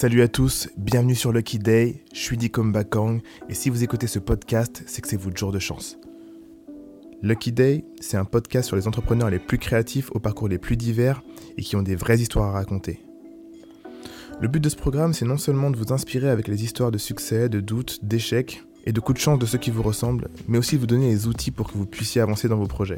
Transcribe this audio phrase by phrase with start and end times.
[0.00, 4.06] Salut à tous, bienvenue sur Lucky Day, je suis Dikom Bakang et si vous écoutez
[4.06, 5.98] ce podcast, c'est que c'est votre jour de chance.
[7.20, 10.78] Lucky Day, c'est un podcast sur les entrepreneurs les plus créatifs aux parcours les plus
[10.78, 11.22] divers
[11.58, 13.02] et qui ont des vraies histoires à raconter.
[14.40, 16.96] Le but de ce programme, c'est non seulement de vous inspirer avec les histoires de
[16.96, 20.56] succès, de doutes, d'échecs et de coups de chance de ceux qui vous ressemblent, mais
[20.56, 22.96] aussi de vous donner les outils pour que vous puissiez avancer dans vos projets.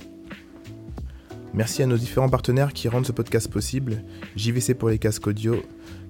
[1.54, 4.04] Merci à nos différents partenaires qui rendent ce podcast possible,
[4.36, 5.56] JVC pour les casques audio,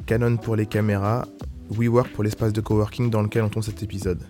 [0.06, 1.27] Canon pour les caméras,
[1.70, 4.23] WeWork pour l'espace de coworking dans lequel on tourne cet épisode.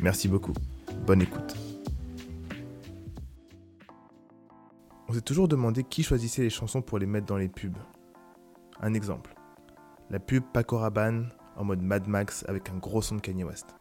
[0.00, 0.52] Merci beaucoup.
[1.04, 1.56] Bonne écoute.
[5.08, 7.76] On s'est toujours demandé qui choisissait les chansons pour les mettre dans les pubs.
[8.80, 9.34] Un exemple.
[10.10, 13.74] La pub Paco Rabanne en mode Mad Max avec un gros son de Kanye West.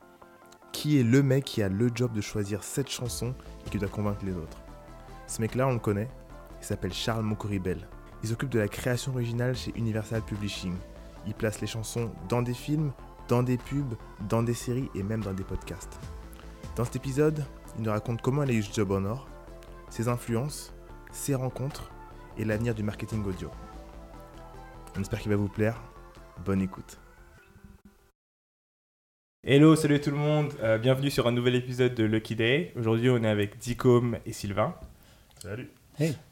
[0.71, 3.87] Qui est le mec qui a le job de choisir cette chanson et qui doit
[3.87, 4.63] convaincre les autres?
[5.27, 6.09] Ce mec-là, on le connaît,
[6.59, 7.87] il s'appelle Charles Mokoribel.
[8.23, 10.73] Il s'occupe de la création originale chez Universal Publishing.
[11.27, 12.91] Il place les chansons dans des films,
[13.27, 13.95] dans des pubs,
[14.29, 15.99] dans des séries et même dans des podcasts.
[16.75, 17.43] Dans cet épisode,
[17.77, 19.27] il nous raconte comment il a eu ce job en or,
[19.89, 20.73] ses influences,
[21.11, 21.91] ses rencontres
[22.37, 23.49] et l'avenir du marketing audio.
[24.97, 25.81] On espère qu'il va vous plaire.
[26.43, 26.99] Bonne écoute.
[29.43, 32.73] Hello, salut tout le monde, euh, bienvenue sur un nouvel épisode de Lucky Day.
[32.75, 34.73] Aujourd'hui, on est avec Dicom et Sylvain.
[35.39, 35.69] Salut.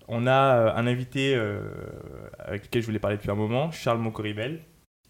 [0.07, 1.61] On a euh, un invité euh,
[2.39, 4.61] avec lequel je voulais parler depuis un moment, Charles Mocoribel.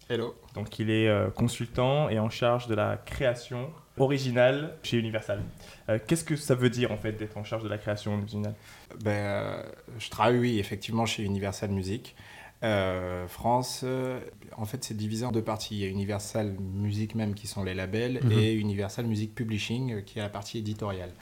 [0.08, 0.34] Hello.
[0.54, 5.40] Donc, il est euh, consultant et en charge de la création originale chez Universal.
[5.88, 8.54] Euh, Qu'est-ce que ça veut dire en fait d'être en charge de la création originale?
[9.02, 9.62] Ben, euh,
[9.98, 12.14] je travaille, oui, effectivement, chez Universal Music.
[12.62, 14.20] Euh, France, euh,
[14.56, 15.74] en fait, c'est divisé en deux parties.
[15.76, 18.32] Il y a Universal Music même, qui sont les labels, Mhm.
[18.32, 21.12] et Universal Music Publishing, euh, qui est la partie éditoriale.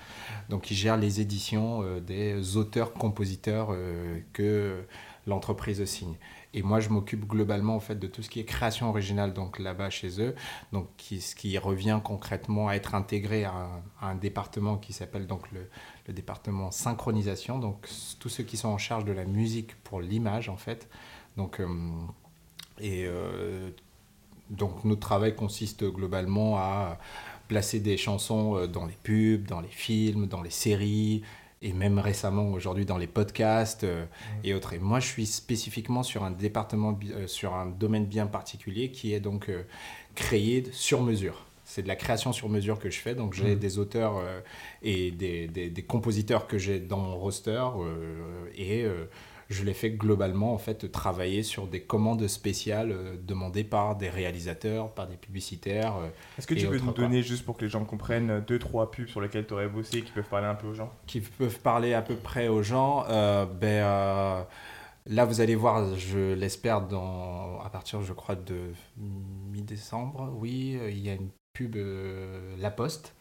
[0.50, 4.82] Donc, qui gère les éditions euh, des auteurs-compositeurs euh, que
[5.26, 6.16] l'entreprise signe.
[6.54, 9.58] Et moi, je m'occupe globalement en fait de tout ce qui est création originale, donc
[9.58, 10.34] là-bas chez eux,
[10.72, 15.68] donc ce qui revient concrètement à être intégré à un, département qui s'appelle donc le,
[16.12, 20.56] département synchronisation, donc tous ceux qui sont en charge de la musique pour l'image en
[20.56, 20.88] fait.
[21.38, 21.66] Donc, euh,
[22.78, 23.70] et euh,
[24.50, 26.98] donc notre travail consiste globalement à
[27.48, 31.22] placer des chansons euh, dans les pubs, dans les films, dans les séries,
[31.62, 34.04] et même récemment aujourd'hui dans les podcasts euh,
[34.44, 34.72] et autres.
[34.74, 39.14] Et moi, je suis spécifiquement sur un département, euh, sur un domaine bien particulier qui
[39.14, 39.62] est donc euh,
[40.14, 41.46] créé sur mesure.
[41.64, 43.14] C'est de la création sur mesure que je fais.
[43.14, 44.40] Donc j'ai des auteurs euh,
[44.82, 47.62] et des, des- des compositeurs que j'ai dans mon roster
[48.56, 48.84] et
[49.52, 54.08] je les fais globalement en fait travailler sur des commandes spéciales euh, demandées par des
[54.08, 55.96] réalisateurs, par des publicitaires.
[55.96, 56.08] euh,
[56.38, 59.06] Est-ce que tu peux nous donner, juste pour que les gens comprennent, deux, trois pubs
[59.08, 60.90] sur lesquelles tu aurais bossé et qui peuvent parler un peu aux gens?
[61.06, 63.04] Qui peuvent parler à peu près aux gens.
[63.08, 64.42] Euh, ben, euh,
[65.06, 68.72] là, vous allez voir, je l'espère, dans, à partir, je crois, de
[69.52, 73.14] mi-décembre, oui, il y a une pub euh, La Poste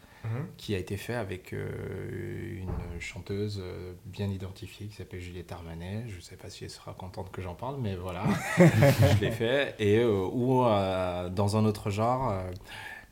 [0.57, 6.03] qui a été fait avec euh, une chanteuse euh, bien identifiée qui s'appelle Juliette Armanet.
[6.07, 8.23] Je ne sais pas si elle sera contente que j'en parle, mais voilà,
[8.57, 9.75] je l'ai fait.
[9.79, 12.33] Et euh, ou euh, dans un autre genre,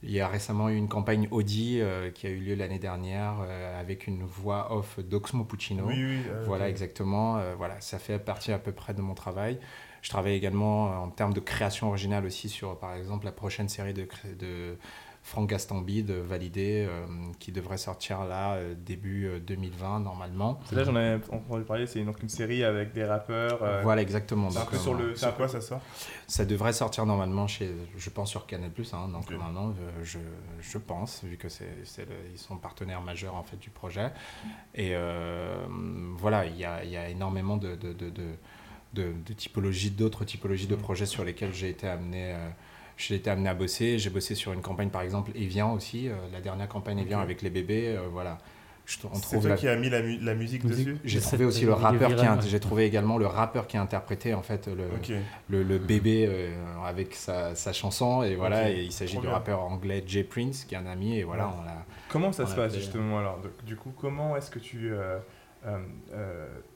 [0.03, 3.35] il y a récemment eu une campagne Audi euh, qui a eu lieu l'année dernière
[3.41, 5.85] euh, avec une voix off d'Oxmo Puccino.
[5.87, 6.19] oui.
[6.29, 7.41] euh, Voilà, exactement.
[7.57, 9.59] Voilà, ça fait partie à peu près de mon travail.
[10.01, 13.93] Je travaille également en termes de création originale aussi sur, par exemple, la prochaine série
[13.93, 14.07] de
[15.29, 17.05] Franck Gastambide, validée, euh,
[17.37, 20.59] qui devrait sortir là, euh, début euh, 2020, normalement.
[20.65, 23.61] C'est là, j'en ai entendu parler, c'est donc une série avec des rappeurs.
[23.61, 24.49] euh, Voilà, exactement.
[24.49, 25.13] c'est un peu euh, sur le.
[25.37, 25.81] Quoi ça sort?
[26.25, 28.71] Ça devrait sortir normalement chez, je pense, sur Canal+.
[28.91, 29.37] Hein, donc euh,
[30.03, 30.17] je,
[30.61, 31.67] je pense, vu que c'est,
[32.33, 34.09] ils sont partenaires majeurs en fait du projet.
[34.73, 35.57] Et euh,
[36.17, 38.23] voilà, il y a, y a énormément de, de, de, de,
[38.95, 40.79] de- de typologies, d'autres typologies de Mm.
[40.79, 42.33] projets sur lesquels j'ai été amené.
[42.99, 43.97] J'ai été amené à bosser.
[43.97, 47.41] J'ai bossé sur une campagne, par exemple, Evian aussi, euh, la dernière campagne Evian avec
[47.41, 47.95] les bébés.
[47.97, 48.37] euh, voilà,
[48.85, 50.85] Je- on C'est trouve toi la- qui as mis la, mu- la musique, Musique.
[50.87, 52.41] dessus j'ai trouvé aussi le rappeur qui a, ouais.
[52.47, 54.85] j'ai trouvé également le rappeur qui a interprété en fait le,
[55.47, 56.51] le, le bébé euh,
[56.83, 60.73] avec sa, sa chanson et voilà et il s'agit du rappeur anglais Jay Prince qui
[60.73, 61.53] est un ami et voilà Ouais.
[61.59, 64.49] on l'a Comment ça On se a passe fait- justement alors Du coup, comment est-ce
[64.49, 65.19] que tu euh,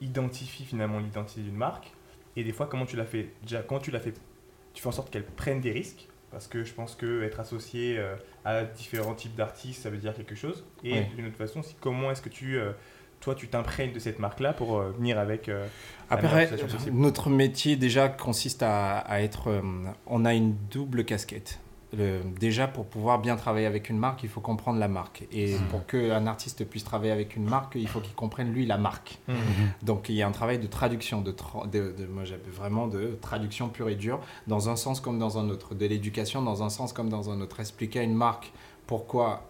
[0.00, 1.92] identifies finalement l'identité d'une marque?
[2.36, 3.30] Et des fois, comment tu l'as fait?
[3.42, 4.14] Déjà, quand tu l'as fait,
[4.72, 6.08] tu fais en sorte qu'elle prenne des risques?
[6.34, 10.14] Parce que je pense que être associé euh, à différents types d'artistes, ça veut dire
[10.14, 10.64] quelque chose.
[10.82, 12.72] Et d'une autre façon, c'est comment est-ce que tu, euh,
[13.20, 15.48] toi, tu t'imprègnes de cette marque-là pour euh, venir avec
[16.10, 16.50] Après,
[16.90, 19.62] notre métier déjà consiste à, à être.
[20.08, 21.60] on a une double casquette.
[21.96, 25.24] Le- déjà pour pouvoir bien travailler avec une marque, il faut comprendre la marque.
[25.32, 25.66] Et Mhm.
[25.70, 29.18] pour qu'un artiste puisse travailler avec une marque, il faut qu'il comprenne lui la marque.
[29.82, 32.86] Donc il y a un travail de traduction, de, tra- de, de- moi j'appelle vraiment
[32.86, 36.62] de traduction pure et dure, dans un sens comme dans un autre, de l'éducation dans
[36.62, 37.60] un sens comme dans un autre.
[37.60, 38.52] Expliquer à une marque
[38.86, 39.48] pourquoi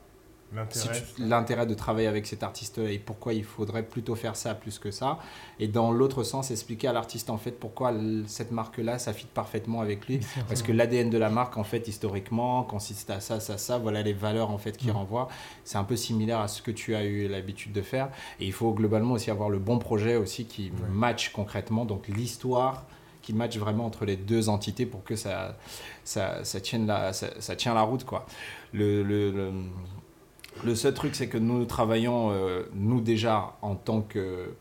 [1.19, 1.67] L'intérêt.
[1.67, 5.19] de travailler avec cet artiste et pourquoi il faudrait plutôt faire ça plus que ça.
[5.59, 7.93] Et dans l'autre sens, expliquer à l'artiste en fait pourquoi
[8.27, 10.21] cette marque-là, ça fit parfaitement avec lui.
[10.49, 13.79] Parce que l'ADN de la marque, en fait, historiquement, consiste à ça, ça, ça.
[13.79, 14.97] Voilà les valeurs en fait qui Mhm.
[14.97, 15.29] renvoient.
[15.65, 18.09] C'est un peu similaire à ce que tu as eu l'habitude de faire.
[18.41, 20.89] Et il faut globalement aussi avoir le bon projet aussi qui Ouais.
[20.91, 21.85] match concrètement.
[21.85, 22.85] Donc l'histoire
[23.23, 25.57] qui match vraiment entre les deux entités pour que ça,
[26.05, 28.05] ça, ça, tienne, la, ça, ça tient la route.
[28.05, 28.27] Quoi.
[28.73, 29.51] Le, le, le,
[30.65, 34.55] le seul truc, c'est que nous travaillons, euh, nous déjà, en tant que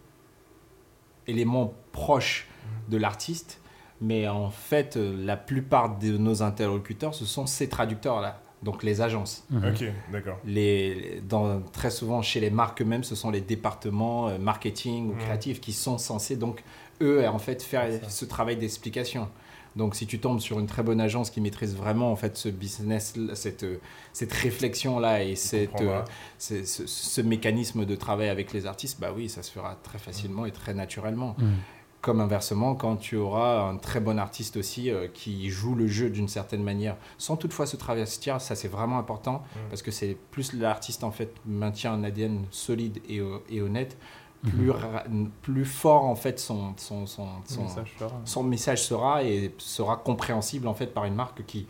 [1.27, 2.47] élément proche
[2.89, 3.59] de l'artiste,
[4.01, 8.99] mais en fait, euh, la plupart de nos interlocuteurs, ce sont ces traducteurs-là, donc les
[9.01, 9.45] agences.
[9.49, 9.63] Mhm.
[9.69, 10.37] Ok, d'accord.
[10.45, 15.13] Les, dans, très souvent, chez les marques eux-mêmes, ce sont les départements euh, marketing ou
[15.13, 15.19] Mhm.
[15.19, 16.63] créatifs qui sont censés, donc,
[17.01, 19.29] eux, en fait, faire ce travail d'explication.
[19.75, 22.49] Donc, si tu tombes sur une très bonne agence qui maîtrise vraiment, en fait, ce
[22.49, 23.65] business, cette,
[24.13, 26.01] cette réflexion-là et cette, euh,
[26.37, 30.45] ce, ce mécanisme de travail avec les artistes, bah oui, ça se fera très facilement
[30.45, 31.35] et très naturellement.
[31.39, 31.55] Mhm.
[32.01, 36.09] Comme inversement, quand tu auras un très bon artiste aussi euh, qui joue le jeu
[36.09, 39.61] d'une certaine manière, sans toutefois se travestir, ça c'est vraiment important Mhm.
[39.69, 43.97] parce que c'est plus l'artiste en fait maintient un ADN solide et, et honnête,
[44.43, 44.71] plus,
[45.09, 45.29] Mhm.
[45.41, 48.21] plus fort en fait son, son, son, Son message sera.
[48.25, 51.67] son message sera et sera compréhensible en fait par une marque qui,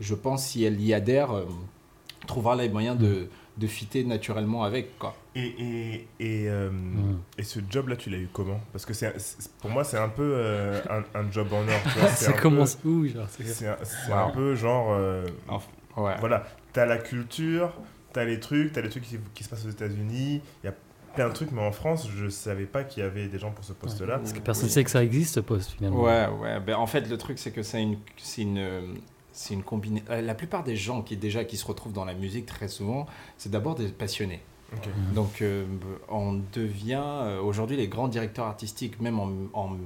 [0.00, 1.44] je pense, si elle y adhère, euh,
[2.26, 5.14] trouvera les moyens de, de fitter naturellement avec quoi.
[5.34, 6.70] Et, et, et, euh,
[7.38, 8.60] et ce job-là, tu l'as eu comment?
[8.72, 12.08] Parce que c'est, c'est- pour moi, c'est un peu euh, un, un job en or.
[12.16, 14.18] Ça peu- commence où genre c'est- un, c'est Wow.
[14.18, 14.88] un peu genre.
[14.90, 15.24] euh,
[15.96, 16.14] Ouais.
[16.20, 17.72] Voilà, t'as la culture,
[18.12, 20.74] t'as les trucs, t'as les trucs qui, qui se passent aux États-Unis, il y a
[21.14, 23.64] plein de trucs, mais en France, je savais pas qu'il y avait des gens pour
[23.64, 24.18] ce poste-là.
[24.18, 26.02] Parce que personne ne sait que ça existe ce poste finalement.
[26.02, 26.60] Ouais, ouais.
[26.60, 28.80] Ben, en fait, le truc, c'est que c'est une, c'est une, euh,
[29.32, 30.04] c'est une combinaison.
[30.08, 33.06] La plupart des gens qui déjà qui se retrouvent dans la musique très souvent,
[33.38, 34.40] c'est d'abord des passionnés.
[34.72, 35.14] Mhm.
[35.14, 35.66] Donc, euh,
[36.08, 39.76] on devient euh, aujourd'hui les grands directeurs artistiques, même en, en-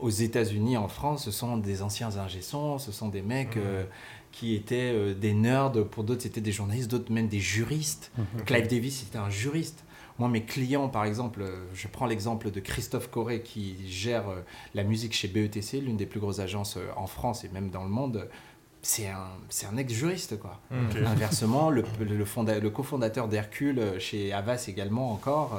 [0.00, 3.84] aux États-Unis, en France, ce sont des anciens ingé-sons, ce sont des mecs euh,
[4.32, 5.72] qui étaient euh, des nerds.
[5.90, 8.10] Pour d'autres, c'était des journalistes, d'autres même des juristes.
[8.18, 8.42] Mhm.
[8.44, 9.84] Clive Davis était un juriste.
[10.18, 14.40] Moi, mes clients, par exemple, euh, je prends l'exemple de Christophe Corré qui gère euh,
[14.74, 17.82] la musique chez BETC, l'une des plus grosses agences euh, en France et même dans
[17.84, 18.28] le monde.
[18.82, 20.60] C'est un, c'est un ex-juriste, quoi.
[20.70, 20.96] Ok.
[21.06, 25.58] Inversement, le, le, fonda- le cofondateur d'Hercule chez Havas également encore,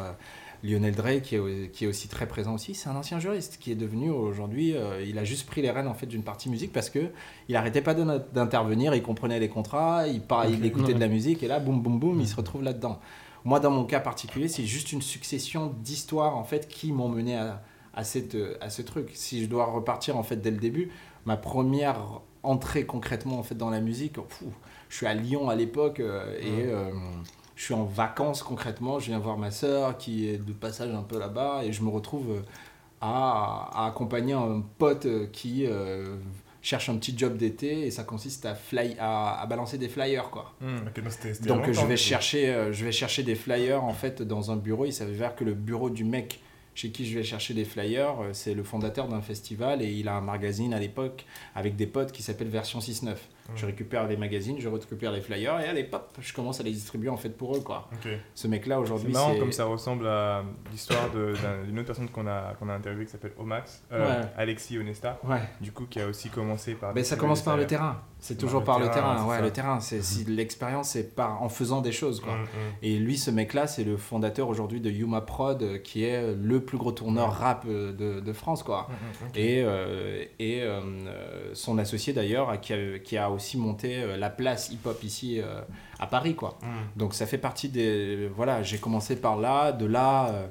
[0.64, 3.72] Lionel Drey, qui est, qui est aussi très présent aussi, c'est un ancien juriste qui
[3.72, 6.74] est devenu aujourd'hui, euh, il a juste pris les rênes en fait d'une partie musique
[6.74, 7.12] parce que
[7.48, 10.66] il arrêtait pas d'intervenir, il comprenait les contrats, il, par- il Ok.
[10.66, 13.00] écoutait de la musique et là, boum boum boum, il se retrouve là-dedans.
[13.46, 17.36] Moi, dans mon cas particulier, c'est juste une succession d'histoires en fait qui m'ont mené
[17.38, 17.62] à,
[17.94, 19.12] à, cette, à ce truc.
[19.14, 20.92] Si je dois repartir en fait dès le début,
[21.26, 24.16] ma première entrée concrètement en fait dans la musique,
[24.90, 26.92] je suis à Lyon à l'époque euh, et euh,
[27.56, 29.00] je suis en vacances concrètement.
[29.00, 31.90] Je viens voir ma sœur qui est de passage un peu là-bas et je me
[31.90, 32.42] retrouve euh,
[33.02, 36.16] à, à accompagner un pote qui euh,
[36.68, 40.30] cherche un petit job d'été et ça consiste à, fly, à, à balancer des flyers
[40.30, 40.54] quoi.
[40.60, 40.80] Hmm,
[41.46, 44.86] donc je vais chercher, euh, je vais chercher des flyers en fait dans un bureau.
[44.86, 46.42] Il s'avère que le bureau du mec
[46.76, 50.10] chez qui je vais chercher des flyers, euh, c'est le fondateur d'un festival et il
[50.10, 53.16] a un magazine à l'époque avec des potes qui s'appelle Version 6.9.
[53.56, 53.68] Je Hmm.
[53.70, 57.10] récupère les magazines, je récupère les flyers et allez pop, je commence à les distribuer
[57.10, 57.90] en fait pour eux quoi.
[58.36, 62.28] Ce mec là C'est aujourd'hui marrant comme ça ressemble à l'histoire d'une autre personne qu'on
[62.28, 64.28] a, qu'on a interviewée qui s'appelle Omax, euh, Ouais.
[64.38, 65.40] Alexis Honesta, Ouais.
[65.62, 66.94] du coup qui a aussi commencé par...
[66.94, 68.02] Ben, ça commence par le terrain.
[68.20, 69.80] C'est toujours par le terrain, Ouais, le terrain.
[69.80, 72.34] C'est si l'expérience c'est par en faisant des choses quoi.
[72.34, 72.46] Hmm.
[72.82, 76.60] Et lui, ce mec-là, c'est le fondateur aujourd'hui de Yuma Prod, euh, qui est le
[76.62, 78.88] plus gros tourneur rap euh, de, de France, quoi.
[79.36, 84.18] Et, euh, et euh, euh, son associé d'ailleurs, qui a, qui a aussi monté euh,
[84.18, 85.62] la place hip-hop ici euh,
[86.00, 86.58] à Paris, quoi.
[86.62, 87.00] Hmm.
[87.00, 88.30] Donc ça fait partie des...
[88.36, 90.28] Voilà, j'ai commencé par là, de là...
[90.30, 90.48] euh,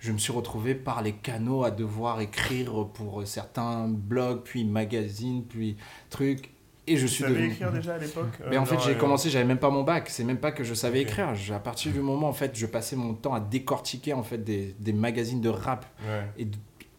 [0.00, 5.42] je me suis retrouvé par les canaux à devoir écrire pour certains blogs, puis magazines,
[5.44, 5.76] puis
[6.08, 6.50] trucs.
[6.86, 7.48] Et je suis devenu...
[7.48, 8.38] écrire déjà à l'époque?
[8.48, 10.08] Mais euh, en fait, j'ai euh, commencé, j'avais même pas mon bac.
[10.08, 11.34] C'est même pas que je savais écrire.
[11.52, 14.74] À partir du moment, en fait, je passais mon temps à décortiquer en fait des,
[14.78, 16.24] des magazines de rap Ouais.
[16.38, 16.48] et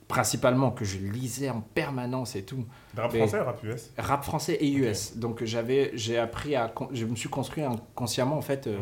[0.08, 2.65] principalement que je lisais en permanence et tout.
[2.98, 5.17] Rap français ou rap US Rap français et US.
[5.17, 8.77] Donc j'avais, j'ai appris à, je me suis construit inconsciemment en fait euh,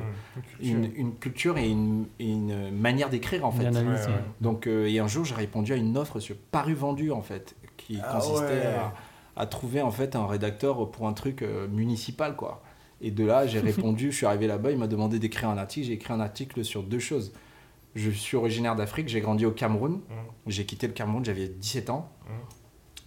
[0.58, 0.76] culture.
[0.78, 3.70] une, une culture et une, et une manière d'écrire en fait.
[3.70, 3.84] Ouais.
[3.84, 3.98] ouais.
[4.42, 7.56] Donc euh, et un jour j'ai répondu à une offre sur Paru Vendu en fait,
[7.76, 8.66] qui Ah consistait ouais.
[8.66, 8.94] à,
[9.36, 12.64] à trouver en fait un rédacteur pour un truc euh, municipal quoi.
[13.02, 15.88] Et de là, j'ai répondu, je suis arrivé là-bas, il m'a demandé d'écrire un article.
[15.88, 17.34] J'ai écrit un article sur deux choses.
[17.96, 19.94] Je suis originaire d'Afrique, j'ai grandi au Cameroun.
[19.94, 20.14] Mmh.
[20.48, 22.10] J'ai quitté le Cameroun, j'avais 17 ans.
[22.26, 22.32] Mmh.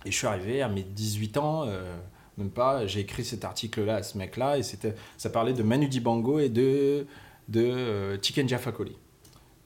[0.05, 1.97] Et je suis arrivé à mes 18 ans, euh,
[2.39, 4.59] même pas, j'ai écrit cet article-là à ce mec-là.
[4.59, 7.07] Et c'était, ça parlait de Manu Dibango et de,
[7.49, 8.97] de euh, Chicken Jaffa Coli,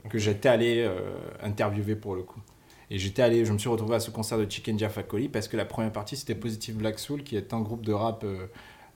[0.08, 0.98] que j'étais allé euh,
[1.42, 2.40] interviewer pour le coup.
[2.90, 5.48] Et j'étais allé, je me suis retrouvé à ce concert de Chicken Jaffa Coli parce
[5.48, 8.24] que la première partie c'était Positive Black Soul, qui est un groupe de rap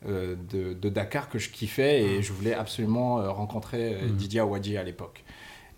[0.07, 4.17] euh, de, de Dakar que je kiffais et je voulais absolument euh, rencontrer euh, Mhm.
[4.17, 5.25] Didier Awadji à l'époque.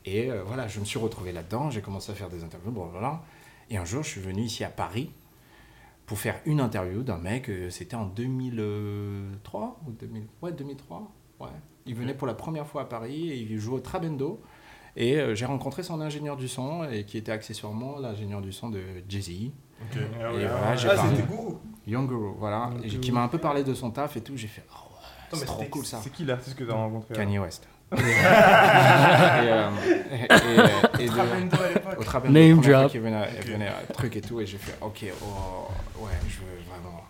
[0.04, 3.22] Et voilà, je me suis retrouvé là-dedans, j'ai commencé à faire des interviews, bon, voilà.
[3.68, 5.10] Et un jour, je suis venu ici à Paris
[6.10, 11.08] pour faire une interview d'un mec, euh, c'était en 2003 ou 2000, ouais, 2003.
[11.38, 11.46] Ouais.
[11.86, 14.42] Il venait pour la première fois à Paris et il jouait au Trabendo.
[14.96, 18.70] Et euh, j'ai rencontré son ingénieur du son, et qui était accessoirement l'ingénieur du son
[18.70, 19.52] de Jay-Z,
[19.82, 19.98] Ok.
[20.20, 20.46] Ah, ouais.
[20.48, 21.16] voilà, j'ai Ah, parlé.
[21.16, 21.28] c'était.
[21.86, 24.36] Young Guru, voilà, et qui m'a un peu parlé de son taf et tout.
[24.36, 26.00] J'ai fait, oh ouais, c'est trop cool ça.
[26.02, 27.68] C'est qui l'artiste que tu as rencontré Kanye West.
[27.96, 29.70] Et, euh,
[30.12, 31.94] et- et- et de- Trabendo à l'époque.
[31.98, 32.90] au Trabendo, Name drop.
[32.90, 35.68] qu'il venait, euh, truc et tout, et j'ai fait, ok, oh,
[36.04, 37.04] ouais, je veux vraiment,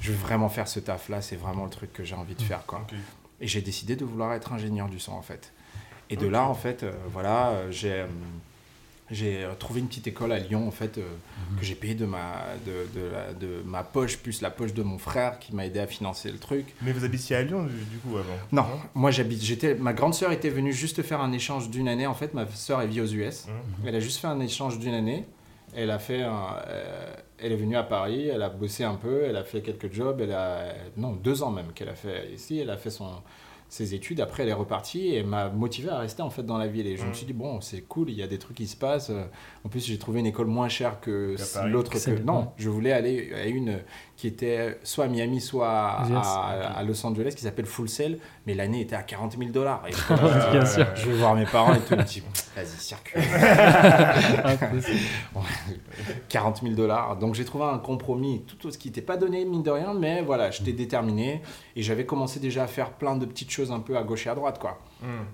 [0.00, 2.42] je veux vraiment faire ce taf là, c'est vraiment le truc que j'ai envie de
[2.42, 2.80] faire, quoi.
[2.90, 2.96] Ok.
[3.40, 5.52] Et j'ai décidé de vouloir être ingénieur du son, en fait.
[6.10, 6.32] Et de Ok.
[6.32, 8.06] là, en fait, euh, voilà, euh, j'ai euh,
[9.10, 11.02] j'ai euh, trouvé une petite école à Lyon, en fait, euh,
[11.58, 14.82] que j'ai payé de ma, de, de, la- de ma poche, plus la poche de
[14.82, 16.74] mon frère, qui m'a aidé à financer le truc.
[16.82, 20.14] Mais vous habitiez à Lyon du, du coup avant Non, moi j'habite, j'étais, ma grande
[20.14, 22.06] sœur était venue juste faire un échange d'une année.
[22.06, 23.46] En fait, ma sœur elle vit aux US.
[23.46, 23.52] Mhm.
[23.88, 25.24] Elle a juste fait un échange d'une année.
[25.74, 28.28] Elle a fait, un- euh, elle est venue à Paris.
[28.28, 29.24] Elle a bossé un peu.
[29.24, 30.20] Elle a fait quelques jobs.
[30.22, 32.58] Elle a, non, deux ans même qu'elle a fait ici.
[32.58, 33.10] Elle a fait son
[33.68, 34.20] ses études.
[34.20, 36.86] Après, elle est repartie et m'a motivé à rester en fait dans la ville.
[36.86, 37.14] Et je me Mhm.
[37.14, 38.10] suis dit bon, c'est cool.
[38.10, 39.10] Il y a des trucs qui se passent.
[39.64, 41.34] En plus, j'ai trouvé une école moins chère que
[41.66, 41.90] l'autre.
[41.92, 42.20] Que...
[42.22, 43.80] Non, je voulais aller à une
[44.16, 46.16] qui était soit à Miami, soit à, Yes.
[46.26, 49.82] à- à Los Angeles, qui s'appelle Full Sail, mais l'année était à 40 000 dollars.
[50.52, 50.86] Bien sûr.
[50.94, 52.22] je vais voir mes parents et tout, ils me disent,
[52.56, 53.20] vas-y, circule.
[54.44, 54.98] Impossible.
[56.28, 57.16] 40 000 dollars.
[57.16, 60.22] Donc j'ai trouvé un compromis, tout ce qui n'était pas donné, mine de rien, mais
[60.22, 61.42] voilà, j'étais déterminé
[61.74, 64.30] et j'avais commencé déjà à faire plein de petites choses un peu à gauche et
[64.30, 64.78] à droite, quoi.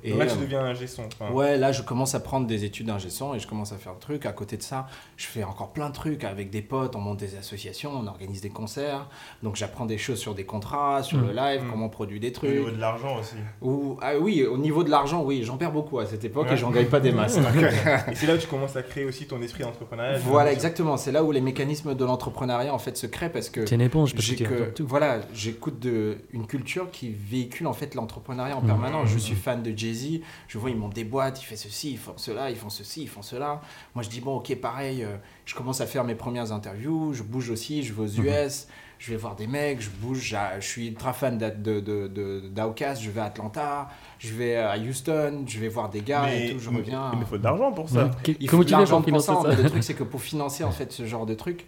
[0.03, 2.87] Et, là, tu euh, deviens un enfin, Ouais, là, je commence à prendre des études
[2.87, 4.27] d'ingé son et je commence à faire le truc.
[4.27, 6.97] À côté de ça, je fais encore plein de trucs avec des potes.
[6.97, 9.07] On monte des associations, on organise des concerts.
[9.43, 11.27] Donc, j'apprends des choses sur des contrats, sur Mm.
[11.29, 11.71] le live, Mm.
[11.71, 12.51] comment on produit des Au trucs.
[12.51, 13.35] niveau de l'argent aussi.
[13.61, 16.55] Ou, ah oui, au niveau de l'argent, oui, j'en perds beaucoup à cette époque Ouais.
[16.55, 17.37] et j'en gagne pas des masses.
[18.11, 20.19] Et c'est là où tu commences à créer aussi ton esprit d'entrepreneuriat.
[20.19, 20.97] voilà, exactement.
[20.97, 23.81] C'est là où les mécanismes de l'entrepreneuriat en fait se créent parce que T'es une
[23.81, 28.67] éponge, petit que, voilà, j'écoute de une culture qui véhicule en fait l'entrepreneuriat en Mhm.
[28.67, 29.09] permanence.
[29.09, 30.21] Je suis fan de Jay-Z.
[30.49, 33.03] Je vois ils montent des boîtes, ils font ceci, ils font cela, ils font ceci,
[33.03, 33.61] ils font cela.
[33.95, 35.03] Moi je dis bon ok pareil.
[35.05, 37.13] euh, je commence à faire mes premières interviews.
[37.13, 37.83] Je bouge aussi.
[37.83, 38.27] Je vais aux Mhm.
[38.47, 38.69] US.
[38.99, 39.81] Je vais voir des mecs.
[39.81, 40.37] Je bouge.
[40.61, 43.89] Je suis ultra fan d'A- de, de, de, d'Outkast, Je vais à Atlanta.
[44.21, 45.45] Je vais à Houston.
[45.47, 46.61] Je vais voir des gars mais et tout.
[46.61, 47.11] Je reviens.
[47.13, 48.11] mais il faut de l'argent pour ça.
[48.41, 49.33] Il faut de l'argent pour ça.
[49.35, 51.67] financer ça le truc, c'est que pour financer en fait ce genre de truc,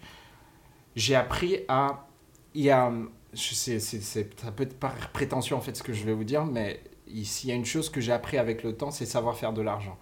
[0.96, 2.06] j'ai appris à.
[2.54, 2.92] Il y a.
[3.32, 6.12] je sais, c'est, c'est, ça peut être par prétentieux en fait ce que je vais
[6.12, 6.80] vous dire, mais
[7.24, 9.62] s'il y a une chose que j'ai appris avec le temps, c'est savoir faire de
[9.62, 9.96] l'argent.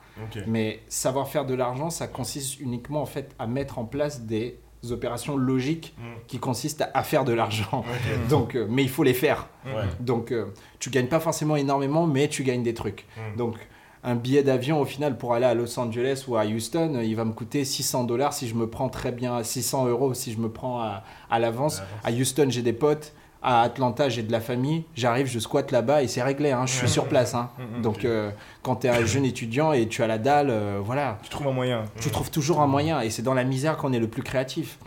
[0.46, 4.58] Mais savoir faire de l'argent, ça consiste uniquement en fait à mettre en place des
[4.90, 6.02] opérations logiques Mm.
[6.26, 7.84] qui consistent à, faire de l'argent.
[8.28, 9.48] Donc, euh, mais il faut les faire.
[9.64, 9.84] Ouais.
[10.00, 10.46] Donc, euh,
[10.80, 13.06] tu gagnes pas forcément énormément, mais tu gagnes des trucs.
[13.16, 13.36] Mm.
[13.36, 13.56] Donc,
[14.04, 17.14] un billet d'avion, au final, pour aller à Los Angeles ou à Houston, euh, il
[17.14, 20.38] va me coûter 600 dollars si je me prends très bien, 600 euros si je
[20.38, 21.04] me prends à.
[21.30, 21.82] À l'avance.
[22.02, 23.12] À Houston, j'ai des potes.
[23.44, 24.84] À Atlanta, j'ai de la famille.
[24.94, 26.52] J'arrive, je squatte là-bas et c'est réglé.
[26.52, 26.64] hein.
[26.66, 26.88] Je suis Ouais.
[26.88, 27.34] sur place.
[27.34, 27.50] hein.
[27.58, 28.30] Mm, mm, Donc, euh,
[28.62, 31.48] quand tu es un jeune étudiant et tu as la dalle, euh, voilà, Tu trouves
[31.48, 31.82] un moyen.
[32.00, 33.00] tu trouves toujours un moyen.
[33.00, 34.78] Et c'est dans la misère qu'on est le plus créatif.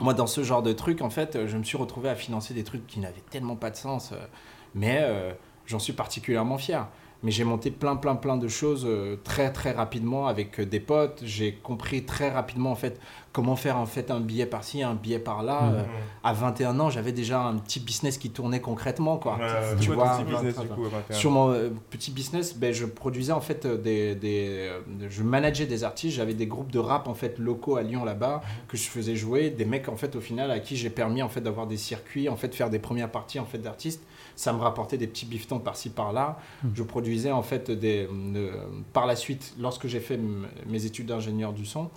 [0.00, 2.64] Moi, dans ce genre de truc, en fait, je me suis retrouvé à financer des
[2.64, 4.10] trucs qui n'avaient tellement pas de sens.
[4.12, 4.16] euh,
[4.74, 5.30] Mais euh,
[5.66, 6.86] j'en suis particulièrement fier.
[7.22, 10.80] Mais j'ai monté plein, plein, plein de choses euh, très, très rapidement avec euh, des
[10.80, 11.22] potes.
[11.24, 13.00] J'ai compris très rapidement, en fait,
[13.36, 15.64] comment faire, en fait, un billet par-ci, un billet par-là.
[15.64, 15.82] Euh,
[16.24, 19.38] à 21 ans, j'avais déjà un petit business qui tournait concrètement, quoi.
[19.78, 22.72] Tu vois, petit business 23, du coup à 21 Sur mon euh, petit business, ben,
[22.72, 24.80] je produisais en fait des, des euh,
[25.10, 26.16] je manageais des artistes.
[26.16, 29.50] J'avais des groupes de rap en fait locaux à Lyon là-bas que je faisais jouer.
[29.50, 32.30] Des mecs en fait au final à qui j'ai permis en fait d'avoir des circuits,
[32.30, 34.02] en fait faire des premières parties en fait d'artistes.
[34.36, 36.38] Ça me rapportait des petits bifetons par-ci par-là.
[36.62, 36.70] Mhm.
[36.74, 38.06] Je produisais en fait des.
[38.36, 38.52] euh,
[38.92, 40.20] par la suite, lorsque j'ai fait
[40.66, 41.90] mes études d'ingénieur du son,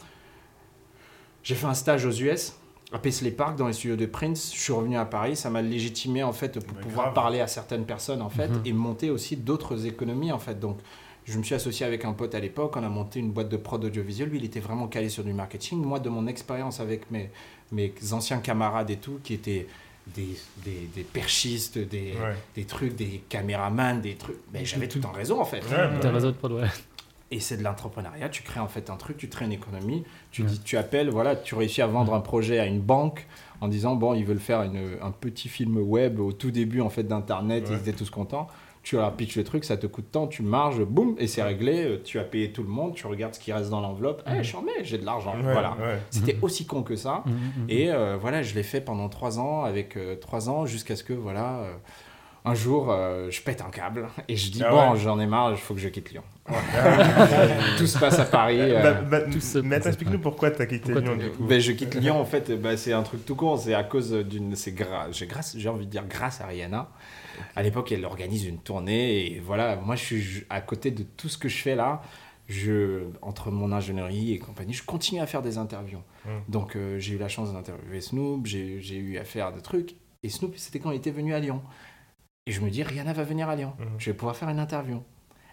[1.44, 2.54] j'ai fait un stage aux US.
[2.92, 5.62] À Paisley Park, dans les studios de Prince, je suis revenu à Paris, ça m'a
[5.62, 7.14] légitimé en fait pour Bah, pouvoir grave.
[7.14, 8.62] parler à certaines personnes en fait Mhm.
[8.66, 10.60] et monter aussi d'autres économies en fait.
[10.60, 10.80] Donc
[11.26, 13.58] je me suis associé avec un pote à l'époque, on a monté une boîte de
[13.58, 14.30] prod audiovisuel.
[14.30, 15.80] Lui, il était vraiment calé sur du marketing.
[15.84, 17.30] Moi, de mon expérience avec mes,
[17.72, 19.68] mes anciens camarades et tout, qui étaient
[20.16, 22.36] des, des, des perchistes, des, Ouais.
[22.56, 24.38] des trucs, des caméramans, des trucs.
[24.54, 25.62] Mais j'avais tout en réseau en fait.
[25.66, 26.68] Ouais, bah, T'as raison de prod.
[27.32, 30.42] Et c'est de l'entrepreneuriat, tu crées en fait un truc, tu crées une économie, tu,
[30.42, 30.48] Ouais.
[30.48, 33.28] dis, tu appelles, voilà, tu réussis à vendre un projet à une banque
[33.62, 36.90] en disant, bon, ils veulent faire une- un petit film web au tout début en
[36.90, 37.76] fait d'Internet, Ouais.
[37.76, 38.48] ils étaient tous contents.
[38.82, 41.84] Tu leur pitches le truc, ça te coûte tant, tu marges, boum, et c'est réglé,
[41.84, 44.42] euh, tu as payé tout le monde, tu regardes ce qui reste dans l'enveloppe, eh,
[44.42, 45.36] j'en mets, j'ai de l'argent.
[45.36, 45.72] ouais, voilà.
[45.82, 46.00] ouais.
[46.10, 47.24] C'était aussi con que ça.
[47.26, 47.66] Mhm, mhm.
[47.70, 51.04] Et euh, voilà, je l'ai fait pendant trois ans, avec euh, trois ans, jusqu'à ce
[51.04, 51.74] que, voilà, euh,
[52.46, 55.00] un jour, euh, je pète un câble et je dis, Ah bon, ouais.
[55.00, 56.24] j'en ai marre, il faut que je quitte Lyon.
[57.78, 58.60] Tout se passe à Paris.
[58.60, 61.44] euh, Bah, bah, mais explique-nous pourquoi t'as quitté Pourquoi Lyon du coup.
[61.44, 63.58] ben, je quitte Lyon, en fait, bah, c'est un truc tout con.
[63.58, 64.56] C'est à cause d'une.
[64.56, 66.90] C'est grâce, j'ai envie de dire grâce à Rihanna.
[67.56, 71.30] À l'époque, elle organise une tournée et voilà, moi, je suis à côté de tout
[71.30, 72.02] ce que je fais là.
[72.48, 76.02] Je, entre mon ingénierie et compagnie, je continue à faire des interviews.
[76.26, 76.30] Mm.
[76.52, 79.96] Donc, euh, j'ai eu la chance d'interviewer Snoop, j'ai j'ai eu à faire des trucs.
[80.24, 81.62] Et Snoop, c'était quand il était venu à Lyon.
[82.50, 83.74] Et je me dis, Rihanna va venir à Lyon.
[83.78, 83.86] Mhm.
[84.00, 85.04] Je vais pouvoir faire une interview.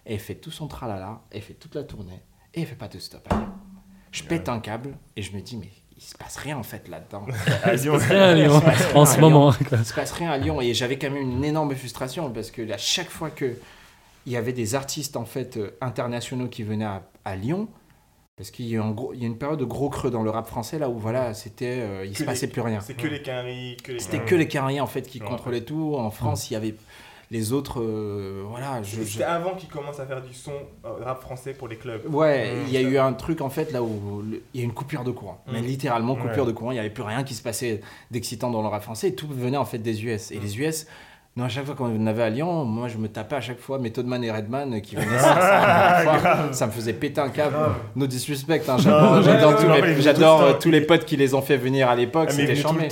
[0.07, 2.23] Et elle fait tout son tralala, elle fait toute la tournée,
[2.55, 3.49] et elle fait pas de stop à Lyon.
[4.13, 6.89] Je pète un câble et je me dis, mais il se passe rien en fait
[6.89, 7.27] là-dedans.
[7.65, 7.99] À Lyon.
[7.99, 9.31] Rien à Lyon, Il se passe rien en à ce Lyon.
[9.31, 9.53] moment.
[9.53, 9.79] quoi.
[9.79, 12.71] Il se passe rien à Lyon et j'avais quand même une énorme frustration parce que
[12.73, 13.59] à chaque fois que
[14.25, 17.69] il y avait des artistes en fait euh, internationaux qui venaient à, à Lyon,
[18.37, 20.23] parce qu'il y a, un gros- il y a une période de gros creux dans
[20.23, 22.81] le rap français là où voilà, c'était, euh, il Que se les- passait plus rien.
[22.81, 23.23] C'est que les
[23.89, 25.27] les C'était que les Cariens en fait qui Ouais.
[25.27, 25.95] contrôlaient tout.
[25.97, 26.75] En France, il y avait
[27.31, 28.83] les autres, euh, voilà.
[28.83, 30.53] je- je- C'était avant qu'ils commencent à faire du son
[30.85, 32.03] euh, rap français pour les clubs.
[32.15, 32.59] Ouais, Mm.
[32.69, 34.23] il y a eu un truc en fait là où
[34.55, 35.43] il y a une coupure de courant.
[35.51, 35.65] Mais Mm.
[35.65, 36.47] littéralement coupure Ouais.
[36.49, 39.13] de courant, il n'y avait plus rien qui se passait d'excitant dans le rap français.
[39.13, 40.31] Tout venait en fait des US.
[40.31, 40.43] Et Mm.
[40.43, 40.87] les US,
[41.37, 43.79] non, à chaque fois qu'on avait à Lyon, moi je me tapais à chaque fois
[43.79, 47.57] Method et Redman qui venaient ça, ça, me faisait péter un câble.
[47.95, 49.21] No disrespect, hein, j'adore
[49.59, 52.89] tous, euh, tous les potes qui les ont fait venir à l'époque, Ah, c'était charmé.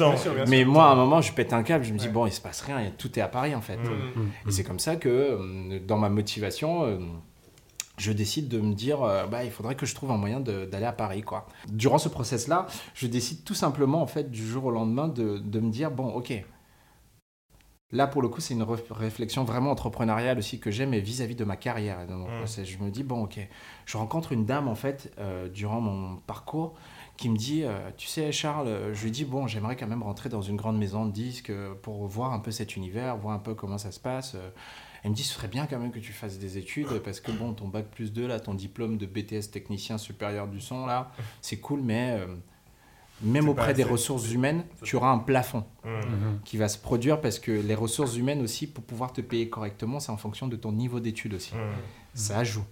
[0.48, 2.12] Mais sûr, moi à un moment je pète un câble, je me dis Ouais.
[2.12, 3.76] bon il se passe rien, tout est à Paris en fait.
[3.76, 4.48] Mm.
[4.48, 6.98] Et c'est comme ça que, euh, dans ma motivation, euh,
[7.96, 10.86] je décide de me dire, euh, bah, il faudrait que je trouve un moyen d'aller
[10.86, 11.22] à Paris.
[11.22, 11.46] Quoi.
[11.68, 15.60] Durant ce process-là, je décide tout simplement, en fait, du jour au lendemain, de, de
[15.60, 16.44] me dire, bon, ok.
[17.92, 21.44] Là, pour le coup, c'est une réflexion vraiment entrepreneuriale aussi que j'ai, mais vis-à-vis de
[21.44, 22.00] ma carrière.
[22.00, 22.38] et de mon Mm.
[22.38, 22.66] process.
[22.66, 23.38] Je me dis, bon, ok.
[23.86, 26.74] Je rencontre une dame, en fait, euh, durant mon parcours,
[27.16, 30.02] qui me dit, euh, tu sais, Charles, euh, je lui dis, bon, j'aimerais quand même
[30.02, 33.38] rentrer dans une grande maison de disques pour voir un peu cet univers, voir un
[33.38, 34.34] peu comment ça se passe.
[35.04, 37.30] Elle me dit, ce serait bien quand même que tu fasses des études, parce que
[37.30, 41.12] bon, ton bac plus 2, là, ton diplôme de BTS technicien supérieur du son, là,
[41.42, 42.26] c'est cool, mais euh,
[43.24, 45.88] même auprès des ressources humaines, tu auras un plafond Mm.
[45.88, 46.40] Mhm.
[46.44, 50.00] qui va se produire, parce que les ressources humaines aussi, pour pouvoir te payer correctement,
[50.00, 51.54] c'est en fonction de ton niveau d'études aussi.
[51.54, 51.58] Mm.
[52.14, 52.64] Ça joue.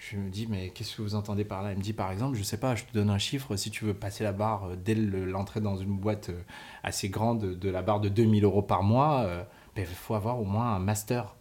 [0.00, 1.72] Je me dis, mais qu'est-ce que vous entendez par là?
[1.72, 3.84] Elle me dit, par exemple, je sais pas, je te donne un chiffre, si tu
[3.84, 6.40] veux passer la barre euh, dès le- l'entrée dans une boîte euh,
[6.84, 9.42] assez grande de la barre de 2000 euros par mois, euh,
[9.74, 11.34] ben, il faut avoir au moins un master.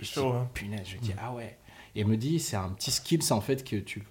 [0.00, 0.48] Et je dis, hein.
[0.52, 1.56] punaise, je dis, ah ouais.
[1.94, 4.02] Et elle me dit, c'est un petit skills en fait que tu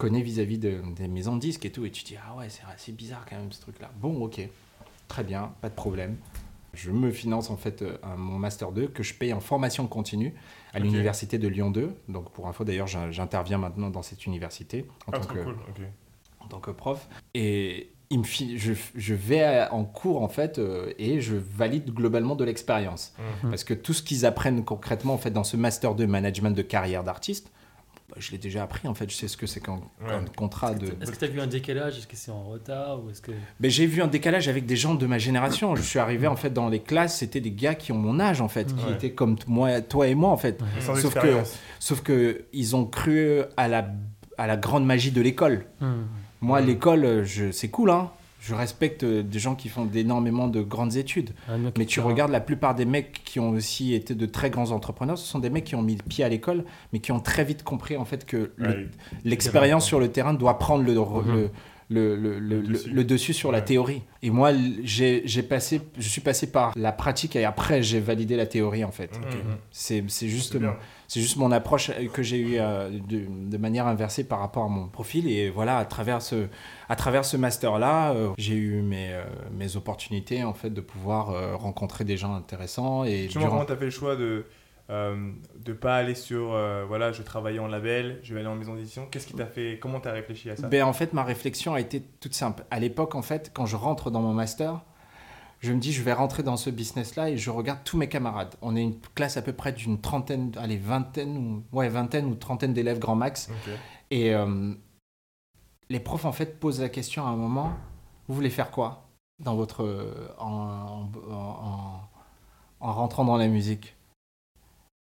[0.00, 1.84] connais vis-à-vis de- des maisons de disques et tout.
[1.84, 3.90] Et tu dis, ah ouais, c'est assez bizarre quand même ce truc-là.
[4.00, 4.40] Bon, ok,
[5.08, 6.16] très bien, pas de problème.
[6.72, 9.86] Je me finance en fait euh, un- mon Master 2 que je paye en formation
[9.88, 10.32] continue
[10.72, 11.92] à l'université de Lyon 2.
[12.08, 15.42] Donc pour info d'ailleurs, j'in- j'interviens maintenant dans cette université en, Ah, tant, trop que,
[15.42, 15.54] cool.
[15.68, 15.82] ok.
[16.40, 17.08] en tant que prof.
[17.34, 22.36] Et il me je, je vais en cours en fait euh, et je valide globalement
[22.36, 23.14] de l'expérience.
[23.42, 23.50] Mm.
[23.50, 26.62] Parce que tout ce qu'ils apprennent concrètement en fait dans ce Master 2 management de
[26.62, 27.50] carrière d'artiste,
[28.10, 29.08] bah, je l'ai déjà appris en fait.
[29.10, 30.12] Je sais ce que c'est qu'un Ouais.
[30.36, 30.86] contrat de...
[31.00, 31.96] Est-ce que tu as vu un décalage?
[31.98, 33.32] Est-ce que c'est en retard ou est-ce que...
[33.60, 35.76] Mais j'ai vu un décalage avec des gens de ma génération.
[35.76, 38.40] Je suis arrivé en fait dans les classes, c'était des gars qui ont mon âge
[38.40, 38.92] en fait, qui Ouais.
[38.92, 40.60] étaient comme moi, toi et moi en fait.
[40.80, 41.58] Sauf que- expérience.
[41.78, 43.88] Sauf que ils ont cru à la,
[44.38, 45.64] à la grande magie de l'école.
[45.80, 46.06] Mhm.
[46.42, 48.10] Moi, l'école, je, c'est cool, hein.
[48.42, 51.30] Je respecte des gens qui font énormément de grandes études.
[51.76, 55.18] Mais tu regardes la plupart des mecs qui ont aussi été de très grands entrepreneurs,
[55.18, 57.44] ce sont des mecs qui ont mis le pied à l'école, mais qui ont très
[57.44, 58.88] vite compris en fait que le- Ouais,
[59.24, 61.34] l'expérience terrain, sur le terrain doit prendre le, Mhm.
[61.34, 61.50] le,
[61.90, 62.90] le, le- Le dessus.
[62.90, 64.02] le dessus sur la théorie.
[64.22, 64.52] Et moi,
[64.84, 68.84] j'ai j'ai passé, je suis passé par la pratique et après j'ai validé la théorie
[68.84, 69.10] en fait.
[69.70, 70.56] C'est c'est juste,
[71.08, 74.68] C'est juste mon approche que j'ai eue euh, de, de manière inversée par rapport à
[74.68, 75.28] mon profil.
[75.28, 76.46] Et voilà, à travers ce,
[76.88, 81.30] à travers ce master-là, euh, j'ai eu mes, euh, mes opportunités en fait de pouvoir
[81.30, 83.02] euh, rencontrer des gens intéressants.
[83.04, 84.44] Et Justement, durant- comment tu as fait le choix de
[84.90, 88.56] euh, de pas aller sur euh, voilà, je travaille en label, je vais aller en
[88.56, 90.66] maison d'édition Qu'est-ce qui t'a fait Comment tu as réfléchi à ça?
[90.68, 92.64] Ben, en fait, ma réflexion a été toute simple.
[92.70, 94.80] À l'époque, en fait, quand je rentre dans mon master,
[95.60, 98.54] je me dis, je vais rentrer dans ce business-là et je regarde tous mes camarades.
[98.62, 102.34] On est une classe à peu près d'une trentaine, allez, vingtaine ou, ouais, vingtaine ou
[102.34, 103.50] trentaine d'élèves grand max.
[104.10, 104.72] Et euh,
[105.88, 107.72] les profs, en fait, posent la question à un moment,
[108.28, 109.06] vous voulez faire quoi
[109.38, 112.00] dans votre, en, en- en-
[112.80, 113.94] en rentrant dans la musique?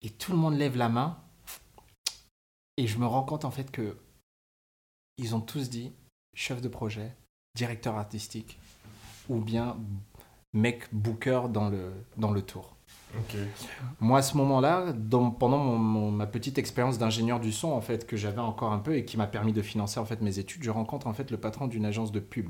[0.03, 1.17] Et tout le monde lève la main.
[2.77, 3.97] Et je me rends compte en fait que
[5.17, 5.91] ils ont tous dit
[6.35, 7.15] chef de projet,
[7.55, 8.57] directeur artistique
[9.29, 9.77] ou bien
[10.53, 12.75] mec booker dans le, dans le tour.
[13.99, 14.93] Moi, à ce moment-là,
[15.37, 18.79] pendant mon- mon- ma petite expérience d'ingénieur du son, en fait, que j'avais encore un
[18.79, 21.29] peu et qui m'a permis de financer en fait mes études, je rencontre en fait
[21.29, 22.49] le patron d'une agence de pub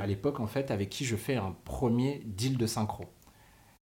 [0.00, 3.04] à l'époque, en fait, avec qui je fais un premier deal de synchro.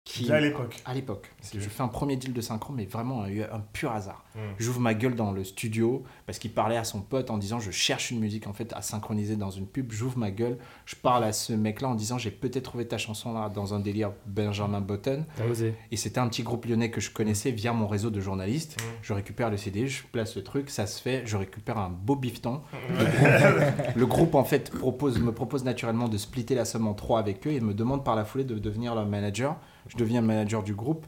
[0.08, 0.74] Qui, Déjà à l'époque.
[0.86, 4.24] à l'époque, je fais un premier deal de synchro, mais vraiment un, un pur hasard.
[4.34, 4.54] Hmm.
[4.58, 7.70] J'ouvre ma gueule dans le studio parce qu'il parlait à son pote en disant je
[7.70, 9.92] cherche une musique en fait à synchroniser dans une pub.
[9.92, 13.34] J'ouvre ma gueule, je parle à ce mec-là en disant j'ai peut-être trouvé ta chanson
[13.34, 15.26] là dans un délire Benjamin Button.
[15.50, 15.74] Osé.
[15.90, 18.80] Et c'était un petit groupe lyonnais que je connaissais via mon réseau de journalistes.
[18.80, 18.84] Mm.
[19.02, 22.16] Je récupère le CD, je place le truc, ça se fait, je récupère un beau
[22.16, 22.62] bifton.
[23.94, 27.46] Le groupe en fait propose, me propose naturellement de splitter la somme en trois avec
[27.46, 29.56] eux et me demande par la foulée de devenir leur manager.
[29.88, 31.06] Je deviens manager du groupe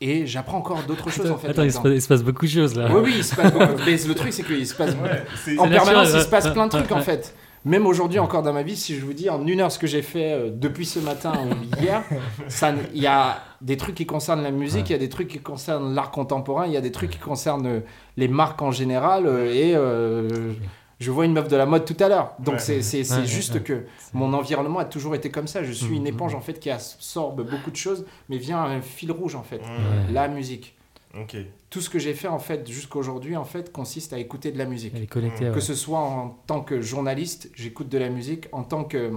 [0.00, 1.48] et j'apprends encore d'autres choses en fait.
[1.48, 2.88] Attends, il se, passe, il se passe beaucoup de choses là.
[2.90, 3.82] Oui, oui, il se passe beaucoup.
[3.84, 4.90] Mais le truc, c'est qu'il se passe.
[4.94, 7.34] Ouais, En permanence, naturel, il se passe plein de trucs en fait.
[7.66, 9.86] Même aujourd'hui, encore dans ma vie, si je vous dis en une heure ce que
[9.86, 12.02] j'ai fait euh, depuis ce matin ou hier,
[12.48, 15.28] ça, il y a des trucs qui concernent la musique, il y a des trucs
[15.28, 17.80] qui concernent l'art contemporain, il y a des trucs qui concernent euh,
[18.16, 19.26] les marques en général.
[19.26, 20.54] euh, et euh,
[21.00, 22.34] je vois une meuf de la mode tout à l'heure.
[22.38, 22.82] Donc Ouais.
[22.82, 23.62] c'est Ouais, juste ouais.
[23.62, 25.64] que mon environnement a toujours été comme ça.
[25.64, 26.06] Je suis une Mhm.
[26.08, 29.58] éponge en fait qui absorbe beaucoup de choses, mais vient un fil rouge en fait.
[29.58, 30.12] Ouais.
[30.12, 30.76] La musique.
[31.18, 31.36] Ok.
[31.70, 34.64] Tout ce que j'ai fait en fait jusqu'aujourd'hui en fait consiste à écouter de la
[34.66, 34.92] musique.
[34.94, 35.50] Elle est connectée.
[35.52, 38.46] Que ce soit en tant que journaliste, j'écoute de la musique.
[38.52, 39.10] En tant que euh,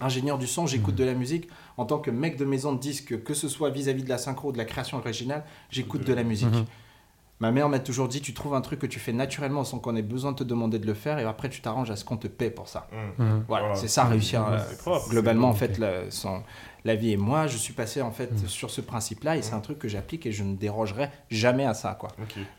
[0.00, 1.48] ingénieur du son, j'écoute de la musique.
[1.76, 4.48] En tant que mec de maison de disque, que ce soit vis-à-vis de la synchro
[4.48, 6.48] ou de la création originale, j'écoute de la musique.
[7.42, 9.96] Ma mère m'a toujours dit, tu trouves un truc que tu fais naturellement sans qu'on
[9.96, 12.16] ait besoin de te demander de le faire et après tu t'arranges à ce qu'on
[12.16, 12.86] te paie pour ça.
[12.92, 13.22] Hmm.
[13.22, 13.44] Mhm.
[13.48, 13.74] Voilà, Voilà.
[13.74, 14.52] c'est ça réussir Mhm.
[14.52, 16.44] euh, propre, globalement en fait la, son-
[16.84, 17.10] la vie.
[17.10, 19.88] Et moi, je suis passé en fait sur ce principe-là et c'est un truc que
[19.88, 22.10] j'applique et je ne dérogerai jamais à ça quoi.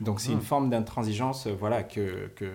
[0.02, 2.52] Donc c'est une forme d'intransigeance euh, voilà que que,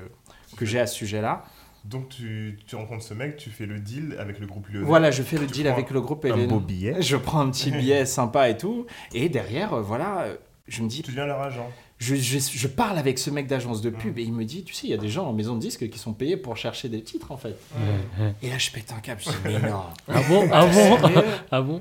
[0.58, 1.44] que j'ai à ce sujet-là.
[1.86, 4.84] Donc tu, tu rencontres ce mec, tu fais le deal avec le groupe lyonnais.
[4.86, 7.00] Voilà, je fais le Tu deal avec le groupe et Un les- beau billet.
[7.00, 8.84] Je prends un petit billet sympa et tout.
[9.14, 10.26] Et derrière, euh, voilà,
[10.66, 11.70] je me dis, Tu deviens leur agent.
[11.98, 14.72] Je, je, je parle avec ce mec d'agence de pub et il me dit, tu
[14.72, 16.88] sais, il y a des gens en maison de disques qui sont payés pour chercher
[16.88, 17.56] des titres en fait.
[17.76, 18.34] Ouais.
[18.42, 19.82] Et là, je pète un câble, je dis, mais non.
[20.08, 20.48] Ah bon?
[20.52, 20.98] Ah bon?
[21.50, 21.80] Ah bon?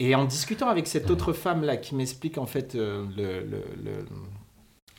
[0.00, 3.64] Et en discutant avec cette autre femme là qui m'explique en fait euh, le, le,
[3.82, 4.06] le,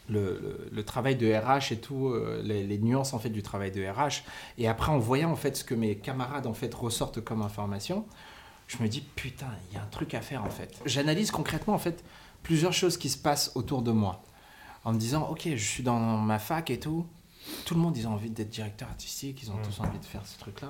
[0.09, 3.43] le- le- le travail de RH et tout, euh, les, les nuances en fait du
[3.43, 4.23] travail de RH,
[4.57, 8.05] et après en voyant en fait ce que mes camarades en fait ressortent comme information,
[8.67, 10.79] je me dis putain, il y a un truc à faire en fait.
[10.85, 12.03] J'analyse concrètement en fait
[12.41, 14.23] plusieurs choses qui se passent autour de moi,
[14.85, 17.05] en me disant ok, je suis dans ma fac et tout,
[17.65, 19.61] tout le monde ils ont envie d'être directeur artistique, ils ont Mm.
[19.63, 20.69] tous envie de faire ce truc là.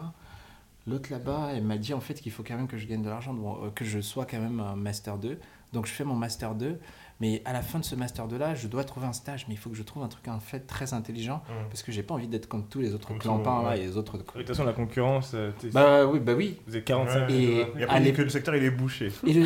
[0.87, 3.09] L'autre là-bas, elle m'a dit en fait qu'il faut quand même que je gagne de
[3.09, 5.37] l'argent, euh, que je sois quand même un master 2.
[5.71, 6.79] Donc je fais mon master 2,
[7.19, 9.53] mais à la fin de ce master 2 là, je dois trouver un stage, mais
[9.53, 11.67] il faut que je trouve un truc en fait très intelligent Hmm.
[11.69, 13.79] parce que j'ai pas envie d'être comme tous les autres clampins monde, là ouais.
[13.79, 14.17] et les autres.
[14.17, 16.57] De toute façon, la concurrence, euh, Bah oui, bah oui.
[16.65, 19.11] vous êtes 45 Et- Et à après, que le secteur, il est bouché.
[19.27, 19.45] Et le-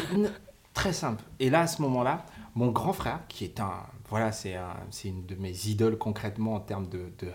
[0.74, 1.22] très simple.
[1.42, 5.10] Et là, à ce moment-là, mon grand frère, qui est un, voilà, c'est un, c'est
[5.10, 7.32] une de mes idoles concrètement en termes de, de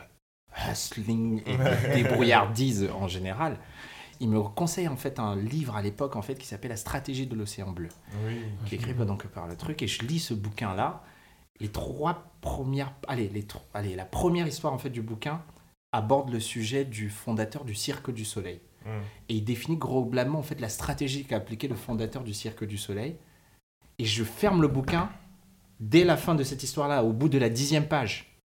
[0.70, 3.59] hustling et de débrouillardise en général,
[4.20, 7.26] il me conseille en fait un livre à l'époque en fait qui s'appelle La stratégie
[7.26, 7.88] de l'océan bleu.
[8.26, 8.40] Oui.
[8.66, 11.04] qui est écrit donc par le truc et je lis ce bouquin là
[11.61, 15.42] les trois premières allez les tro- allez la première histoire en fait du bouquin
[15.92, 19.02] aborde le sujet du fondateur du Cirque du Soleil Hmm.
[19.28, 22.78] et il définit globalement en fait la stratégie qu'a appliquée le fondateur du Cirque du
[22.78, 23.16] Soleil
[23.98, 25.11] et je ferme le bouquin
[25.80, 28.40] dès la fin de cette histoire là au bout de la dixième page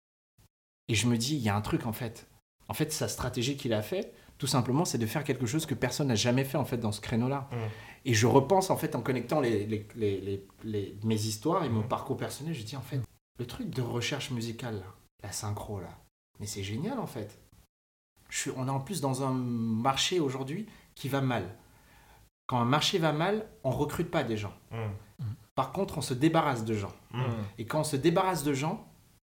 [0.88, 2.29] et je me dis il y a un truc en fait
[2.69, 5.75] en fait sa stratégie qu'il a fait tout simplement c'est de faire quelque chose que
[5.75, 7.69] personne n'a jamais fait en fait dans ce créneau là Hmm.
[8.05, 11.69] et je repense en fait en connectant les, les- les- les- les- mes histoires et
[11.69, 11.88] mon Mhm.
[11.88, 13.01] parcours personnel, je dis en fait,
[13.38, 14.87] le truc de recherche musicale, là,
[15.23, 15.97] la synchro là,
[16.41, 17.38] mais c'est génial en fait.
[18.29, 21.45] Je suis, on est en plus dans un marché aujourd'hui qui va mal.
[22.49, 24.55] Quand un marché va mal, on recrute pas des gens.
[24.73, 25.25] Hmm.
[25.55, 26.93] Par contre, on se débarrasse de gens.
[27.12, 27.23] Hmm.
[27.59, 28.87] Et quand on se débarrasse de gens,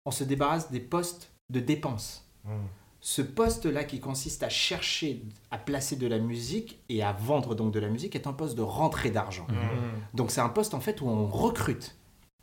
[0.06, 2.28] on se débarrasse des postes de dépenses.
[2.44, 2.66] Hmm.
[3.00, 7.72] Ce poste-là qui consiste à chercher, à placer de la musique et à vendre donc
[7.72, 9.46] de la musique est un poste de rentrée d'argent.
[9.50, 10.16] Hmm.
[10.16, 11.96] Donc c'est un poste en fait où on recrute,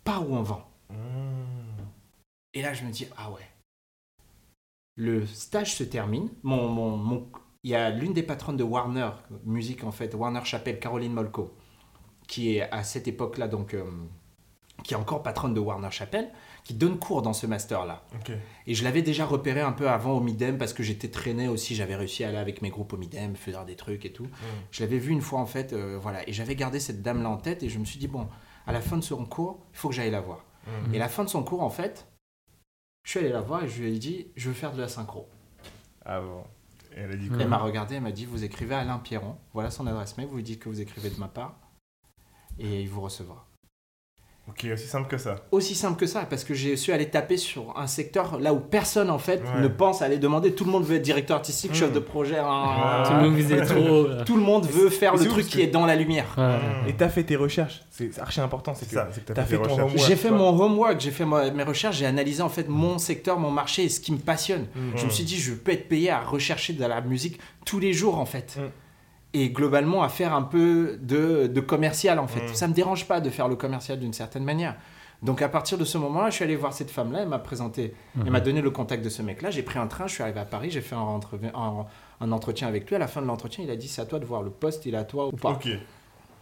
[0.05, 0.71] pas où on vend.
[2.53, 3.47] Et là je me dis ah ouais.
[4.97, 6.29] Le stage se termine.
[6.45, 7.29] Mon, mon, mon-
[7.65, 9.11] il y a l'une des patronnes de Warner
[9.45, 11.53] Music en fait, Warner Chappell, Caroline Molko,
[12.27, 13.85] qui est à cette époque-là donc euh,
[14.83, 16.31] qui est encore patronne de Warner Chappell,
[16.63, 18.05] qui donne cours dans ce master-là.
[18.67, 21.75] Et je l'avais déjà repéré un peu avant au Midem parce que j'étais traîné aussi,
[21.75, 24.29] j'avais réussi à aller avec mes groupes au Midem, faire des trucs et tout.
[24.71, 26.29] Je l'avais vu une fois en fait, euh, voilà.
[26.29, 28.29] Et j'avais gardé cette dame-là en tête et je me suis dit, bon,
[28.67, 30.45] à la fin de son cours, il faut que j'aille la voir.
[30.67, 30.95] Mhm.
[30.95, 32.07] Et à la fin de son cours, en fait,
[33.05, 34.89] je suis allé la voir et je lui ai dit, je veux faire de la
[34.89, 35.29] synchro.
[36.05, 36.43] Ah bon.
[36.97, 40.29] Et elle m'a regardé, elle m'a dit, vous écrivez Alain Pierron, voilà son adresse mail,
[40.29, 41.59] vous lui dites que vous écrivez de ma part
[42.59, 43.47] et il vous recevra.
[44.47, 45.37] Ok, aussi simple que ça.
[45.53, 48.61] Aussi simple que ça, parce que j'ai su aller taper sur un secteur là où
[48.61, 49.63] personne en fait Ouais.
[49.63, 50.55] ne pense aller demander.
[50.55, 52.37] Tout le monde veut être directeur artistique, chef de projet.
[52.39, 53.01] hein.
[53.03, 53.09] Ouais.
[53.09, 54.07] Tout le monde visait trop.
[54.07, 54.23] là.
[54.25, 56.35] Tout le monde veut faire le truc qui que- est dans la lumière.
[56.37, 56.45] Ouais.
[56.59, 56.89] Mhm.
[56.89, 57.81] Et t'as fait tes recherches.
[57.91, 58.75] C'est archi important.
[58.75, 59.97] C'est ça, c'est que t'as fait fait ton homework.
[59.97, 63.51] J'ai fait mon homework, j'ai fait mes recherches, j'ai analysé en fait mon secteur, mon
[63.51, 64.67] marché et ce qui me passionne.
[64.75, 64.93] Mhm.
[64.97, 67.95] Je me suis dit, je peux être payé à rechercher de la musique tous les
[67.95, 68.59] jours en fait.
[69.35, 72.45] Et globalement à faire un peu de, de commercial en fait.
[72.51, 72.55] Mm.
[72.55, 74.77] Ça me dérange pas de faire le commercial d'une certaine manière.
[75.23, 77.95] Donc à partir de ce moment-là, je suis allé voir cette femme-là, elle m'a présenté,
[78.25, 80.39] elle m'a donné le contact de ce mec-là, j'ai pris un train, je suis arrivé
[80.41, 81.87] à Paris, j'ai fait un, rentre- un-
[82.21, 82.97] un entretien avec lui.
[82.97, 84.85] À la fin de l'entretien, il a dit, c'est à toi de voir le poste,
[84.87, 85.51] il est à toi ou pas.
[85.53, 85.67] Ok.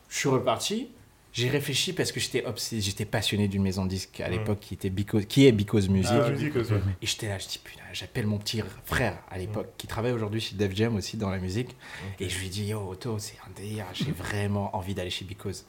[0.09, 0.91] Je suis reparti.
[1.33, 4.33] J'ai réfléchi parce que j'étais obsédé, j'étais passionné d'une maison de disques à Mm.
[4.33, 6.13] l'époque qui était Because, qui est Because Music.
[6.15, 6.63] Ah, Musique ouais.
[7.01, 10.41] Et j'étais là, je dis putain, j'appelle mon petit frère à l'époque qui travaille aujourd'hui
[10.41, 11.75] chez Def Jam aussi dans la musique.
[12.21, 15.65] Et je lui dis yo Otto, c'est un délire, j'ai vraiment envie d'aller chez Because.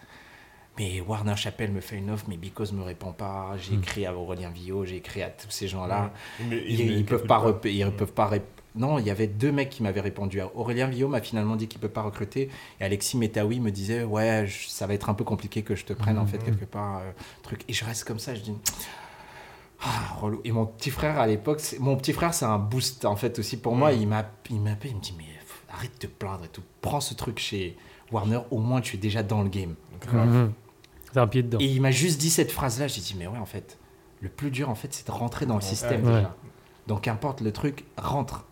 [0.77, 3.55] Mais Warner Chappell me fait une offre, mais Because me répond pas.
[3.57, 3.79] J'ai Mm.
[3.79, 6.11] écrit à Aurélien Villot, j'ai écrit à tous ces gens-là.
[6.51, 8.25] Ils, ils peuvent pas, ils peuvent pas
[8.75, 10.41] Non, il y avait deux mecs qui m'avaient répondu.
[10.55, 12.49] Aurélien Villot m'a finalement dit qu'il peut pas recruter.
[12.79, 15.85] Et Alexis Metaoui me disait Ouais, je- ça va être un peu compliqué que je
[15.85, 16.43] te prenne en fait Mhm.
[16.45, 16.97] quelque part.
[16.99, 17.11] euh,
[17.43, 17.61] truc.
[17.67, 18.53] Et je reste comme ça, je dis
[19.81, 20.41] Ah, relou.
[20.45, 23.37] Et mon petit frère à l'époque, c'est- mon petit frère, c'est un boost en fait
[23.39, 23.91] aussi pour moi.
[23.93, 24.01] Mhm.
[24.01, 26.49] Il m'a il m'a appelé, il me dit Mais pff, arrête de te plaindre et
[26.49, 26.63] tout.
[26.81, 27.77] Prends ce truc chez
[28.11, 29.75] Warner, au moins tu es déjà dans le game.
[30.11, 30.51] Mhm.
[31.11, 31.59] C'est un pied dedans.
[31.59, 32.87] Et il m'a juste dit cette phrase-là.
[32.87, 33.77] J'ai dit, mais ouais, en fait,
[34.21, 36.15] le plus dur, en fait, c'est de rentrer dans le système Ouais.
[36.15, 36.35] déjà.
[36.87, 38.45] Donc, qu'importe le truc, rentre.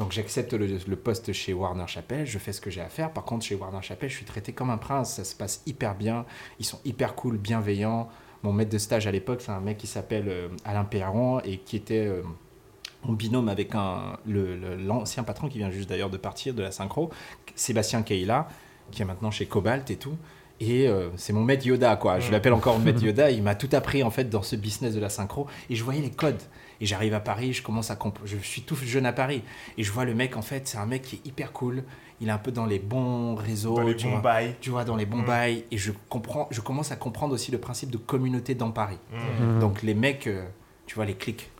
[0.00, 3.12] Donc, j'accepte le, le poste chez Warner Chappell, je fais ce que j'ai à faire.
[3.12, 5.16] Par contre, chez Warner Chappell, je suis traité comme un prince.
[5.16, 6.24] Ça se passe hyper bien.
[6.58, 8.08] Ils sont hyper cool, bienveillants.
[8.42, 11.58] Mon maître de stage à l'époque, c'est un mec qui s'appelle euh, Alain Perron et
[11.58, 12.22] qui était euh,
[13.04, 17.10] mon binôme avec un, l'ancien patron qui vient juste d'ailleurs de partir de la synchro,
[17.54, 18.48] Sébastien Keila,
[18.90, 20.16] qui est maintenant chez Cobalt et tout.
[20.60, 22.20] Et euh, c'est mon maître Yoda, quoi.
[22.20, 23.30] Je l'appelle encore maître Yoda.
[23.30, 25.46] Il m'a tout appris, en fait, dans ce business de la synchro.
[25.68, 26.40] Et je voyais les codes.
[26.80, 27.96] Et j'arrive à Paris, je commence à...
[27.96, 29.42] comp- Je suis tout jeune à Paris.
[29.76, 31.84] Et je vois le mec, en fait, c'est un mec qui est hyper cool.
[32.22, 33.74] Il est un peu dans les bons réseaux.
[33.76, 34.20] Dans les tu bons vois.
[34.20, 34.54] bails.
[34.60, 35.26] Tu vois, dans les bons Mm.
[35.26, 35.64] bails.
[35.70, 38.98] Et je, comprends, je commence à comprendre aussi le principe de communauté dans Paris.
[39.12, 39.46] Mhm.
[39.54, 39.60] Mhm.
[39.60, 40.44] Donc les mecs, euh,
[40.86, 41.50] tu vois, les clics.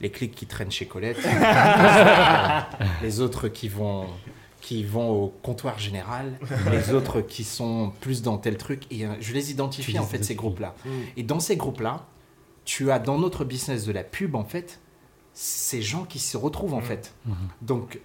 [0.00, 1.18] Les clics qui traînent chez Colette.
[3.02, 4.06] les autres qui vont,
[4.60, 6.38] qui vont au comptoir général.
[6.70, 8.82] les autres qui sont plus dans tel truc.
[8.90, 10.74] Et euh, je les identifie Tu en fait, ces groupes-là.
[11.16, 12.04] Et dans ces groupes-là,
[12.68, 14.78] tu as dans notre business de la pub, en fait,
[15.32, 16.90] ces gens qui se retrouvent en Mm.
[16.90, 17.14] fait.
[17.24, 17.34] Mhm.
[17.62, 17.98] Donc,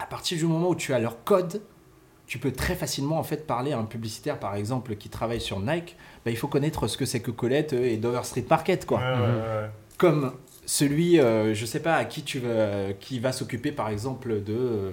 [0.00, 1.62] à partir du moment où tu as leur code,
[2.26, 5.60] tu peux très facilement en fait parler à un publicitaire, par exemple, qui travaille sur
[5.60, 5.96] Nike.
[6.24, 8.98] Bah, il faut connaître ce que c'est que Colette euh, et Dover Street Market, quoi.
[8.98, 9.20] Ouais, ouais,
[9.62, 9.70] ouais.
[9.96, 10.32] Comme
[10.66, 14.54] celui, euh, je sais pas, à qui tu vas, qui va s'occuper, par exemple, de
[14.56, 14.90] euh,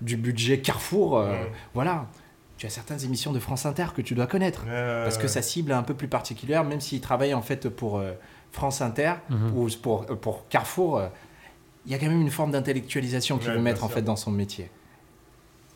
[0.00, 1.18] du budget Carrefour.
[1.18, 1.52] euh, Ouais.
[1.74, 2.06] Voilà.
[2.56, 4.64] Tu as certaines émissions de France Inter que tu dois connaître.
[4.66, 7.42] Ouais, ouais, Parce que sa cible est un peu plus particulière, même s'il travaille en
[7.42, 8.12] fait pour euh,
[8.54, 9.52] France Inter Mhm.
[9.56, 11.08] ou pour, euh, pour Carrefour, euh,
[11.86, 14.16] il y a quand même une forme d'intellectualisation qu'il Ouais, veut mettre en fait dans
[14.16, 14.70] son métier.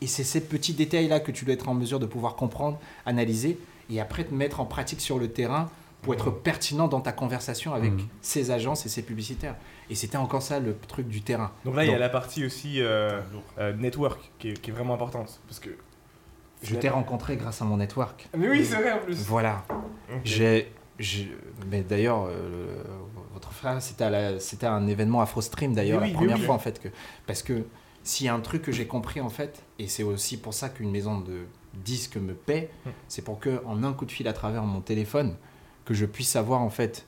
[0.01, 3.59] Et c'est ces petits détails-là que tu dois être en mesure de pouvoir comprendre, analyser
[3.89, 5.69] et après te mettre en pratique sur le terrain
[6.01, 8.07] pour être pertinent dans ta conversation avec Mhm.
[8.21, 9.55] ces agences et ces publicitaires.
[9.89, 11.51] Et c'était encore ça le truc du terrain.
[11.65, 13.19] Donc là, il y a la partie aussi euh,
[13.57, 15.41] euh, network qui est, qui est vraiment importante.
[15.47, 15.71] Parce que.
[16.61, 18.27] Je t'ai rencontré grâce à mon network.
[18.37, 19.17] Mais oui, c'est vrai en plus.
[19.25, 19.63] Voilà.
[20.25, 20.71] J'ai,
[21.69, 22.83] mais d'ailleurs, euh,
[23.33, 26.43] votre frère, c'était la- un événement AfroStream d'ailleurs, oui, la première oui.
[26.43, 26.79] fois en fait.
[26.81, 26.89] Que,
[27.25, 27.63] parce que
[28.03, 30.69] s'il y a un truc que j'ai compris en fait, et c'est aussi pour ça
[30.69, 31.45] qu'une maison de
[31.83, 32.89] disques me paie, Hmm.
[33.07, 35.35] c'est pour que en un coup de fil à travers mon téléphone,
[35.85, 37.05] que je puisse savoir en fait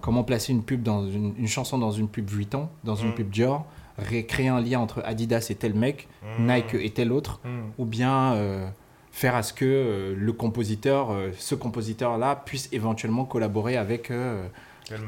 [0.00, 3.14] comment placer une pub dans une, une chanson dans une pub Vuitton, dans une Hmm.
[3.14, 3.66] pub Dior,
[3.98, 6.46] ré- créer un lien entre Adidas et tel mec, Mhm.
[6.52, 7.40] Nike et tel autre
[7.78, 8.68] ou bien euh,
[9.12, 14.46] faire à ce que euh, le compositeur, euh, ce compositeur-là, puisse éventuellement collaborer avec euh,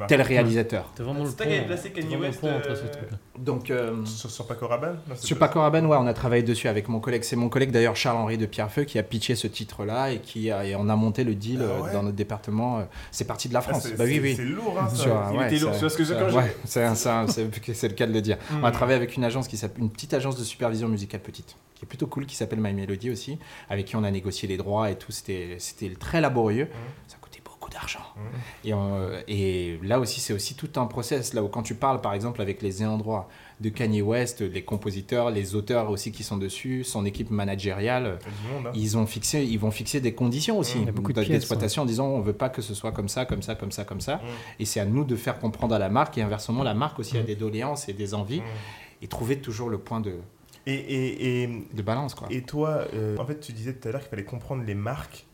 [0.08, 0.90] tel réalisateur.
[0.98, 1.66] Vraiment le C'est toi qui avais pont.
[1.68, 3.18] placé Kanye vraiment le West, pont entre ces euh, trucs-là.
[3.38, 6.14] Donc, euh, Sur, sur Paco Rabanne Non, c'est sur pas- Paco Rabanne, ouais, on a
[6.14, 7.24] travaillé dessus avec mon collègue.
[7.24, 10.64] C'est mon collègue d'ailleurs Charles-Henri de Pierrefeu qui a pitché ce titre-là et qui a,
[10.64, 12.78] et on a monté le deal Ah euh, ouais dans notre département.
[12.78, 13.82] euh, C'est parti de la Ah, France.
[13.82, 14.34] c'est- bah oui, c'est- oui.
[14.36, 14.96] C'est lourd, hein, ça.
[14.96, 17.08] Sur un- Il ouais, était lourd, ça- parce que quand j'ai- ouais, c'est un- c'est
[17.10, 18.38] un- c'est- c'est le cas de le dire.
[18.60, 18.72] On a Hmm.
[18.72, 21.88] travaillé avec une agence qui s'appelle une petite agence de supervision musicale petite, qui est
[21.88, 24.96] plutôt cool, qui s'appelle My Melody aussi, avec qui on a négocié les droits et
[24.96, 25.10] tout.
[25.12, 26.68] C'était c'était très laborieux.
[27.08, 27.23] Ça beaucoup
[27.74, 28.06] d'argent.
[28.16, 28.20] Mmh.
[28.68, 31.34] Et, euh, et là aussi, c'est aussi tout un process.
[31.34, 33.28] Là où quand tu parles, par exemple, avec les endroits
[33.60, 38.18] de Kanye West, les compositeurs, les auteurs aussi qui sont dessus, son équipe managériale,
[38.52, 38.72] monde, hein.
[38.74, 41.82] ils, ont fixé, ils vont fixer des conditions aussi Il y a beaucoup de d'exploitation
[41.82, 44.00] en disant on veut pas que ce soit comme ça, comme ça, comme ça, comme
[44.00, 44.16] ça.
[44.16, 44.20] Mmh.
[44.60, 47.18] Et c'est à nous de faire comprendre à la marque et inversement, la marque aussi
[47.18, 47.26] a Mm.
[47.26, 49.02] des doléances et des envies Mmh.
[49.02, 50.14] et trouver toujours le point de,
[50.66, 52.14] Et, et, et, de balance.
[52.14, 52.28] Quoi.
[52.30, 55.26] Et toi, euh, en fait, tu disais tout à l'heure qu'il fallait comprendre les marques.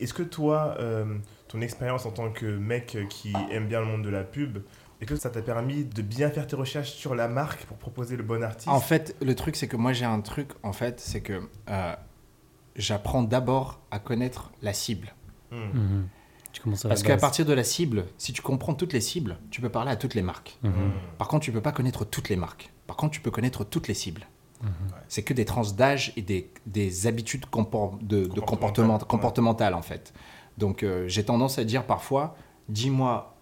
[0.00, 1.04] Est-ce que toi, euh,
[1.48, 4.58] ton expérience en tant que mec qui aime bien le monde de la pub,
[5.00, 8.16] est-ce que ça t'a permis de bien faire tes recherches sur la marque pour proposer
[8.16, 11.00] le bon artiste En fait, le truc, c'est que moi, j'ai un truc, en fait,
[11.00, 11.94] c'est que euh,
[12.76, 15.14] j'apprends d'abord à connaître la cible.
[15.50, 15.56] Hmm.
[15.72, 16.08] Mhm.
[16.52, 19.38] Tu commences à Parce qu'à partir de la cible, si tu comprends toutes les cibles,
[19.50, 20.58] tu peux parler à toutes les marques.
[20.62, 20.70] Mhm.
[20.70, 20.92] Hmm.
[21.16, 22.72] Par contre, tu peux pas connaître toutes les marques.
[22.86, 24.26] Par contre, tu peux connaître toutes les cibles.
[24.62, 24.70] Mhm.
[25.06, 28.96] C'est que des tranches d'âge et des, des habitudes compor- de, ouais.
[29.06, 30.12] comportementales, en fait.
[30.58, 32.36] Donc, euh, j'ai tendance à dire parfois,
[32.68, 33.34] dis-moi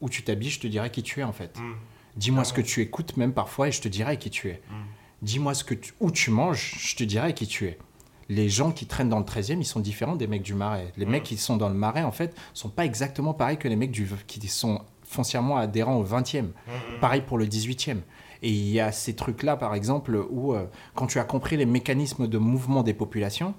[0.00, 1.58] où tu t'habilles, je te dirai qui tu es, en fait.
[1.58, 1.74] Hmm.
[2.16, 4.62] Dis-moi ce que tu écoutes, même parfois, et je te dirai qui tu es.
[4.70, 4.74] Mm.
[5.22, 7.76] Dis-moi ce que tu- où tu manges, je te dirai qui tu es.
[8.28, 10.92] Les gens qui traînent dans le 13e, ils sont différents des mecs du Marais.
[10.96, 11.10] Les Mm.
[11.10, 13.90] mecs qui sont dans le Marais, en fait, sont pas exactement pareils que les mecs
[13.90, 16.52] du, qui sont foncièrement adhérents au 20e.
[16.68, 17.00] Hmm.
[17.00, 18.02] Pareil pour le 18e.
[18.42, 21.66] Et il y a ces trucs-là, par exemple, où euh, quand tu as compris les
[21.66, 23.54] mécanismes de mouvement des populations,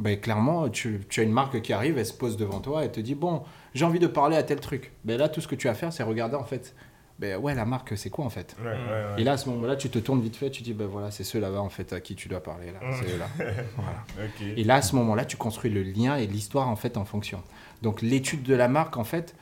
[0.00, 2.90] ben, clairement, tu, tu as une marque qui arrive, elle se pose devant toi et
[2.90, 3.42] te dit Bon,
[3.74, 4.92] j'ai envie de parler à tel truc.
[5.04, 6.74] Ben, là, tout ce que tu as à faire, c'est regarder en fait.
[7.18, 8.56] Ben, ouais, la marque, c'est quoi en fait?
[8.60, 9.20] Ouais, ouais, ouais.
[9.20, 11.22] Et là, à ce moment-là, tu te tournes vite fait, tu dis Ben voilà, c'est
[11.22, 12.72] ceux là-bas en fait à qui tu dois parler.
[12.72, 12.80] Là.
[12.82, 12.94] Mm.
[12.98, 13.44] C'est.
[13.76, 14.56] Voilà.
[14.56, 17.42] Et là, à ce moment-là, tu construis le lien et l'histoire en fait en fonction.
[17.82, 19.34] Donc, l'étude de la marque, en fait,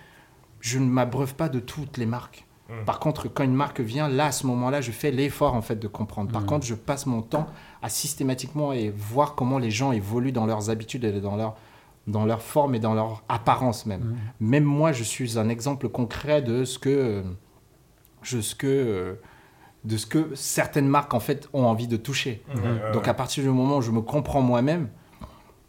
[0.60, 2.44] je ne m'abreuve pas de toutes les marques.
[2.68, 2.84] Mm.
[2.84, 5.76] Par contre, quand une marque vient, là, à ce moment-là, je fais l'effort en fait
[5.76, 6.32] de comprendre.
[6.32, 6.48] Par Mhm.
[6.48, 7.46] contre, je passe mon temps
[7.82, 11.56] à systématiquement et voir comment les gens évoluent dans leurs habitudes et dans leur
[12.06, 14.16] dans leur forme et dans leur apparence même.
[14.40, 17.22] Même moi, je suis un exemple concret de ce que
[18.22, 19.18] je- ce que
[19.84, 22.42] de ce que certaines marques en fait ont envie de toucher.
[22.94, 24.88] Donc à partir du moment où je me comprends moi-même,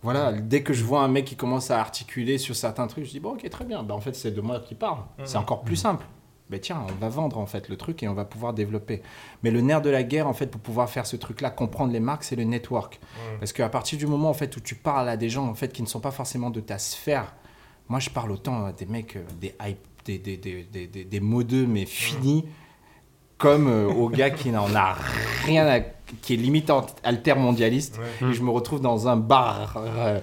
[0.01, 3.11] voilà, dès que je vois un mec qui commence à articuler sur certains trucs, je
[3.11, 4.99] dis bon ok très bien, bah, en fait c'est de moi qui parle.
[5.25, 5.41] C'est Mhm.
[5.43, 6.05] encore plus simple.
[6.49, 9.03] Ben tiens, on va vendre en fait le truc et on va pouvoir développer.
[9.43, 11.99] Mais le nerf de la guerre en fait pour pouvoir faire ce truc-là, comprendre les
[11.99, 12.99] marques, c'est le network.
[13.39, 15.71] Parce qu'à partir du moment en fait où tu parles à des gens en fait
[15.71, 17.35] qui ne sont pas forcément de ta sphère,
[17.87, 21.03] moi je parle autant à des mecs, euh, des hype, des, des, des, des, des,
[21.03, 22.45] des modeux mais finis,
[23.37, 24.95] comme euh, au gars qui n'en a
[25.45, 25.79] rien à,
[26.21, 26.71] qui est limite
[27.03, 27.99] altermondialiste.
[28.21, 28.29] Ouais.
[28.29, 30.19] Et je me retrouve dans un bar euh,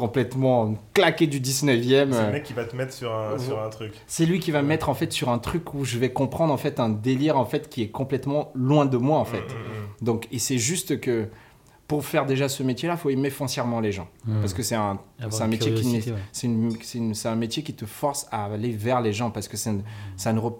[0.00, 2.10] complètement claqué du 19e.
[2.12, 3.92] C'est euh, le mec qui va te mettre sur un, sur un truc.
[4.06, 6.52] c'est lui qui va me mettre en fait sur un truc où je vais comprendre
[6.52, 9.38] en fait un délire en fait qui est complètement loin de moi en fait.
[9.42, 9.42] Hmm,
[10.02, 11.28] hmm, Donc et c'est juste que
[11.86, 14.08] pour faire déjà ce métier-là, il faut aimer foncièrement les gens
[14.40, 16.14] parce que c'est un un métier qui ouais.
[16.32, 19.30] c'est une- c'est une- c'est un métier qui te force à aller vers les gens
[19.32, 19.72] parce que c'est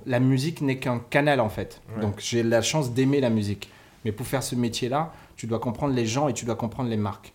[0.07, 1.81] la musique n'est qu'un canal en fait.
[1.95, 2.03] Ouais.
[2.03, 3.71] Donc j'ai la chance d'aimer la musique.
[4.05, 6.97] Mais pour faire ce métier-là, tu dois comprendre les gens et tu dois comprendre les
[6.97, 7.33] marques.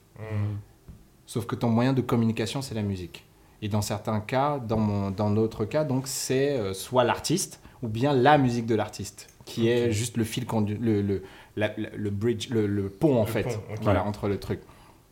[1.25, 3.25] Sauf que ton moyen de communication, c'est la musique.
[3.61, 7.87] Et dans certains cas, dans, mon, dans notre cas, donc c'est euh, soit l'artiste ou
[7.87, 11.23] bien la musique de l'artiste, qui est juste le fil condu, le, le,
[11.55, 14.59] la- la- le bridge, le, le pont en Le fait, pont, voilà, entre le truc.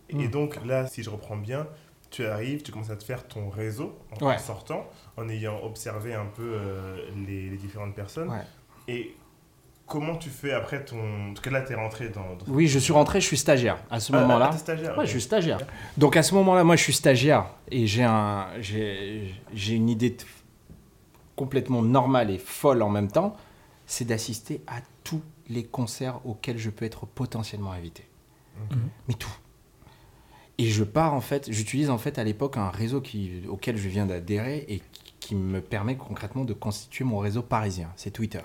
[0.09, 1.67] Et donc là, si je reprends bien,
[2.11, 4.37] tu arrives, tu commences à te faire ton réseau en Ouais.
[4.37, 4.85] sortant,
[5.17, 8.29] en ayant observé un peu euh, les, les différentes personnes.
[8.29, 8.43] Ouais.
[8.87, 9.15] Et
[9.87, 11.31] comment tu fais après ton...
[11.31, 12.21] En tout cas là, tu es rentré dans...
[12.35, 14.47] dans- Oui, je suis rentré, je suis stagiaire à ce Ah, moment-là.
[14.49, 15.59] ah, t'es stagiaire, Ouais, je suis stagiaire.
[15.97, 20.15] Donc à ce moment-là, moi, je suis stagiaire et j'ai un, j'ai, j'ai une idée
[21.35, 23.35] complètement normale et folle en même temps,
[23.85, 28.03] c'est d'assister à tous les concerts auxquels je peux être potentiellement invité.
[28.71, 28.77] Ok.
[29.07, 29.35] Mais tout.
[30.59, 33.89] Et je pars en fait, j'utilise en fait à l'époque un réseau qui, auquel je
[33.89, 37.89] viens d'adhérer et qui, qui me permet concrètement de constituer mon réseau parisien.
[37.95, 38.41] C'est Twitter.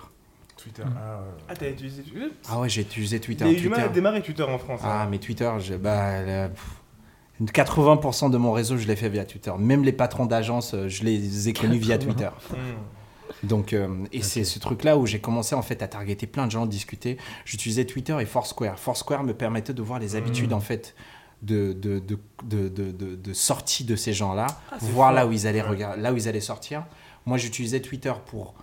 [0.61, 0.83] Twitter.
[0.83, 0.93] Mm.
[0.97, 1.43] Ah, ouais.
[1.49, 3.45] Ah, t'as utilisé Twitter Ah ouais, j'ai utilisé Twitter.
[3.45, 3.89] À Twitter.
[3.93, 4.81] démarrer Twitter en France.
[4.83, 5.07] Ah, hein.
[5.09, 9.51] mais Twitter, je, bah, pff, 80% de mon réseau, je l'ai fait via Twitter.
[9.57, 12.29] Même les patrons d'agence, euh, je les ai connus via Twitter.
[12.51, 13.47] Hmm.
[13.47, 16.51] Donc, euh, et c'est ce truc-là où j'ai commencé en fait à targeter plein de
[16.51, 17.17] gens, discuter.
[17.45, 18.77] J'utilisais Twitter et Foursquare.
[18.77, 20.95] Foursquare me permettait de voir les habitudes en fait
[21.41, 24.47] de, de, de, de, de, de- de sortie de ces gens-là,
[24.81, 25.77] voir là où ils allaient Ouais.
[25.97, 26.85] là où ils allaient sortir.
[27.25, 28.55] Moi, j'utilisais Twitter pour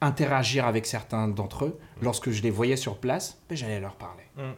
[0.00, 1.78] interagir avec certains d'entre eux.
[2.02, 4.24] Lorsque je les voyais sur place, ben, j'allais leur parler.
[4.36, 4.52] Hmm.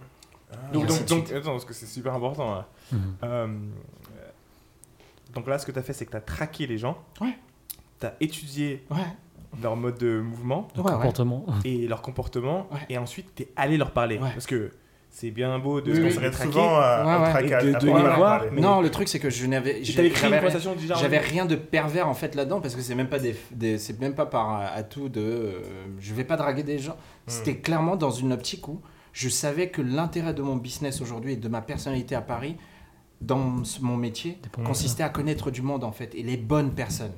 [0.53, 0.91] Ah, Donc,
[1.31, 2.55] attends, parce que c'est super important.
[2.55, 2.69] là.
[2.93, 3.17] Mhm.
[3.23, 3.59] Euh,
[5.35, 6.99] donc là, ce que tu as fait, c'est que tu as traqué les gens.
[7.21, 7.37] Ouais.
[8.01, 8.97] Tu as étudié Ouais,
[9.63, 10.97] leur mode de mouvement Le Ouais, ouais.
[10.97, 11.45] comportement.
[11.65, 12.67] et leur comportement.
[12.73, 12.81] Ouais.
[12.89, 14.19] Et ensuite, tu es allé leur parler.
[14.19, 14.31] Ouais.
[14.33, 14.73] Parce que
[15.11, 15.99] c'est bien beau de Oui.
[16.07, 17.33] On s'arrête souvent à, Ouais, ouais.
[17.65, 17.87] de- à de
[18.17, 22.35] voir, mais- Non, le truc c'est que je n'avais, j'avais- rien de pervers en fait
[22.35, 25.63] là-dedans parce que c'est même pas des, des- c'est même pas par atout de euh,
[25.99, 26.97] je vais pas draguer des gens.
[27.27, 28.81] C'était clairement dans une optique où
[29.13, 32.57] je savais que l'intérêt de mon business aujourd'hui et de ma personnalité à Paris
[33.21, 37.15] dans mon métier consistait à connaître du monde en fait et les bonnes personnes.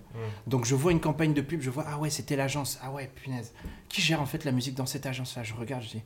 [0.46, 2.78] Donc je vois une campagne de pub, je vois ah ouais, c'était l'agence.
[2.82, 3.52] Ah ouais, punaise.
[3.90, 6.02] Qui gère en fait la musique dans cette agence là Je regarde, je dis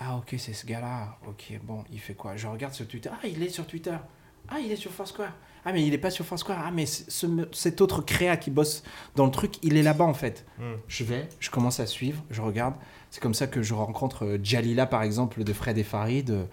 [0.00, 1.18] ah ok, c'est ce gars-là.
[1.28, 2.36] OK, bon, il fait quoi?
[2.36, 3.10] Je regarde sur Twitter.
[3.12, 3.96] Ah, il est sur Twitter.
[4.48, 5.32] Ah, il est sur Foursquare.
[5.64, 6.58] Ah, mais il est pas sur Foursquare.
[6.64, 8.82] Ah, mais ce- ce- cet autre créa qui bosse
[9.14, 10.46] dans le truc, il est là-bas en fait.
[10.58, 10.62] Mm.
[10.88, 12.74] Je vais, je commence à suivre, je regarde.
[13.10, 16.30] C'est comme ça que je rencontre euh, Jalila, par exemple, de Fred et Farid.
[16.30, 16.44] Euh,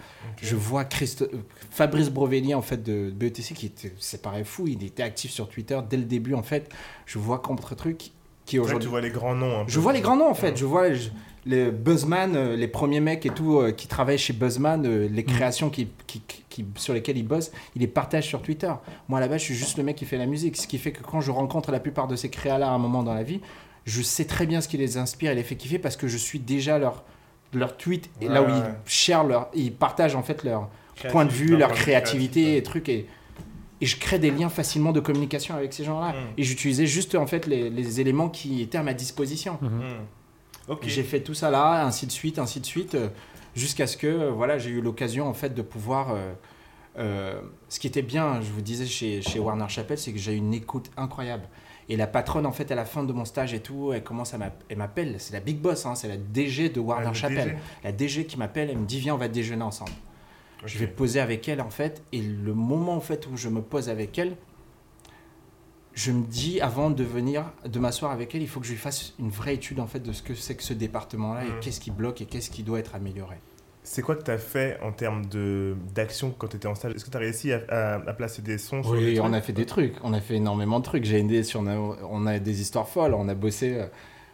[0.41, 1.41] Je vois Christo- euh,
[1.72, 5.48] Fabrice Brovelli, en fait, de BETC, qui était, c'est pareil fou, il était actif sur
[5.48, 6.70] Twitter dès le début, en fait.
[7.06, 8.12] Je vois contre-truc
[8.48, 8.86] qui aujourd'hui...
[8.86, 9.60] tu vois les grands noms.
[9.62, 9.72] un peu.
[9.72, 11.00] Je vois les grands noms en fait, je vois les,
[11.45, 15.24] les Buzzman, euh, les premiers mecs et tout euh, qui travaillent chez Buzzman, euh, les
[15.24, 18.72] créations qui, qui- qui- sur lesquelles ils bossent, ils les partagent sur Twitter.
[19.10, 21.04] Moi là-bas, je suis juste le mec qui fait la musique, ce qui fait que
[21.04, 23.41] quand je rencontre la plupart de ces créas-là à un moment dans la vie,
[23.86, 26.18] je sais très bien ce qui les inspire et les fait kiffer parce que je
[26.18, 27.04] suis déjà leur
[27.54, 30.68] leur tweet et là où Ouais, ils share leur, ils partagent en fait leur
[31.12, 33.06] point de vue, leur créativité et trucs et
[33.82, 36.14] et je crée des liens facilement de communication avec ces gens-là.
[36.14, 36.16] Mm.
[36.38, 39.60] Et j'utilisais juste en fait les, les éléments qui étaient à ma disposition.
[40.68, 40.84] Ok.
[40.88, 43.08] J'ai fait tout ça là, ainsi de suite, ainsi de suite, euh,
[43.56, 46.12] jusqu'à ce que euh, voilà, j'ai eu l'occasion en fait de pouvoir.
[46.12, 46.34] euh,
[47.00, 50.34] euh, ce qui était bien, je vous disais chez, chez Warner Chappell, c'est que j'ai
[50.34, 51.44] eu une écoute incroyable.
[51.90, 54.34] Et la patronne, en fait, à la fin de mon stage et tout, elle commence
[54.34, 57.10] à m'app- elle m'appelle, c'est la big boss, hein, c'est la DG de Warner Ah,
[57.12, 57.46] le Chappell.
[57.50, 57.58] DG.
[57.84, 59.92] La DG qui m'appelle, elle me dit viens, on va déjeuner ensemble.
[60.66, 63.62] Je vais poser avec elle en fait, et le moment en fait où je me
[63.62, 64.36] pose avec elle,
[65.93, 68.78] je me dis avant de venir, de m'asseoir avec elle, il faut que je lui
[68.78, 71.60] fasse une vraie étude en fait de ce que c'est que ce département-là et Mhm.
[71.62, 73.38] qu'est-ce qui bloque et qu'est-ce qui doit être amélioré.
[73.84, 75.24] C'est quoi que tu as fait en termes
[75.95, 76.93] d'action quand tu étais en stage?
[76.93, 79.39] Est-ce que tu as réussi à, à- à placer des sons sur Oui, on a
[79.41, 81.05] fait des trucs, on a fait énormément de trucs.
[81.05, 83.76] J'ai aidé sur, on a, on a des histoires folles, on a bossé.
[83.76, 83.88] euh,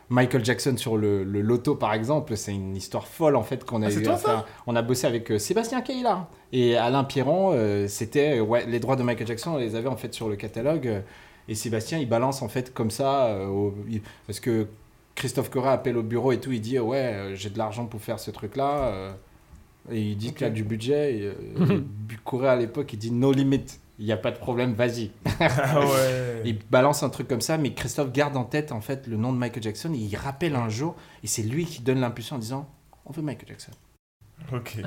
[0.09, 3.81] Michael Jackson sur le, le loto par exemple, c'est une histoire folle en fait qu'on
[3.81, 4.45] a Ah, c'est eu toi.
[4.67, 7.51] On a bossé avec euh, Sébastien Keïla et Alain Pierron.
[7.53, 10.29] euh, C'était euh, ouais, les droits de Michael Jackson, on les avait en fait sur
[10.29, 11.01] le catalogue.
[11.47, 14.67] et Sébastien, il balance en fait comme ça au- il- parce que
[15.15, 18.19] Christophe Correa appelle au bureau et tout, il dit ouais, j'ai de l'argent pour faire
[18.19, 19.15] ce truc là.
[19.91, 21.15] et il dit qu'il a du budget.
[21.17, 21.31] Et,
[22.47, 23.65] à l'époque, il dit no limit.
[23.99, 25.11] Il n'y a pas de problème, vas-y.
[25.39, 26.41] Ah ouais.
[26.45, 29.31] Il balance un truc comme ça, mais Christophe garde en tête en fait le nom
[29.31, 29.93] de Michael Jackson.
[29.93, 32.67] Et il rappelle un jour, et c'est lui qui donne l'impulsion en disant
[33.05, 33.71] On veut Michael Jackson.
[34.51, 34.77] Ok.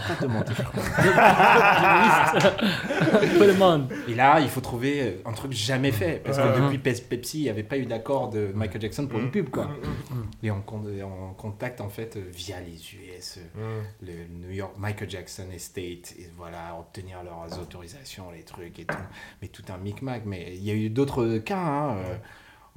[4.08, 6.20] Et là, il faut trouver euh, un truc jamais fait.
[6.24, 9.18] Parce que depuis Pe- Pepsi, il n'y avait pas eu d'accord de Michael Jackson pour
[9.18, 9.48] une pub.
[9.50, 9.66] quoi.
[9.66, 13.84] Mm, Et on, con- on contacte en fait euh, via les US, euh, mm.
[14.06, 18.96] le New York Michael Jackson Estate, et voilà, obtenir leurs autorisations, les trucs et tout.
[19.42, 20.22] Mais tout un micmac.
[20.26, 21.56] Mais il y a eu d'autres cas.
[21.58, 21.96] hein,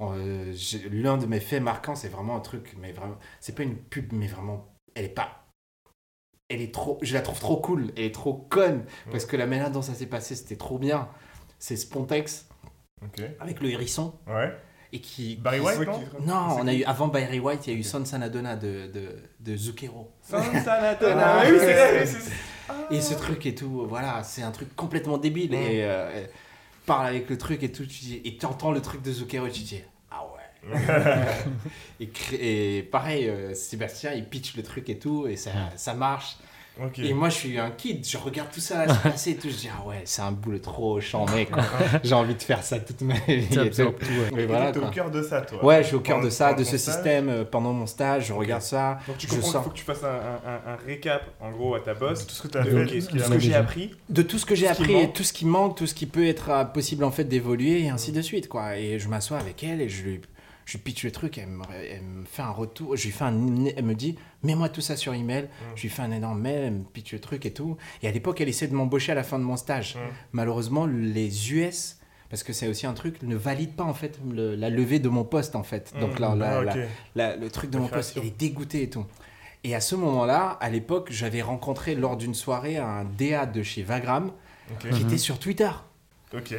[0.00, 0.54] euh,
[0.90, 4.12] L'un de mes faits marquants, c'est vraiment un truc, mais vraiment, c'est pas une pub,
[4.12, 5.39] mais vraiment, elle est pas.
[6.50, 9.46] Elle est trop, je la trouve trop cool, elle est trop conne, parce que la
[9.46, 11.08] manière dont ça s'est passé, c'était trop bien.
[11.60, 12.46] C'est Spontex
[13.02, 13.22] Ok.
[13.38, 14.52] avec le hérisson Ouais.
[14.92, 15.36] et qui.
[15.36, 17.82] Barry qui- White, non Non, on a eu avant Barry White, il y a eu
[17.84, 20.10] Son Sanadona de, de, de Zucchero.
[20.22, 21.40] Sansanatona.
[21.40, 22.30] Ah, oui, c'est c'est-
[22.90, 25.54] Et ce truc et tout, voilà, c'est un truc complètement débile.
[25.54, 26.24] Et euh,
[26.86, 29.46] parle avec le truc et tout, tu dis, et tu entends le truc de Zucchero
[29.46, 29.90] et tu dis, ah.
[32.00, 36.36] Et, pareil, euh, Sébastien, il pitch le truc et tout, et ça, ça marche.
[36.96, 39.50] Et moi, je suis un kid, je regarde tout ça là, se passer et tout,
[39.50, 41.62] je dis, ah ouais, c'est un boule trop charmé, quoi.
[42.02, 43.44] J'ai envie de faire ça toute ma vie.
[43.52, 43.92] Ça et tout.
[44.34, 45.62] Mais voilà, au cœur de ça, toi.
[45.62, 48.28] Ouais, je suis au cœur de ça, de ce stage système euh, pendant mon stage,
[48.28, 48.98] je regarde ça.
[49.06, 51.50] Donc tu Je comprends qu'il faut que tu fasses un, un- un- un récap en
[51.50, 52.26] gros à ta boss.
[52.26, 52.98] Tout ce que tu as de, fait.
[53.00, 53.94] tout ce que j'ai appris.
[54.08, 56.26] de tout ce que j'ai appris, et tout ce qui manque, tout ce qui peut
[56.26, 58.78] être euh, possible en fait d'évoluer et ainsi de suite quoi.
[58.78, 60.20] Et je m'assois avec elle et je lui,
[60.66, 63.24] je lui pitch le truc, elle me, elle me fait un retour, je lui fais
[63.24, 63.34] un,
[63.76, 66.72] elle me dit mets-moi tout ça sur email, je lui fais un énorme mail, elle
[66.74, 67.76] me pitch le truc et tout.
[68.02, 69.96] Et à l'époque elle essaie de m'embaucher à la fin de mon stage.
[69.96, 69.98] Mm.
[70.32, 71.96] Malheureusement les US
[72.28, 75.08] parce que c'est aussi un truc, ne valident pas en fait le- la levée de
[75.08, 75.92] mon poste en fait.
[75.98, 76.22] Donc Mm.
[76.22, 76.78] là, la- Ah, la- ok.
[77.16, 79.04] la- le truc de La mon poste, il est dégoûté et tout.
[79.64, 83.82] Et à ce moment-là, à l'époque, j'avais rencontré lors d'une soirée un DA de chez
[83.82, 84.30] Vagram
[84.72, 84.88] Ok.
[84.90, 85.08] qui Mhm.
[85.08, 85.70] était sur Twitter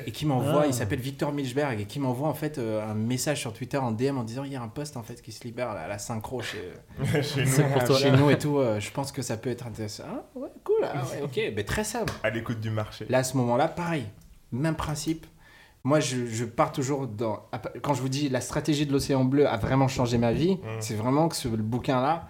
[0.05, 0.67] Et qui m'envoie, Ah.
[0.67, 3.91] il s'appelle Victor Milchberg et qui m'envoie en fait euh, un message sur Twitter en
[3.91, 5.97] DM en disant il y a un poste en fait qui se libère à la
[5.97, 6.71] synchro chez,
[7.23, 7.97] Chez C'est nous, pour toi.
[7.97, 8.57] chez nous et tout.
[8.57, 10.03] euh, je pense que ça peut être intéressant.
[10.07, 10.83] Ah, ouais, cool.
[10.83, 12.11] ah, ouais, ok, mais très simple.
[12.23, 13.05] à l'écoute du marché.
[13.09, 14.03] Là, à ce moment-là, pareil,
[14.51, 15.25] même principe.
[15.83, 17.45] Moi, je, je pars toujours dans.
[17.81, 20.67] Quand je vous dis la stratégie de l'océan bleu a vraiment changé ma vie, Mm.
[20.81, 22.27] c'est vraiment que ce le bouquin-là,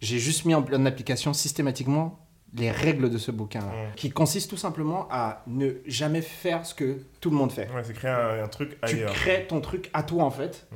[0.00, 2.21] j'ai juste mis en, en application systématiquement
[2.54, 3.62] les règles de ce bouquin
[3.96, 7.68] qui consiste tout simplement à ne jamais faire ce que tout le monde fait.
[7.74, 9.12] Ouais, c'est créer un, un truc Tu ailleurs.
[9.12, 10.68] crées ton truc à toi en fait.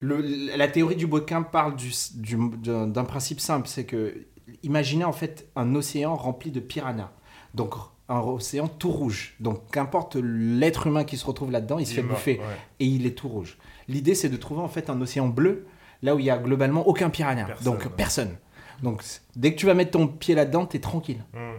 [0.00, 4.26] Le- la théorie du bouquin parle du- du- d'un principe simple, c'est que
[4.62, 7.10] imaginez en fait un océan rempli de piranhas.
[7.54, 7.74] Donc
[8.08, 9.34] un océan tout rouge.
[9.40, 12.44] Donc qu'importe l'être humain qui se retrouve là-dedans, il se fait mort, bouffer ouais.
[12.80, 13.56] et il est tout rouge.
[13.88, 15.66] L'idée c'est de trouver en fait un océan bleu
[16.02, 17.46] là où il y a globalement aucun piranha.
[17.46, 17.90] Personne, Donc ouais.
[17.96, 18.36] personne.
[18.82, 19.02] Donc
[19.34, 21.22] dès que tu vas mettre ton pied là-dedans, t'es tranquille.
[21.34, 21.54] Mm.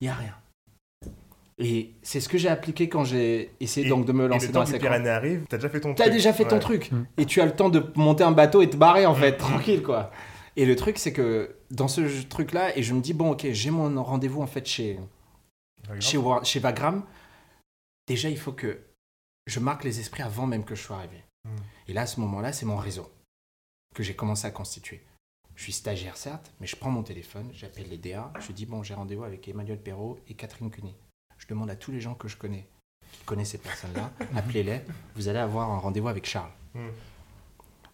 [0.00, 0.34] Il y a rien.
[1.60, 4.46] Et c'est ce que j'ai appliqué quand j'ai essayé Et- donc de me Et lancer
[4.46, 4.96] le dans temps la que le séquence.
[4.98, 6.14] piranha arrive, t'as déjà fait ton T'as truc.
[6.14, 6.92] déjà fait ton truc.
[6.92, 7.06] Mm.
[7.16, 9.38] Et tu as le temps de monter un bateau et te barrer en fait, Mm.
[9.38, 10.12] tranquille quoi.
[10.56, 13.46] Et le truc c'est que dans ce jeu- truc-là, et je me dis, bon ok,
[13.50, 14.98] j'ai mon rendez-vous en fait chez,
[16.00, 17.04] chez, chez Vagram.
[18.06, 18.78] Déjà il faut que
[19.46, 21.22] je marque les esprits avant même que je sois arrivé.
[21.44, 21.56] Mm.
[21.88, 23.10] Et là à ce moment-là, c'est mon réseau
[23.96, 25.02] que j'ai commencé à constituer.
[25.58, 28.84] Je suis stagiaire certes, mais je prends mon téléphone, j'appelle les DA, je dis bon
[28.84, 30.94] j'ai rendez-vous avec Emmanuel Perrault et Catherine Cuny.
[31.36, 32.68] Je demande à tous les gens que je connais,
[33.10, 34.82] qui connaissent ces personnes-là, appelez-les,
[35.16, 36.52] vous allez avoir un rendez-vous avec Charles.
[36.74, 36.86] Mm.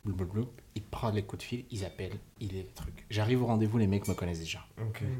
[0.04, 0.48] Blou, blou.
[0.74, 3.06] Ils prennent les coups de fil, ils appellent, il est le truc.
[3.08, 4.62] J'arrive au rendez-vous, les mecs me connaissent déjà.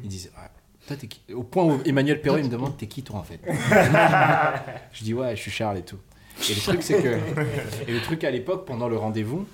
[0.03, 0.51] Ils disent Ouais,
[0.87, 1.33] toi t'es qui?
[1.33, 3.41] Au point où Emmanuel Perrault il me demande t'es qui toi en fait?
[4.93, 5.99] Je dis ouais je suis Charles et tout.
[6.51, 9.47] Et le truc c'est que et le truc à l'époque pendant le rendez-vous,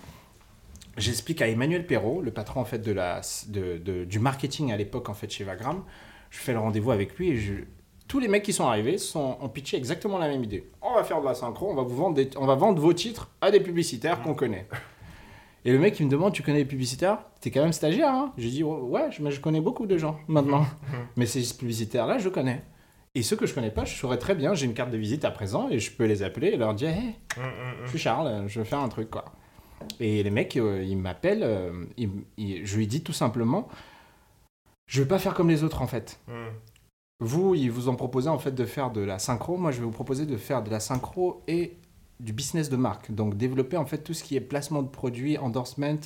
[1.00, 4.76] j'explique à Emmanuel Perrault, le patron en fait de la de, de- du marketing à
[4.76, 5.82] l'époque en fait chez Vagram,
[6.30, 7.54] je fais le rendez-vous avec lui et je
[8.08, 10.68] tous les mecs qui sont arrivés sont, ont pitché exactement la même idée.
[10.82, 12.92] On va faire de la synchro, on va vous vendre des- on va vendre vos
[12.92, 14.66] titres à des publicitaires qu'on connaît.
[15.64, 17.18] Et le mec il me demande tu connais les publicitaires?
[17.40, 18.32] T'es quand même stagiaire hein?
[18.38, 20.64] J'ai dit ouais je- mais je connais beaucoup de gens maintenant.
[21.16, 22.62] mais ces publicitaires là je connais.
[23.14, 25.24] Et ceux que je connais pas, je saurais très bien, j'ai une carte de visite
[25.24, 27.84] à présent et je peux les appeler et leur dire hey, Mm, mm, mm.
[27.84, 29.24] je suis Charles, je veux faire un truc quoi.
[29.98, 33.68] Et les mecs, euh, ils m'appellent, euh, ils- ils- je lui dis tout simplement,
[34.86, 36.20] je veux pas faire comme les autres en fait.
[36.28, 36.32] Mm.
[37.22, 39.84] Vous, ils vous ont proposé en fait de faire de la synchro, moi je vais
[39.84, 41.76] vous proposer de faire de la synchro et
[42.18, 43.10] du business de marque.
[43.10, 45.98] Donc développer en fait tout ce qui est placement de produits, endorsement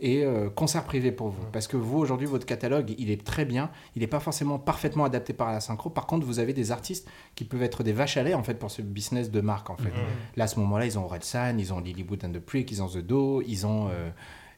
[0.00, 1.44] et euh, concert privé pour vous.
[1.52, 5.04] Parce que vous aujourd'hui, votre catalogue, il est très bien, il n'est pas forcément parfaitement
[5.04, 5.90] adapté par la synchro.
[5.90, 8.54] Par contre, vous avez des artistes qui peuvent être des vaches à lait en fait
[8.54, 9.92] pour ce business de marque en fait.
[10.36, 12.82] Là, à ce moment-là, ils ont Red Sun, ils ont Lilywood and the Prick, ils
[12.82, 14.10] ont The Do, ils ont euh,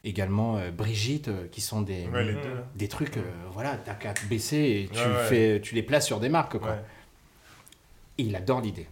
[0.04, 2.62] également euh, Brigitte, euh, qui sont des, Ouais, les deux.
[2.76, 3.18] des trucs,
[3.52, 5.24] voilà, t'as qu'à te baisser et tu, Ouais, ouais.
[5.28, 6.76] Fais, tu les places sur des marques, quoi.
[8.18, 8.86] Et il adore l'idée.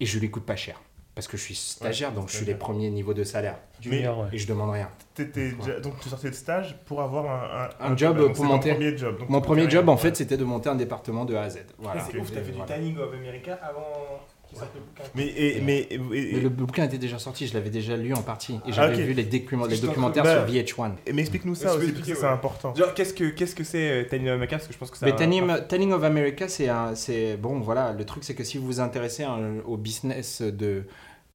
[0.00, 0.80] Et je lui coûte pas cher.
[1.14, 3.56] Parce que je suis stagiaire, Ouais, donc je suis les premiers niveaux de salaire.
[3.84, 4.88] Et je demande rien.
[5.14, 8.72] T'étais déjà- Donc tu sortais de stage pour avoir un, Un job donc pour monter.
[8.72, 9.18] premier job.
[9.18, 11.66] donc Mon premier job, en fait, c'était de monter un département de A à Z.
[11.78, 12.00] Voilà.
[12.10, 12.58] C'est ouf, t'as fait du.
[12.66, 14.20] Tanning of America avant
[14.60, 15.02] le bouquin.
[15.14, 18.22] Mais, et, mais, et- Mais le bouquin était déjà sorti, je l'avais déjà lu en
[18.22, 18.54] partie.
[18.54, 20.32] Et Ah, j'avais vu les, document- les documentaires prie.
[20.32, 20.42] sur
[20.78, 20.92] Bah, VH1.
[21.06, 22.74] et- mais explique-nous ça aussi, parce que c'est important.
[22.74, 23.14] Genre, qu'est-ce
[23.54, 24.56] que c'est euh, Tanning of America?
[24.56, 27.36] Parce que je pense que c'est Mais un- Tanning, Tanning of America, c'est un, c'est
[27.36, 27.92] bon, voilà.
[27.92, 30.84] Le truc, c'est que si vous vous intéressez hein, au business de,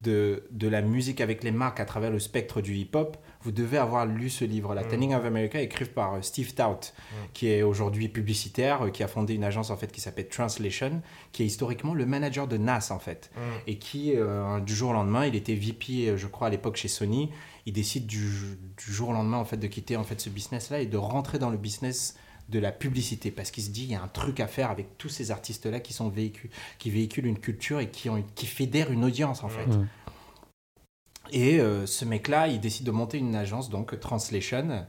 [0.02, 3.78] de, de la musique avec les marques à travers le spectre du hip-hop, vous devez
[3.78, 4.82] avoir lu ce livre-là.
[4.84, 4.88] Mm.
[4.88, 6.92] Tanning of America, écrit par euh, Steve Tout,
[7.34, 11.00] qui est aujourd'hui publicitaire, euh, qui a fondé une agence en fait qui s'appelle Translation,
[11.32, 13.40] qui est historiquement le manager de Nas en fait Mm.
[13.66, 16.88] et qui, euh, du jour au lendemain, il était VP, je crois, à l'époque chez
[16.88, 17.30] Sony.
[17.66, 18.26] Il décide du,
[18.76, 21.38] du jour au lendemain, en fait, de quitter en fait ce business-là et de rentrer
[21.38, 22.16] dans le business
[22.48, 24.96] de la publicité parce qu'il se dit il y a un truc à faire avec
[24.96, 28.90] tous ces artistes-là qui sont véhiculés, qui véhiculent une culture et qui, ont, qui fédèrent
[28.90, 29.66] une audience en fait.
[29.66, 29.86] Mm.
[31.32, 34.86] Et euh, ce mec-là, il décide de monter une agence, donc Translation,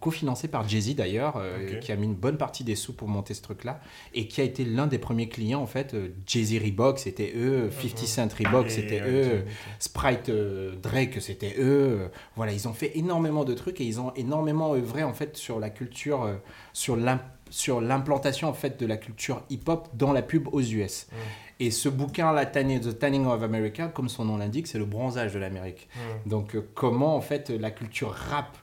[0.00, 3.32] cofinancée par Jay-Z d'ailleurs, euh, qui a mis une bonne partie des sous pour monter
[3.32, 3.80] ce truc-là,
[4.12, 5.94] et qui a été l'un des premiers clients en fait.
[5.94, 9.44] euh, Jay-Z Reebok, c'était eux, 50 Cent Reebok, c'était eux,
[9.78, 12.10] Sprite euh, Drake, c'était eux.
[12.36, 15.58] Voilà, ils ont fait énormément de trucs et ils ont énormément œuvré en fait sur
[15.58, 16.28] la culture,
[16.74, 21.06] sur l'im- sur l'implantation en fait de la culture hip-hop dans la pub aux US.
[21.10, 21.16] Mm.
[21.62, 24.86] Et ce bouquin, la Tanning, The Tanning of America, comme son nom l'indique, c'est le
[24.86, 25.88] bronzage de l'Amérique.
[26.24, 26.28] Mm.
[26.30, 28.56] Donc euh, comment en fait la culture rap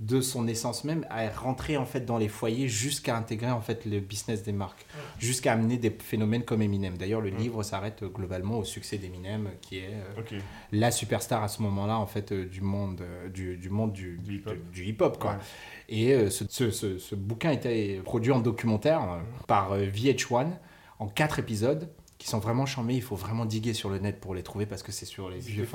[0.00, 3.84] de son essence même est rentrée en fait dans les foyers jusqu'à intégrer en fait
[3.86, 4.84] le business des marques,
[5.20, 6.98] jusqu'à amener des phénomènes comme Eminem.
[6.98, 7.36] D'ailleurs le Mm.
[7.36, 10.20] livre s'arrête euh, globalement au succès d'Eminem qui est euh,
[10.72, 14.18] la superstar à ce moment-là en fait euh, du monde euh, du, du monde du,
[14.72, 15.16] Du hip-hop.
[15.18, 15.30] quoi.
[15.30, 15.36] Ouais.
[15.88, 20.46] Et euh, ce, ce- ce- ce bouquin était produit en documentaire euh, par euh, VH1
[20.98, 22.94] en quatre épisodes qui sont vraiment charmés.
[22.94, 25.40] Il faut vraiment diguer sur le net pour les trouver parce que c'est sur les
[25.40, 25.66] vieux.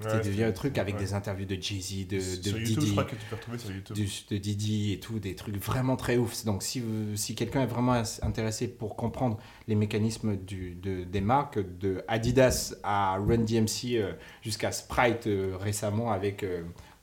[0.00, 1.00] C'était Ouais, des vieux trucs avec ouais.
[1.00, 3.58] des interviews de Jay-Z, de, de sur YouTube, Didi, je crois que tu peux retrouver
[3.58, 3.96] sur YouTube.
[4.30, 6.44] de Didi et tout, des trucs vraiment très ouf.
[6.46, 9.36] Donc si, vous- si quelqu'un est vraiment intéressé pour comprendre
[9.68, 14.02] les mécanismes du, de- des marques, de Adidas à Run DMC
[14.40, 15.28] jusqu'à Sprite
[15.60, 16.46] récemment avec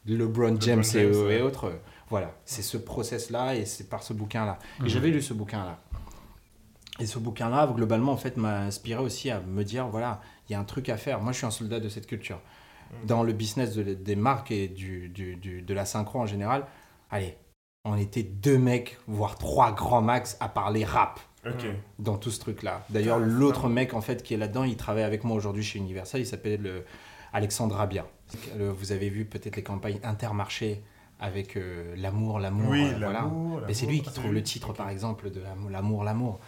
[0.07, 1.51] LeBron James, et, James, et ouais.
[2.09, 4.59] Voilà, c'est ce process-là et c'est par ce bouquin-là.
[4.79, 4.85] Mhm.
[4.85, 5.77] Et j'avais lu ce bouquin-là.
[6.99, 10.55] Et ce bouquin-là, globalement, en fait, m'a inspiré aussi à me dire, voilà, il y
[10.55, 11.19] a un truc à faire.
[11.21, 12.39] Moi, je suis un soldat de cette culture.
[13.05, 16.65] Dans le business de- des marques et du, du- du- de la synchro en général,
[17.11, 17.35] allez,
[17.83, 21.65] on était deux mecs, voire trois grands max à parler rap Ok.
[21.99, 22.85] dans tout ce truc-là.
[22.89, 25.79] D'ailleurs, Ah, l'autre mec en fait qui est là-dedans, il travaille avec moi aujourd'hui chez
[25.79, 26.21] Universal.
[26.21, 26.85] Il s'appelle le
[27.33, 28.05] Alexandre Rabia.
[28.57, 30.81] Le- Vous avez vu peut-être les campagnes Intermarché
[31.19, 32.69] avec euh, l'amour, l'amour.
[32.71, 33.13] Oui, euh, voilà.
[33.21, 33.61] l'amour.
[33.67, 35.41] Mais c'est lui qui trouve le titre par exemple de
[35.71, 36.39] l'amour, l'amour.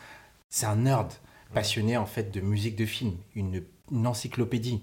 [0.50, 1.12] C'est un nerd
[1.54, 4.82] passionné en fait de musique de film, une, une encyclopédie.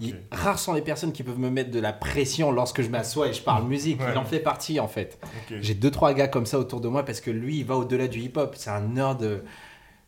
[0.00, 3.28] Il- rares sont les personnes qui peuvent me mettre de la pression lorsque je m'assois
[3.28, 4.00] et je parle musique.
[4.00, 4.12] Ouais.
[4.12, 5.18] Il en fait partie en fait.
[5.60, 8.06] J'ai deux trois gars comme ça autour de moi parce que lui il va au-delà
[8.08, 8.54] du hip-hop.
[8.56, 9.22] C'est un nerd.
[9.24, 9.40] euh,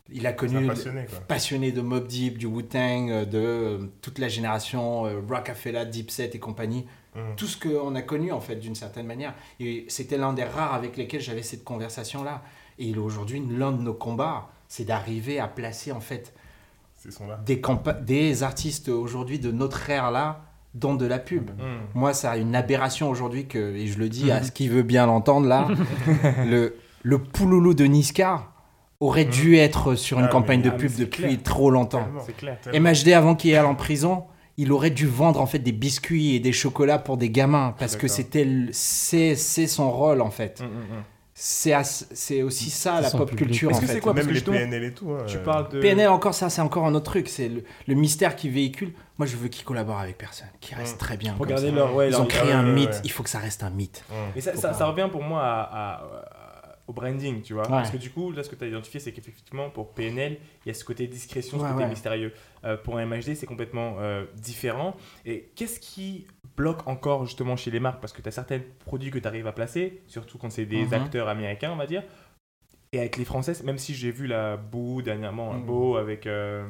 [0.09, 1.19] Il a connu un passionné, quoi.
[1.27, 6.39] passionné de Mob Deep, du Wu-Tang, euh, de euh, toute la génération Rockefeller, Dipset et
[6.39, 6.85] compagnie.
[7.15, 7.35] Mm.
[7.37, 9.33] Tout ce qu'on a connu en fait d'une certaine manière.
[9.59, 12.41] Et c'était l'un des rares avec lesquels j'avais cette conversation-là.
[12.77, 16.33] Et il- aujourd'hui, l'un de nos combats, c'est d'arriver à placer en fait
[16.95, 17.39] Ces sons-là.
[17.45, 17.61] des,
[18.01, 20.41] des artistes aujourd'hui de notre ère là
[20.73, 21.51] dans de la pub.
[21.51, 21.63] Mm.
[21.93, 24.83] Moi, ça a une aberration aujourd'hui que, et je le dis à ce qui veut
[24.83, 25.67] bien l'entendre là,
[26.45, 28.47] le, le pouloulou de Niska
[28.99, 31.43] aurait dû être sur une Ah, campagne mais- de ah, pub depuis clair.
[31.43, 32.07] trop longtemps.
[32.37, 32.57] Clair.
[32.73, 34.23] MHD, avant qu'il aille en prison,
[34.57, 37.95] il aurait dû vendre en fait des biscuits et des chocolats pour des gamins parce
[37.95, 40.61] que c'était c'est c'est son rôle en fait.
[40.61, 41.03] Mm, mm, mm.
[41.37, 43.47] C'est aussi ça la pop public.
[43.49, 43.93] culture Est-ce en que fait.
[43.95, 45.11] c'est quoi parce Même les PNL et tout.
[45.11, 45.81] hein, Tu euh, parles de.
[45.81, 48.93] PNL encore ça c'est encore un autre truc, c'est le, le mystère qui véhicule.
[49.17, 50.99] Moi je veux qu'il collabore avec personne, qu'il reste Mm.
[50.99, 51.33] très bien.
[51.33, 51.75] comme Regardez ça.
[51.75, 51.93] leur.
[51.93, 53.01] Ouais, Ils leur- ont créé un mythe, ouais.
[53.03, 54.03] il faut que ça reste un mythe.
[54.33, 56.03] Mais ça, ça, pas- ça revient pour moi à-
[56.87, 57.63] au branding, tu vois.
[57.63, 57.69] Ouais.
[57.69, 60.67] Parce que du coup, là, ce que tu as identifié, c'est qu'effectivement, pour PNL, il
[60.67, 61.89] y a ce côté discrétion, ce Ouais, côté ouais.
[61.89, 62.31] mystérieux.
[62.63, 64.95] Euh, pour un MHD, c'est complètement euh, différent.
[65.25, 66.27] Et qu'est-ce qui
[66.57, 67.99] bloque encore justement chez les marques?
[68.01, 70.85] Parce que tu as certains produits que tu arrives à placer, surtout quand c'est des
[70.85, 70.93] Mhm.
[70.93, 72.03] acteurs américains, on va dire.
[72.93, 75.65] Et avec les Françaises, même si j'ai vu la Boo dernièrement, un Mhm.
[75.65, 76.27] beau avec.
[76.27, 76.67] euh,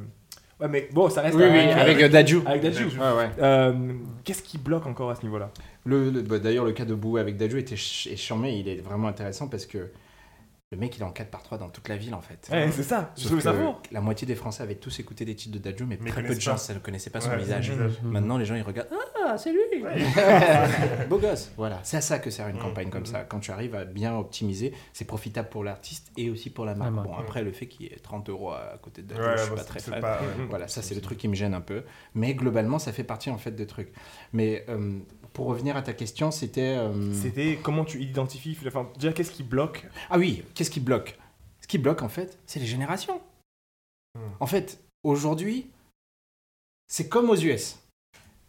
[0.62, 2.40] Ouais, mais bon, ça reste Oui, oui, avec, avec Dadju.
[2.46, 2.86] avec Dadju.
[2.86, 2.98] Dadju.
[3.00, 3.30] Ouais, ouais.
[3.40, 3.74] Euh,
[4.24, 5.52] Qu'est-ce qui bloque encore à ce niveau-là?
[5.84, 8.70] Le, le- bah, D'ailleurs, le cas de Bou avec Dadju était ch- est charmé, il
[8.70, 9.92] est vraiment intéressant parce que
[10.72, 12.48] le mec il est en 4 par 3 dans toute la ville en fait.
[12.52, 13.54] Ouais, C'est ça, je trouve ça
[13.92, 16.34] la moitié des Français avaient tous écouté des titres de Dadju, mais, Mais très peu
[16.34, 17.72] de gens ne connaissaient pas son Ouais, visage.
[18.04, 18.90] Maintenant, les gens ils regardent
[19.26, 19.60] Ah, c'est lui
[21.10, 23.24] Beau gosse Voilà, c'est à ça que sert une campagne comme mm, ça.
[23.24, 26.94] Quand tu arrives à bien optimiser, c'est profitable pour l'artiste et aussi pour la marque.
[26.94, 27.16] bon, ouais.
[27.20, 29.50] après, le fait qu'il y ait 30 euros à côté de Dadju, Ouais, je suis
[29.52, 30.00] bah, pas très fan.
[30.02, 30.46] pas- ouais.
[30.50, 31.84] Voilà, ça c'est le truc qui me gêne un peu.
[32.16, 33.92] Mais globalement, ça fait partie en fait de trucs.
[34.34, 34.98] Mais euh,
[35.36, 36.76] pour revenir à ta question, c'était.
[36.78, 41.20] euh, C'était comment tu identifies, enfin, déjà qu'est-ce qui bloque Ah oui, qu'est-ce qui bloque?
[41.62, 43.22] Ce qui bloque, en fait, c'est les générations.
[44.16, 44.22] Hmm.
[44.40, 45.68] En fait, aujourd'hui,
[46.88, 47.78] c'est comme aux US.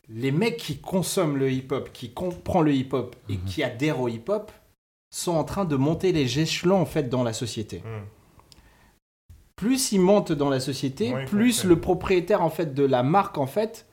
[0.08, 3.44] Les mecs qui consomment le hip-hop, qui comprennent le hip-hop et Mhm.
[3.44, 4.52] qui adhèrent au hip-hop
[5.12, 7.82] sont en train de monter les échelons, en fait, dans la société.
[7.84, 8.04] Hum.
[9.56, 13.46] Plus ils montent dans la société, plus le propriétaire, en fait, de la marque, en
[13.46, 13.86] fait,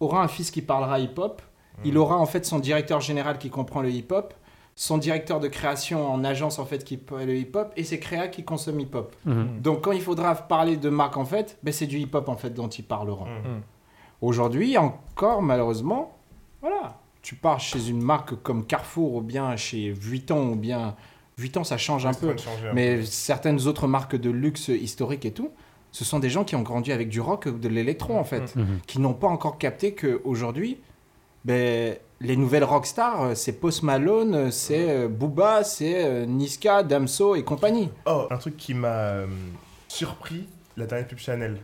[0.00, 1.42] aura un fils qui parlera hip-hop,
[1.84, 2.02] il Hum.
[2.02, 4.32] aura en fait son directeur général qui comprend le hip-hop,
[4.74, 8.28] son directeur de création en agence en fait qui peut le hip-hop et ses créas
[8.28, 9.14] qui consomment hip-hop.
[9.24, 9.60] Mhm.
[9.62, 12.50] Donc quand il faudra parler de marque en fait, ben, c'est du hip-hop en fait
[12.50, 13.24] dont ils parleront.
[13.24, 13.62] Hum.
[14.20, 16.16] Aujourd'hui encore malheureusement,
[16.60, 20.94] voilà, tu pars chez une marque comme Carrefour ou bien chez Vuitton ou bien
[21.38, 25.50] Vuitton ça change un peu, un mais certaines autres marques de luxe historiques et tout,
[25.96, 28.54] ce sont des gens qui ont grandi avec du rock ou de l'électro en fait
[28.54, 28.80] Mhm.
[28.86, 30.76] qui n'ont pas encore capté qu'aujourd'hui,
[31.46, 37.34] ben, les nouvelles rockstars, euh, c'est Post Malone, euh, c'est euh, Booba, c'est Niska, Damso
[37.34, 37.88] et compagnie.
[38.04, 39.26] Oh, un truc qui m'a euh,
[39.88, 41.56] surpris, la dernière pub Chanel.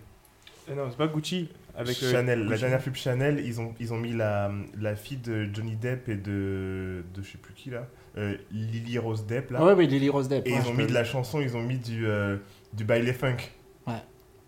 [0.70, 3.92] Euh, Non, c'est pas Gucci avec euh, Chanel, la dernière pub Chanel, ils ont, ils
[3.92, 7.68] ont mis la, la fille de Johnny Depp et de, de je sais plus qui
[7.70, 9.62] là, euh, Lily Rose Depp là.
[9.64, 10.46] Ouais, oui, Lily Rose Depp.
[10.46, 12.36] Et ouais, ils ont mis de la chanson, ils ont mis du, euh,
[12.72, 13.36] du baile funk.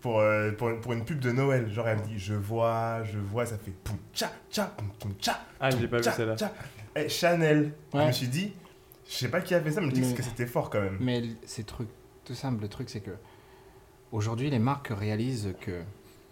[0.05, 1.67] Pour, euh, pour, pour une pub de Noël.
[1.73, 5.39] Genre, elle dit Je vois, je vois, ça fait poum tcha tcha poum poum tcha.
[5.59, 6.35] Ah, j'ai pas vu celle-là.
[6.95, 7.73] Eh, Chanel.
[7.91, 8.53] Je me suis dit,
[9.09, 10.79] je sais pas qui a fait ça, mais je me dis que c'était fort quand
[10.81, 10.97] même.
[10.99, 11.87] Mais l- c'est truc,
[12.23, 13.09] tout simple, le truc c'est que
[14.11, 15.81] aujourd'hui les marques réalisent que,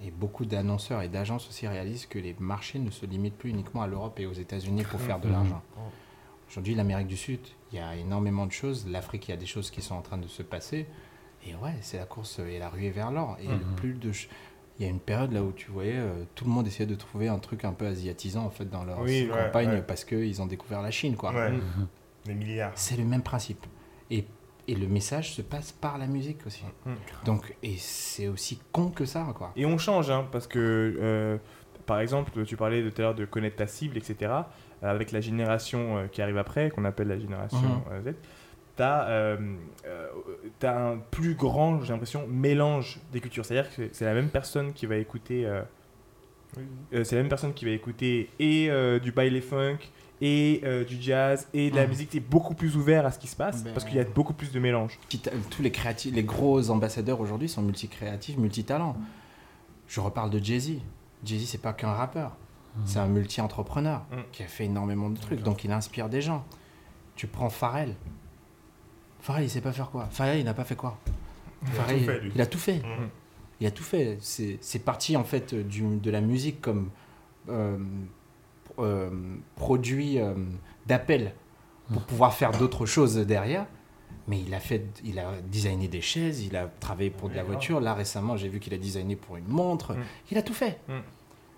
[0.05, 3.82] et beaucoup d'annonceurs et d'agences aussi réalisent que les marchés ne se limitent plus uniquement
[3.82, 5.34] à l'Europe et aux États-Unis pour faire de Mhm.
[5.34, 5.63] l'argent.
[6.47, 7.39] Aujourd'hui l'Amérique du Sud,
[7.71, 10.01] il y a énormément de choses, l'Afrique il y a des choses qui sont en
[10.03, 10.86] train de se passer,
[11.48, 13.38] et ouais c'est la course et la ruée vers l'or.
[13.41, 13.76] Et Mhm.
[13.76, 14.12] plus de...
[14.80, 16.96] Il y a une période là où tu voyais euh, tout le monde essayait de
[16.96, 19.82] trouver un truc un peu asiatisant en fait dans leur Oui, ouais, campagne ouais.
[19.84, 21.32] parce qu'ils ont découvert la Chine quoi.
[21.34, 21.88] Ouais, Mhm.
[22.26, 22.72] des milliards.
[22.76, 23.66] C'est le même principe.
[24.10, 24.26] Et,
[24.68, 26.64] et le message se passe par la musique aussi.
[26.86, 26.94] Mm.
[27.26, 29.52] Donc, et c'est aussi con que ça, quoi.
[29.56, 30.58] Et on change, hein, parce que
[31.02, 31.38] euh,
[31.86, 34.16] par exemple, tu parlais tout à l'heure de connaître ta cible, etc.
[34.32, 37.82] Euh, avec la génération euh, qui arrive après, qu'on appelle la génération Mhm.
[38.08, 38.16] euh, Z,
[38.78, 39.38] tu as,
[40.63, 43.45] un plus grand, j'ai l'impression, mélange des cultures.
[43.45, 45.45] C'est-à-dire que c'est la même personne qui va écouter.
[45.45, 45.61] euh,
[46.93, 49.78] euh, c'est la même personne qui va écouter et euh, du baile funk
[50.21, 51.89] et euh, du jazz et de la Mhm.
[51.89, 52.09] musique.
[52.11, 54.03] Tu es beaucoup plus ouvert à ce qui se passe Ben- parce qu'il y a
[54.03, 54.99] beaucoup plus de mélange.
[55.49, 58.95] Tous les créatifs, les gros ambassadeurs aujourd'hui sont multi-créatifs, multi-talents.
[59.88, 60.74] Je reparle de Jay-Z.
[61.26, 62.36] Jay-Z, c'est pas qu'un rappeur.
[62.86, 64.15] C'est un multi-entrepreneur Mm.
[64.32, 65.41] qui a fait énormément de trucs.
[65.41, 66.43] Donc il inspire des gens.
[67.15, 67.95] Tu prends Pharrell.
[69.24, 70.99] Pharrell, il sait pas faire quoi Pharrell, il n'a pas fait quoi
[71.65, 72.32] fait, lui.
[72.36, 72.80] il a tout fait.
[72.84, 73.09] Mhm.
[73.61, 74.17] Il a tout fait.
[74.19, 76.89] C'est parti en fait du, de la musique comme
[77.47, 77.78] euh,
[78.80, 79.09] euh,
[79.55, 80.34] produit euh,
[80.88, 81.34] d'appel
[81.91, 83.65] pour pouvoir faire d'autres choses derrière.
[84.28, 87.43] Mais il a fait, il a designé des chaises, il a travaillé pour de la
[87.43, 87.80] voiture.
[87.80, 89.93] Là récemment, j'ai vu qu'il a designé pour une montre.
[89.93, 90.03] Mm.
[90.32, 90.82] Il a tout fait.
[90.89, 90.99] Mm.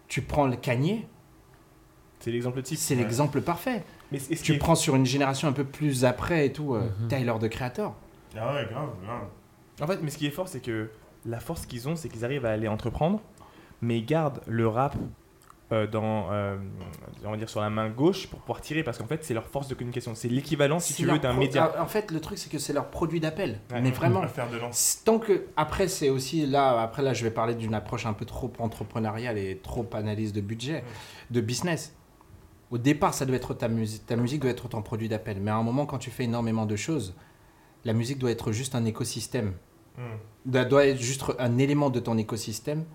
[0.07, 1.07] Tu prends le Kanye,
[2.19, 2.77] C'est l'exemple type.
[2.77, 3.83] c'est l'exemple parfait.
[4.11, 6.75] Mais et ce Tu est- prends sur une génération un peu plus après et tout,
[6.75, 7.07] euh, Mhm.
[7.07, 7.95] Tyler de Creator.
[8.37, 9.27] Ah ouais, grave, grave.
[9.81, 10.89] En fait, mais ce qui est fort, c'est que
[11.25, 13.19] la force qu'ils ont, c'est qu'ils arrivent à aller entreprendre,
[13.81, 14.95] mais ils gardent le rap
[15.71, 16.57] euh, dans, euh,
[17.25, 19.47] on va dire sur la main gauche pour pouvoir tirer, parce qu'en fait, c'est leur
[19.47, 20.13] force de communication.
[20.13, 21.73] C'est l'équivalent, si tu veux, d'un pro- média.
[21.75, 23.59] Ah, En fait, le truc, c'est que c'est leur produit d'appel.
[23.71, 23.81] Ouais.
[23.81, 25.01] Mais vraiment, faire de lance.
[25.03, 28.25] Tant que après c'est aussi là après là je vais parler d'une approche un peu
[28.25, 30.83] trop entrepreneuriale et trop analyse de budget,
[31.31, 31.95] de business.
[32.71, 35.39] Au départ ça doit être ta musique, ta musique doit être ton produit d'appel.
[35.39, 37.15] Mais à un moment quand tu fais énormément de choses,
[37.83, 39.53] la musique doit être juste un écosystème.
[39.97, 40.03] Mhm.
[40.45, 42.85] Doit, doit être juste un élément de ton écosystème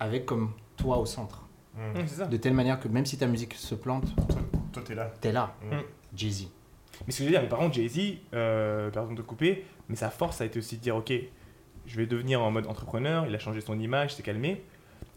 [0.00, 1.42] avec comme toi au centre.
[1.96, 2.26] C'est ça.
[2.26, 4.04] De telle manière que même si ta musique se plante,
[4.72, 5.12] Toi, t'es là.
[5.20, 5.56] t'es là.
[5.70, 5.82] Mhm.
[6.14, 6.48] Jay-Z.
[7.06, 9.96] Mais ce que je veux dire, mais par contre, Jay-Z, euh, pardon de couper, mais
[9.96, 11.12] sa force a été aussi de dire, ok,
[11.86, 14.62] je vais devenir en mode entrepreneur, il a changé son image, s'est calmé,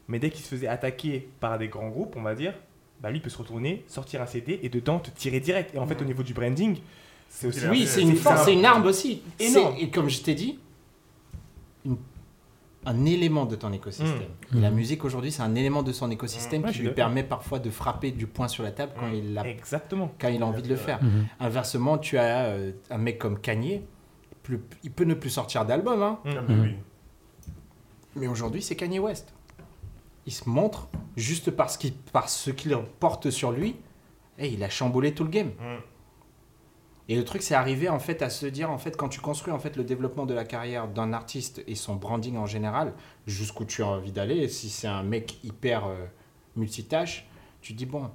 [0.08, 2.56] mais dès qu'il se faisait attaquer par des grands groupes, on va dire,
[3.02, 5.74] bah lui il peut se retourner, sortir un CD et dedans te tirer direct.
[5.76, 6.78] Et en fait, au niveau du branding,
[7.30, 7.68] c'est aussi...
[7.68, 9.22] Oui, c'est une force, c'est une arme aussi.
[9.40, 9.76] Énorme.
[9.80, 10.58] Et comme je t'ai dit,
[11.86, 11.98] une-
[12.86, 14.30] un élément de ton écosystème.
[14.52, 14.58] Mm.
[14.58, 16.66] Et la musique aujourd'hui, c'est un élément de son écosystème Mm.
[16.66, 19.14] Ouais, qui lui permet parfois de frapper du poing sur la table quand, Mm.
[19.14, 20.12] il, a, Exactement.
[20.20, 21.04] quand il a envie de le faire.
[21.04, 21.28] Mhm.
[21.42, 23.82] Inversement, tu as euh, un mec comme Kanye,
[24.42, 26.76] plus- il peut ne plus sortir d'album, hein, oui.
[28.16, 29.34] mais aujourd'hui, c'est Kanye West.
[30.28, 33.78] Il se montre juste parce, qu'il par ce qu'il porte sur lui,
[34.38, 35.48] et il a chamboulé tout le game.
[35.60, 35.80] Mhm.
[37.10, 39.54] Et le truc, c'est arrivé en fait à se dire en fait quand tu construis
[39.54, 42.94] en fait le développement de la carrière d'un artiste et son branding en général,
[43.26, 44.50] jusqu'où tu as envie d'aller.
[44.50, 46.06] Si c'est un mec hyper euh,
[46.58, 47.26] multitâche,
[47.62, 48.12] tu te dis bon,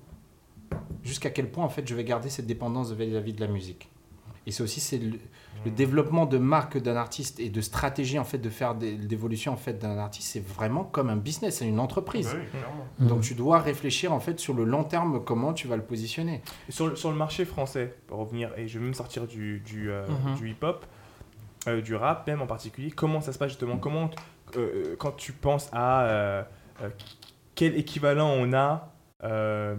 [1.03, 3.89] jusqu'à quel point en fait je vais garder cette dépendance vis-à-vis de la musique?
[4.47, 5.19] Et c'est aussi c'est le,
[5.65, 9.53] le développement de marque d'un artiste et de stratégie en fait de faire des- d'évolution
[9.53, 12.33] en fait d'un artiste, c'est vraiment comme un business, c'est une entreprise.
[12.33, 12.87] Bah oui, clairement.
[12.99, 16.43] Donc tu dois réfléchir en fait sur le long terme comment tu vas le positionner.
[16.69, 19.91] Sur, le- sur le marché français, pour revenir, et je vais même sortir du, du,
[19.91, 20.35] euh, Mhm.
[20.37, 20.85] du hip-hop,
[21.69, 24.11] euh, du rap même en particulier, comment ça se passe justement Comment,
[24.57, 26.43] euh, quand tu penses à euh,
[26.83, 26.89] euh,
[27.55, 28.93] quel équivalent on a
[29.25, 29.77] euh,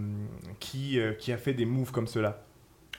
[0.60, 2.40] qui, euh, qui a fait des moves comme cela?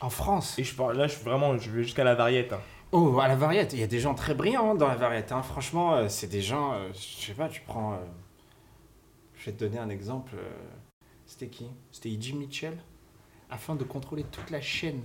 [0.02, 0.60] En France.
[0.60, 2.54] Et je parle là, je, vraiment, je vais jusqu'à la variette.
[2.54, 2.60] hein.
[2.98, 5.32] Oh, à la variette, il y a des gens très brillants dans la variette.
[5.34, 5.42] hein.
[5.42, 7.94] Franchement, euh, c'est des gens, euh, je sais pas, tu prends.
[7.94, 7.98] euh,
[9.38, 10.32] je vais te donner un exemple.
[10.36, 10.52] euh,
[11.26, 11.68] C'était qui?
[11.92, 12.34] C'était E.G.
[12.34, 12.78] Mitchell.
[13.50, 15.02] Afin de contrôler toute la chaîne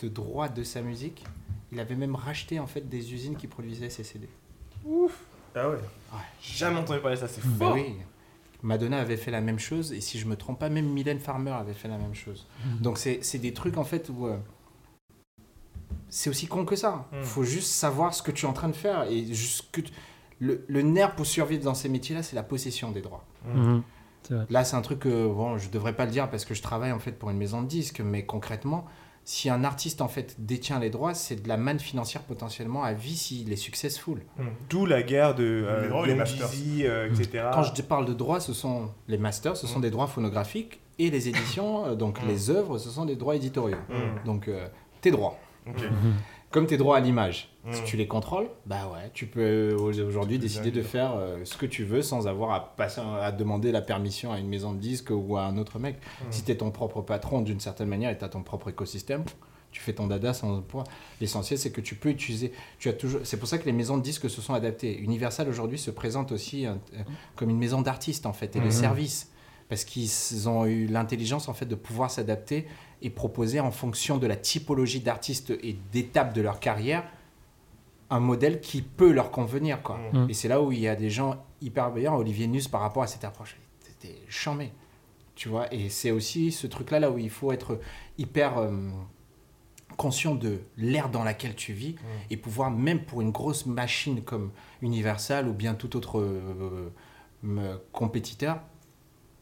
[0.00, 1.24] de droit de sa musique,
[1.72, 4.28] il avait même racheté en fait des usines qui produisaient ses CD.
[5.54, 5.78] Ah ouais.
[6.42, 7.74] Jamais entendu parler de ça, c'est Bah fort.
[7.74, 7.96] oui.
[8.62, 11.52] Madonna avait fait la même chose et si je me trompe pas, même Mylène Farmer
[11.52, 12.46] avait fait la même chose.
[12.80, 14.36] Donc c'est c'est des trucs en fait où euh,
[16.08, 17.06] c'est aussi con que ça.
[17.12, 17.22] Mm.
[17.22, 19.92] faut juste savoir ce que tu es en train de faire et juste que tu-
[20.40, 23.24] le, le nerf pour survivre dans ces métiers-là, c'est la possession des droits.
[24.22, 24.46] C'est vrai.
[24.50, 26.92] Là, c'est un truc que bon, je devrais pas le dire parce que je travaille
[26.92, 28.84] en fait pour une maison de disques, mais concrètement,
[29.24, 32.92] si un artiste en fait détient les droits, c'est de la manne financière potentiellement à
[32.94, 34.22] vie s'il est successful.
[34.38, 34.46] Mhm.
[34.70, 37.48] D'où la guerre de euh, Les droits ou les masters Jeezy, euh, etc.
[37.52, 39.82] Quand je parle de droits, ce sont les masters, ce sont Mm.
[39.82, 42.28] des droits phonographiques et les éditions, euh, donc Mm.
[42.28, 43.76] les œuvres, ce sont des droits éditoriaux.
[44.24, 44.66] Donc euh,
[45.00, 45.36] tes droits.
[45.76, 46.14] Mhm.
[46.50, 47.84] Comme tes droits à l'image, si Mm.
[47.84, 51.84] tu les contrôles, bah ouais, tu peux aujourd'hui décider de faire euh, ce que tu
[51.84, 55.36] veux sans avoir à, passer, à demander la permission à une maison de disques ou
[55.36, 55.96] à un autre mec.
[55.96, 56.26] Mhm.
[56.32, 59.24] Si tu es ton propre patron d'une certaine manière et tu as ton propre écosystème,
[59.72, 60.84] tu fais ton dada sans poids.
[61.20, 62.50] L'essentiel, c'est que tu peux utiliser.
[62.78, 63.20] Tu as toujours.
[63.24, 64.96] C'est pour ça que les maisons de disques se sont adaptées.
[64.98, 67.02] Universal aujourd'hui se présente aussi euh, euh,
[67.36, 68.70] comme une maison d'artistes en fait et de Mhm.
[69.68, 72.66] Parce qu'ils ont eu l'intelligence en fait de pouvoir s'adapter
[73.02, 77.04] et proposer en fonction de la typologie d'artistes et d'étapes de leur carrière
[78.10, 79.82] un modèle qui peut leur convenir.
[79.82, 79.98] Quoi.
[80.12, 80.30] Mm.
[80.30, 82.16] Et c'est là où il y a des gens hyper brillants.
[82.16, 84.72] Olivier Nuss, par rapport à cette approche, c'était chambé.
[85.34, 87.78] Tu vois, et c'est aussi ce truc-là là où il faut être
[88.16, 88.72] hyper euh,
[89.96, 91.94] conscient de l'ère dans laquelle tu vis
[92.28, 94.50] et pouvoir, même pour une grosse machine comme
[94.82, 96.92] Universal ou bien tout autre euh,
[97.44, 98.60] euh, compétiteur,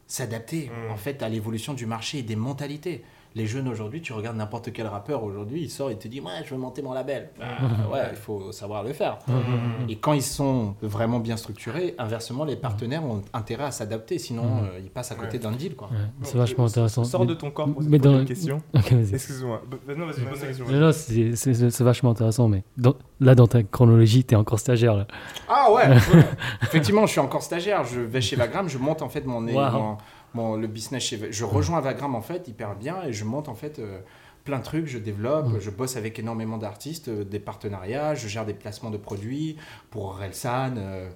[0.07, 3.05] s'adapter en fait à l'évolution du marché et des mentalités.
[3.37, 6.31] Les jeunes aujourd'hui, tu regardes n'importe quel rappeur aujourd'hui, il sort et te dit Ouais,
[6.45, 7.29] je veux monter mon label.
[7.39, 7.45] Bah,
[7.93, 9.19] ouais, il faut savoir le faire.
[9.29, 9.91] Mm.
[9.91, 14.63] Et quand ils sont vraiment bien structurés, inversement, les partenaires ont intérêt à s'adapter, sinon
[14.63, 15.39] euh, ils passent à côté Ouais.
[15.43, 15.77] d'un deal.
[15.77, 15.89] Quoi.
[15.89, 17.05] Ouais, c'est vachement intéressant.
[17.05, 18.63] Sors de ton corps pour mais dans- une question.
[18.75, 19.61] Excuse-moi.
[19.87, 20.65] Bah, Non, vas-y, pose ta question.
[20.71, 24.95] Non, non, c'est- vachement intéressant, mais dans- là, dans ta chronologie, t'es encore stagiaire.
[24.97, 25.07] Là.
[25.47, 25.85] Ah ouais,
[26.63, 27.85] Effectivement, je suis encore stagiaire.
[27.85, 29.71] Je vais chez Vagram, je monte en fait mon, Wow.
[29.73, 29.97] mon-
[30.37, 31.19] mon- le business chez.
[31.33, 33.99] Je rejoins Vagram en fait hyper bien et je monte en fait euh,
[34.45, 34.87] plein de trucs.
[34.87, 35.61] Je développe, Mm.
[35.61, 39.57] je bosse avec énormément d'artistes, euh, des partenariats, je gère des placements de produits
[39.91, 41.09] pour Relsan, euh,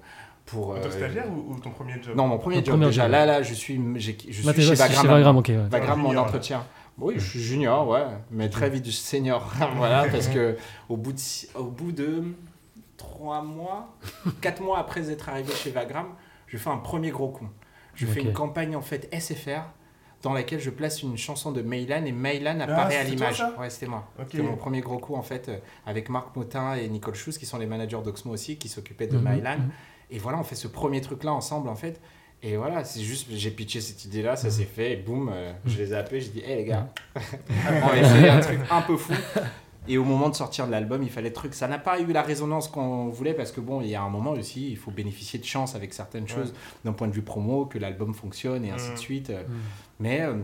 [0.45, 0.73] pour.
[0.75, 2.15] Que euh, stagiaire ou, ou ton premier job?
[2.17, 3.03] Non, mon premier Ton job premier déjà.
[3.03, 3.11] job.
[3.11, 4.11] Là, là, je suis, je
[4.45, 5.37] Là, suis chez chez Vagram.
[5.37, 5.55] Ouais.
[5.69, 6.29] Vagram, mon Junior, là.
[6.29, 6.63] entretien.
[6.97, 9.49] Oui, je suis junior, ouais, mais très vite senior.
[9.77, 10.57] voilà, parce que
[10.89, 11.19] au bout de,
[11.57, 12.23] au bout de
[12.97, 13.95] trois mois,
[14.41, 16.07] quatre mois après être arrivé chez Vagram,
[16.47, 17.47] je fais un premier gros coup.
[18.01, 19.61] Je fais une campagne en fait SFR
[20.21, 23.43] dans laquelle je place une chanson de Maylan et Maylan apparaît à l'image.
[23.59, 24.07] Ouais, c'était moi.
[24.29, 27.45] C'était mon premier gros coup en fait euh, avec Marc Moutin et Nicole Schus qui
[27.47, 29.57] sont les managers d'Oxmo aussi qui s'occupaient de Mhm, Mylan.
[29.57, 29.69] mhm.
[30.11, 31.99] Et voilà, on fait ce premier truc là ensemble en fait.
[32.43, 34.53] Et voilà, c'est juste, j'ai pitché cette idée là, ça Mhm.
[34.53, 37.87] s'est fait, et boum, euh, je les ai appelés, j'ai dit, hé les gars, on
[37.87, 39.13] va essayer un truc un peu fou.
[39.87, 41.53] Et au moment de sortir de l'album, il fallait le truc.
[41.55, 44.09] Ça n'a pas eu la résonance qu'on voulait parce que bon, il y a un
[44.09, 46.53] moment aussi, il faut bénéficier de chance avec certaines choses
[46.85, 49.29] d'un point de vue promo, que l'album fonctionne et ainsi de suite.
[49.31, 49.53] Mm.
[49.99, 50.35] Mais euh,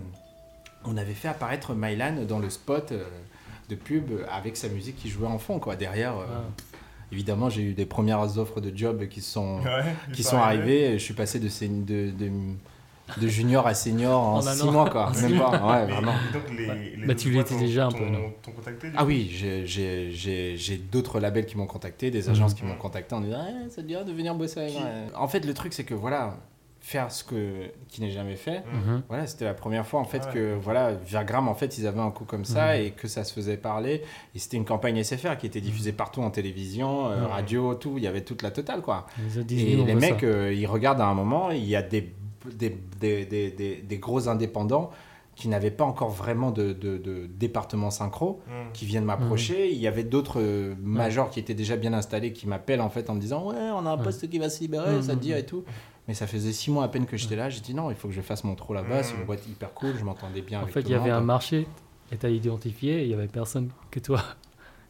[0.86, 3.04] on avait fait apparaître Mylan dans le spot euh,
[3.70, 5.76] de pub avec sa musique qui jouait en fond, quoi.
[5.76, 6.42] Derrière, euh, Ah.
[7.12, 9.84] évidemment, j'ai eu des premières offres de job qui sont, Ouais,
[10.14, 10.94] qui sont arrivées.
[10.98, 11.48] Je suis passé de,
[11.86, 12.32] de, de,
[13.20, 14.72] de junior à senior en, En un 6 an.
[14.72, 15.12] mois, quoi.
[15.22, 16.12] Même pas, ouais, Mais- vraiment.
[16.30, 19.30] et donc les, les Bah, tu l'étais déjà un peu, non t'ont contacté Ah oui,
[19.34, 22.70] j'ai- j'ai j'ai- j'ai d'autres labels qui m'ont contacté, des agences qui Mhm.
[22.72, 24.84] m'ont contacté en disant Eh, ça te dirait de venir bosser avec moi
[25.16, 26.36] En fait, le truc, c'est que voilà,
[26.80, 29.02] faire ce que, qui n'est jamais fait, Mhm.
[29.10, 30.32] Voilà, c'était la première fois en fait Ouais.
[30.34, 32.82] que voilà, Vergram en fait, ils avaient un coup comme ça Mhm.
[32.86, 34.04] et que ça se faisait parler
[34.36, 37.26] et c'était une campagne SFR qui était diffusée partout en télévision, euh, Mhm.
[37.26, 39.06] radio, tout, il y avait toute la totale quoi.
[39.22, 42.02] Les autres Et les mecs euh, ils regardent à un moment, il y a des
[42.56, 42.70] des,
[43.00, 44.90] des, des, des, des gros indépendants
[45.36, 48.72] qui n'avaient pas encore vraiment de, de, de département synchro Mm.
[48.74, 49.72] qui viennent m'approcher.
[49.72, 53.10] Il y avait d'autres euh, majors qui étaient déjà bien installés qui m'appellent en fait
[53.10, 55.02] en me disant ouais on a un poste qui va se libérer, Mhm.
[55.04, 55.64] ça te dit et tout.
[56.08, 57.50] Mais ça faisait six mois à peine que j'étais là.
[57.50, 59.04] J'ai dit non, il faut que je fasse mon trou là-bas.
[59.04, 59.94] C'est une boîte hyper cool.
[60.00, 61.68] Je m'entendais bien En avec fait, tout il y avait un marché,
[62.12, 64.24] et t'as identifié, et il y avait personne que toi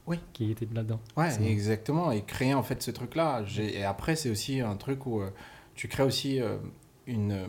[0.05, 0.17] Oui.
[0.33, 0.99] qui était là-dedans.
[1.17, 2.11] Ouais, C'est- exactement.
[2.11, 3.43] Et créer en fait ce truc-là.
[3.45, 5.29] J'ai- Et après, c'est aussi un truc où euh,
[5.75, 6.57] tu crées aussi euh,
[7.07, 7.47] une.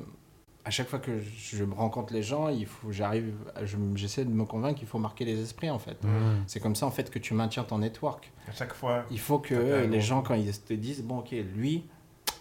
[0.64, 3.32] À chaque fois que je me rencontre les gens, il faut, j'arrive,
[3.64, 6.02] je- j'essaie de me convaiire qu'il faut marquer les esprits en fait.
[6.04, 6.42] Mhm.
[6.46, 8.30] C'est comme ça en fait que tu maintiens ton network.
[8.48, 9.04] À chaque fois.
[9.10, 11.84] Il faut que les gens, quand ils te disent, bon, ok, lui,
[12.26, 12.32] il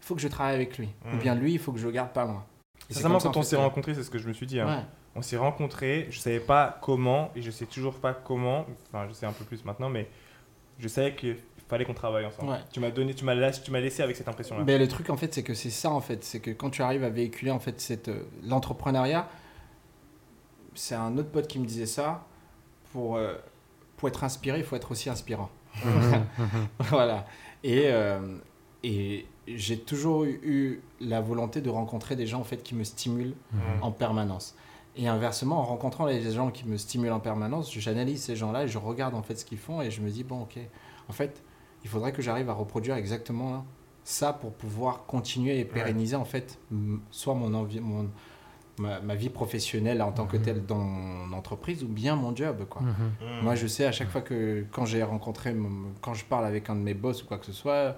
[0.00, 0.90] faut que je travaille avec lui.
[1.06, 1.18] Ou Mm.
[1.18, 2.44] bien lui, il faut que je le garde pas loin.
[2.78, 4.46] Et c'est Sincèrement, ça, quand on s'est que- rencontrés, c'est ce que je me suis
[4.46, 4.60] dit.
[4.60, 4.66] hein.
[4.66, 4.82] Ouais.
[5.16, 8.64] On s'est rencontrés, je savais pas comment, et je sais toujours pas comment.
[8.88, 10.08] Enfin, je sais un peu plus maintenant, mais
[10.78, 11.36] je savais qu'il
[11.72, 12.50] fallait qu'on travaille ensemble.
[12.52, 12.58] Ouais.
[12.72, 14.62] Tu m'as donné, tu m'as laissé, tu m'as laissé avec cette impression-là.
[14.64, 16.22] Ben, le truc, en fait, c'est que c'est ça, en fait.
[16.22, 19.28] C'est que quand tu arrives à véhiculer, en fait, cette, euh, l'entrepreneuriat,
[20.74, 22.24] c'est un autre pote qui me disait ça.
[22.92, 23.34] Pour, euh,
[23.96, 25.50] pour être inspiré, il faut être aussi inspirant.
[26.80, 27.26] Voilà.
[27.64, 28.20] Et, euh,
[28.82, 33.34] et j'ai toujours eu, la volonté de rencontrer des gens, en fait, qui me stimulent
[33.52, 33.60] Mhm.
[33.82, 34.54] en permanence.
[34.94, 38.68] Et inversement, en rencontrant les gens qui me stimulent en permanence, j'analyse ces gens-là et
[38.68, 40.58] je regarde en fait ce qu'ils font et je me dis, bon, ok,
[41.08, 41.42] en fait,
[41.84, 43.64] il faudrait que j'arrive à reproduire exactement
[44.04, 46.58] ça pour pouvoir continuer et pérenniser en fait
[47.10, 48.08] soit mon, envi- mon
[48.78, 50.42] ma, ma vie professionnelle en tant que Mhm.
[50.42, 52.80] telle dans mon entreprise ou bien mon job, quoi.
[52.82, 52.90] Mhm.
[53.20, 53.42] Mm.
[53.44, 55.54] Moi, je sais à chaque fois que quand j'ai rencontré,
[56.00, 57.96] quand je parle avec un de mes boss ou quoi que ce soit,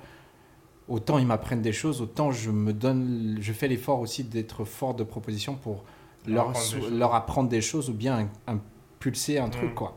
[0.89, 4.95] autant ils m'apprennent des choses, autant je me donne, je fais l'effort aussi d'être fort
[4.95, 5.85] de proposition pour
[6.26, 6.93] Leur leur, apprendre des choses.
[6.99, 9.74] leur apprendre des choses ou bien impulser un truc, Mm.
[9.74, 9.97] quoi.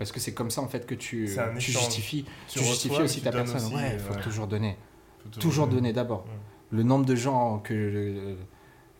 [0.00, 1.28] Parce que c'est comme ça en fait que tu,
[1.58, 3.56] justifies, Tu tu, justifies aussi tu ta personne.
[3.66, 4.20] aussi, ouais, il faut ouais.
[4.22, 4.76] toujours donner.
[5.22, 6.24] Faut Toujours donner d'abord.
[6.70, 8.34] Le nombre de gens que,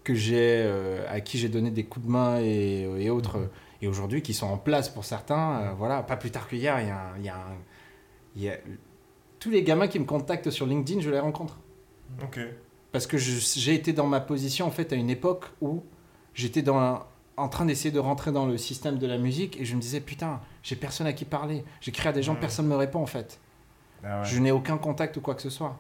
[0.05, 3.47] que j'ai, euh, à qui j'ai donné des coups de main et, et autres, euh,
[3.81, 6.89] et aujourd'hui qui sont en place pour certains, euh, voilà, pas plus tard qu'hier, il
[6.89, 7.57] y a, un- il y a un-
[8.37, 8.59] il y a-
[9.39, 11.59] tous les gamins qui me contactent sur LinkedIn, je les rencontre.
[12.23, 12.39] Ok.
[12.93, 15.83] Parce que j'ai été dans ma position en fait à une époque où
[16.35, 17.07] j'étais dans un-
[17.41, 20.01] en train d'essayer de rentrer dans le système de la musique et je me disais
[20.01, 21.65] putain, j'ai personne à qui parler.
[21.81, 23.41] J'écris à des gens, personne ne me répond en fait.
[24.05, 24.25] Ah ouais.
[24.27, 25.79] Je n'ai aucun contact ou quoi que ce soit.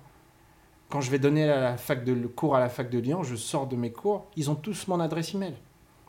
[0.89, 3.37] Quand je vais donner la fac de, le cours à la fac de Lyon, je
[3.37, 5.55] sors de mes cours, ils ont tous mon adresse email.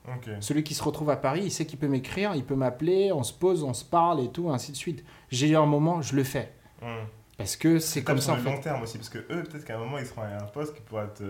[0.08, 0.30] Ok.
[0.39, 3.22] Celui qui se retrouve à Paris, il sait qu'il peut m'écrire, il peut m'appeler, on
[3.22, 5.06] se pose, on se parle et tout, ainsi de suite.
[5.30, 6.52] J'ai eu un moment, je le fais.
[6.82, 7.06] Hum.
[7.38, 9.76] Parce que c'est comme ça en le long terme aussi, parce que eux, peut-être qu'à
[9.76, 11.24] un moment, ils seront à un poste qui pourra te.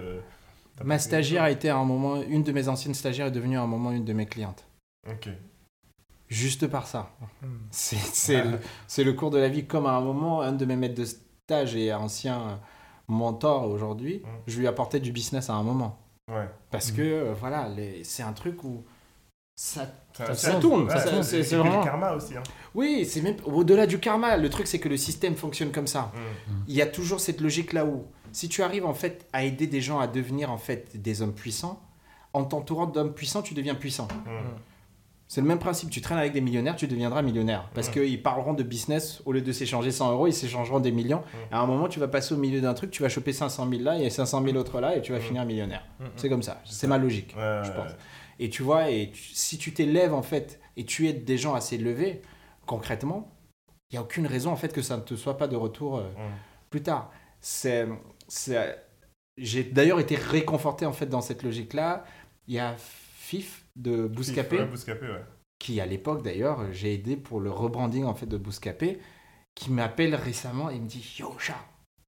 [0.84, 3.62] Ma stagiaire a été à un moment, une de mes anciennes stagiaires est devenue à
[3.62, 4.66] un moment une de mes clientes.
[5.10, 5.30] Ok.
[6.28, 7.12] Juste par ça.
[7.42, 7.48] Hmm.
[7.72, 9.66] C'est le, cours de la vie.
[9.66, 12.60] Comme à un moment, un de mes maîtres de stage et ancien
[13.08, 14.28] mentor aujourd'hui, Mm.
[14.48, 16.00] je lui apportais du business à un moment.
[16.32, 16.48] Ouais.
[16.70, 16.96] Parce Mm.
[16.96, 18.86] que, euh, voilà, les- c'est un truc où
[19.58, 19.88] ça...
[20.14, 22.36] Ça, ça tourne, Ouais, ça- c'est- vraiment- le karma aussi.
[22.38, 22.44] Hein.
[22.76, 24.38] Oui, c'est même au-delà du karma.
[24.38, 26.12] Le truc, c'est que le système fonctionne comme ça.
[26.68, 29.68] Il y a toujours cette logique là où, si tu arrives en fait à aider
[29.68, 31.82] des gens à devenir en fait des hommes puissants,
[32.34, 34.08] en t'entourant d'hommes puissants, tu deviens puissant.
[34.28, 34.44] Hum.
[35.28, 35.90] C'est le même principe.
[35.90, 37.70] Tu traînes avec des millionnaires, tu deviendras millionnaire.
[37.74, 37.92] Parce Mm.
[37.94, 41.20] qu'ils parleront de business, au lieu de s'échanger 100 euros, ils s'échangeront des millions.
[41.52, 41.54] Mm.
[41.56, 43.82] À un moment, tu vas passer au milieu d'un truc, tu vas choper 500 000
[43.82, 45.22] là et 500 000 autres là et tu vas Mm.
[45.22, 45.86] finir millionnaire.
[46.18, 46.62] C'est comme ça.
[46.66, 47.34] C'est ma logique.
[47.38, 47.92] Ouais, je pense.
[47.92, 47.98] ouais.
[48.40, 51.54] Et tu vois, et tu- si tu t'élèves en fait et tu aides des gens
[51.54, 52.22] à s'élever,
[52.66, 53.32] concrètement,
[53.90, 55.98] il n'y a aucune raison en fait que ça ne te soit pas de retour
[55.98, 56.04] euh,
[56.70, 57.10] plus tard.
[57.40, 57.88] C'est-
[59.38, 62.06] j'ai d'ailleurs été réconforté en fait dans cette logique-là.
[62.48, 65.24] Il y a Fif de Bouscapé Ouais, Bouscapé, ouais.
[65.60, 69.00] qui à l'époque d'ailleurs j'ai aidé pour le rebranding en fait de Bouscapé,
[69.56, 71.56] qui m'appelle récemment et me dit Yo chat,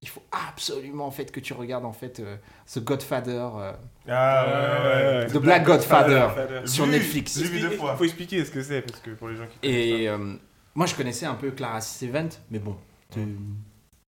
[0.01, 3.71] il faut absolument en fait que tu regardes en fait euh, ce Godfather euh,
[4.09, 5.27] Ah ouais, ouais.
[5.27, 6.67] The Black Godfather Father.
[6.67, 7.37] sur Vu, Netflix.
[7.37, 7.95] Vu deux fois.
[7.95, 10.35] Faut expliquer ce que c'est, parce que pour les gens qui Et euh,
[10.75, 12.75] moi je connaissais un peu Clara Event, mais bon,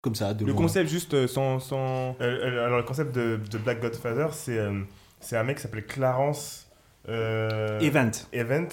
[0.02, 0.46] comme ça, de.
[0.46, 0.62] Le loin.
[0.62, 1.60] concept, juste euh, sans.
[1.60, 2.12] sans...
[2.12, 4.82] Euh, euh, alors, le concept de, de Black Godfather, c'est euh,
[5.20, 6.70] c'est un mec qui s'appelle Clarence
[7.08, 8.12] euh, Event.
[8.34, 8.68] Event.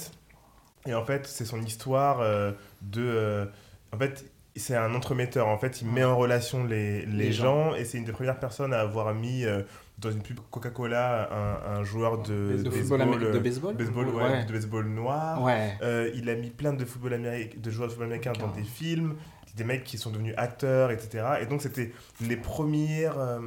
[0.87, 2.53] Et en fait, c'est son histoire euh,
[2.83, 3.03] de.
[3.03, 3.47] euh,
[3.93, 5.49] en fait, c'est un entremetteur.
[5.49, 8.39] En fait, il met en relation les, les, Les gens, et c'est une des premières
[8.39, 9.62] personnes à avoir mis euh,
[9.99, 14.22] dans une pub Coca-Cola un, un joueur de, De baseball, football, de baseball baseball, ouais,
[14.22, 14.45] Ouais.
[14.45, 15.43] de baseball noir.
[15.43, 15.74] Ouais.
[15.83, 19.16] Euh, il a mis plein de, football de joueurs de football américain dans des films,
[19.57, 21.25] des mecs qui sont devenus acteurs, etc.
[21.41, 23.41] Et donc c'était les premières, euh,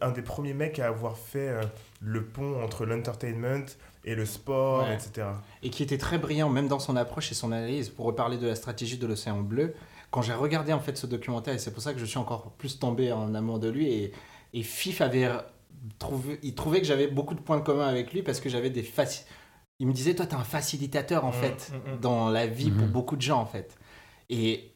[0.00, 1.62] un des premiers mecs à avoir fait euh,
[2.00, 3.66] le pont entre l'entertainment
[4.04, 4.94] et le sport, Ouais.
[4.94, 5.28] etc.
[5.62, 8.46] et qui était très brillant même dans son approche et son analyse pour reparler de
[8.46, 9.74] la stratégie de l'océan bleu
[10.10, 12.50] quand j'ai regardé en fait ce documentaire et c'est pour ça que je suis encore
[12.58, 14.12] plus tombé en amour de lui et,
[14.54, 15.28] et Fif avait
[15.98, 18.82] trouvé il trouvait que j'avais beaucoup de points communs avec lui parce que j'avais des
[18.82, 19.24] faci-
[19.78, 22.00] il me disait toi t'es un facilitateur en Mm, fait mm, mm.
[22.00, 22.92] dans la vie pour Mhm.
[22.92, 23.76] beaucoup de gens en fait
[24.30, 24.71] et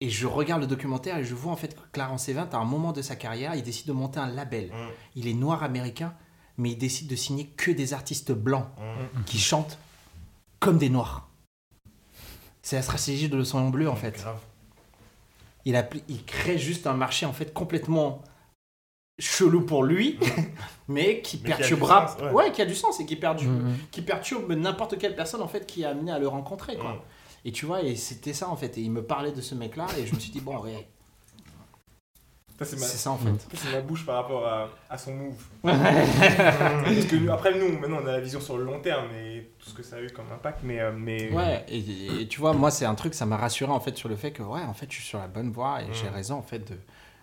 [0.00, 2.64] et je regarde le documentaire et je vois en fait que Clarence Event à un
[2.64, 6.14] moment de sa carrière il décide de monter un label Mm, il est noir américain
[6.58, 9.24] mais il décide de signer que des artistes blancs mm.
[9.24, 9.78] qui chantent
[10.60, 11.28] comme des noirs.
[12.62, 14.24] C'est la stratégie de l'océan bleu en fait.
[15.64, 18.22] Il, crée juste un marché en fait complètement
[19.18, 20.18] chelou pour lui,
[20.88, 22.30] mais qui Mais perturbera, sens, ouais.
[22.30, 22.52] ouais.
[22.52, 25.82] qui a du sens et qui perturbe, qui perturbe n'importe quelle personne en fait qui
[25.82, 26.94] est amenée à le rencontrer quoi.
[26.94, 27.00] Mm.
[27.46, 28.76] Et tu vois, et c'était ça en fait.
[28.76, 30.86] Et il me parlait de ce mec-là et je me suis dit bon, ouais,
[32.60, 32.86] c'est ma...
[32.86, 33.38] ça en Mm.
[33.38, 33.56] fait.
[33.56, 35.44] c'est ma bouche par rapport à, à son move.
[35.62, 39.50] Parce que nous- après, nous, maintenant, on a la vision sur le long terme et
[39.58, 40.80] tout ce que ça a eu comme impact, mais.
[40.80, 41.30] euh, mais...
[41.32, 44.08] Ouais, et, et tu vois, moi, c'est un truc, ça m'a rassuré en fait sur
[44.08, 45.94] le fait que, ouais, en fait, je suis sur la bonne voie et Mm.
[45.94, 46.68] j'ai raison en fait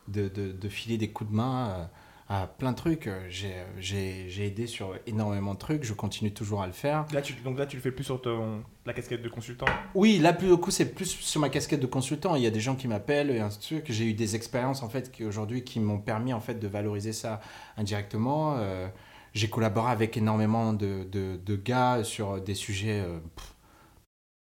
[0.07, 1.85] de, de, de, de filer des coups de main euh,
[2.29, 3.07] à plein de trucs.
[3.07, 7.05] Euh, J'ai, j'ai, j'ai aidé sur énormément de trucs, je continue toujours à le faire.
[7.13, 9.65] Là, tu, donc là, tu le fais plus sur ton, la casquette de consultant.
[9.95, 12.35] Oui, là, plus au coup, c'est plus sur ma casquette de consultant.
[12.35, 13.85] Il y a des gens qui m'appellent et ainsi de suite.
[13.89, 17.13] J'ai eu des expériences en fait qui aujourd'hui qui m'ont permis en fait de valoriser
[17.13, 17.39] ça
[17.77, 18.55] indirectement.
[18.57, 18.87] Euh,
[19.33, 23.52] j'ai collaboré avec énormément de, de, de gars sur des sujets euh, pff,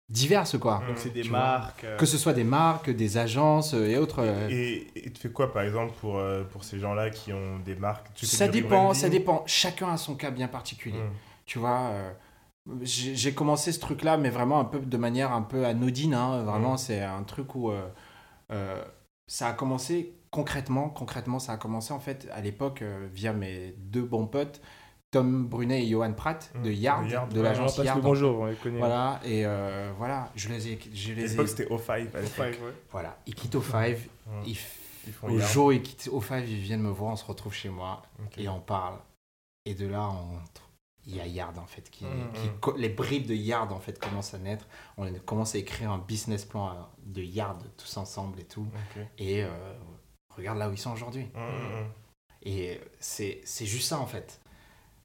[0.09, 0.81] divers, quoi.
[0.87, 1.83] Donc, c'est des Tu marques.
[1.83, 4.19] euh, Que ce soit des marques, des agences euh, et autres.
[4.19, 7.59] euh, Et, et tu fais quoi, par exemple, pour, euh, pour ces gens-là qui ont
[7.59, 8.07] des marques?
[8.15, 9.43] Ça dépend, ça dépend.
[9.45, 10.97] Chacun a son cas bien particulier.
[10.99, 11.11] Mm.
[11.45, 12.11] Tu vois, euh,
[12.83, 16.13] j'ai commencé ce truc-là, mais vraiment un peu de manière un peu anodine.
[16.13, 16.43] hein.
[16.43, 16.77] Vraiment, Mm.
[16.77, 17.71] c'est un truc où
[19.27, 20.89] ça a commencé concrètement.
[20.89, 22.83] Concrètement, ça a commencé en fait à l'époque
[23.13, 24.61] via mes deux bons potes,
[25.11, 26.61] Tom Brunet et Johan Pratt Mm.
[26.63, 28.01] de Yard, De Yard, de l'agence passe Yard.
[28.01, 28.77] bonjour, on les connaît.
[28.77, 30.79] Voilà, et euh, voilà, je les ai.
[30.93, 31.91] Je les ai l'époque, c'était O5.
[31.91, 32.37] à l'époque.
[32.39, 34.31] Ouais, voilà, ils quittent au Five, Mm.
[34.45, 34.57] ils
[35.07, 37.53] Ils font Au jour, ils quittent au Five, ils viennent me voir, on se retrouve
[37.53, 38.03] chez moi
[38.37, 38.99] et on parle.
[39.65, 40.37] Et de là, on...
[41.07, 41.89] il y a Yard en fait.
[41.89, 44.67] Qui, qui- co- les bribes de Yard en fait commencent à naître.
[44.97, 46.73] On commence à écrire un business plan euh,
[47.05, 48.67] de Yard tous ensemble et tout.
[49.17, 49.49] Et euh,
[50.35, 51.27] regarde là où ils sont aujourd'hui.
[51.33, 51.87] Mm, mm, mm.
[52.43, 54.38] Et c'est c'est juste ça en fait.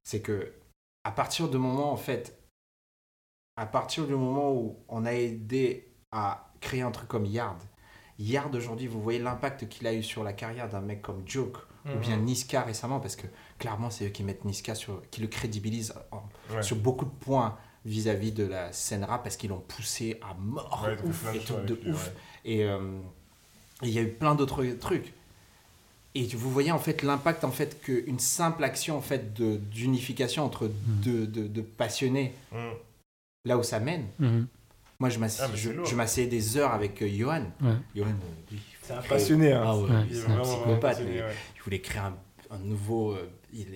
[0.05, 0.53] C'est que
[1.05, 2.39] à partir du moment en fait,
[3.57, 7.61] à partir du moment où on a aidé à créer un truc comme Yard
[8.19, 11.59] Yard aujourd'hui, vous voyez l'impact qu'il a eu sur la carrière d'un mec comme Joke
[11.85, 12.01] ou Mhm.
[12.01, 13.27] bien Niska récemment, parce que
[13.59, 16.23] clairement, c'est eux qui mettent Niska sur, qui le crédibilisent en-
[16.55, 16.63] Ouais.
[16.63, 20.85] sur beaucoup de points vis-à-vis de la scène rap parce qu'ils l'ont poussé à mort
[20.87, 22.07] Ouais, ouf, et trucs de lui, ouf.
[22.07, 22.13] ouais.
[22.45, 22.99] Et euh,
[23.83, 25.13] et il y a eu plein d'autres trucs.
[26.17, 30.45] Et vous voyez en fait l'impact en fait qu'une simple action en fait de- d'unification
[30.45, 32.57] entre deux, deux- passionnés, Mm.
[33.47, 34.07] là où ça mène.
[34.21, 34.47] Mhm.
[35.01, 35.49] Moi, je m'assieds Ah,
[35.97, 37.43] m'asseyais des heures avec euh, Johan.
[37.61, 37.73] Ouais.
[37.97, 39.53] Johan, euh, lui, C'est un passionné.
[39.53, 39.63] Hein.
[39.67, 41.17] Ah ouais, Ouais, c'est un psychopathe, mais-
[41.57, 42.17] il voulait créer un,
[42.51, 43.13] un nouveau.
[43.13, 43.67] euh, il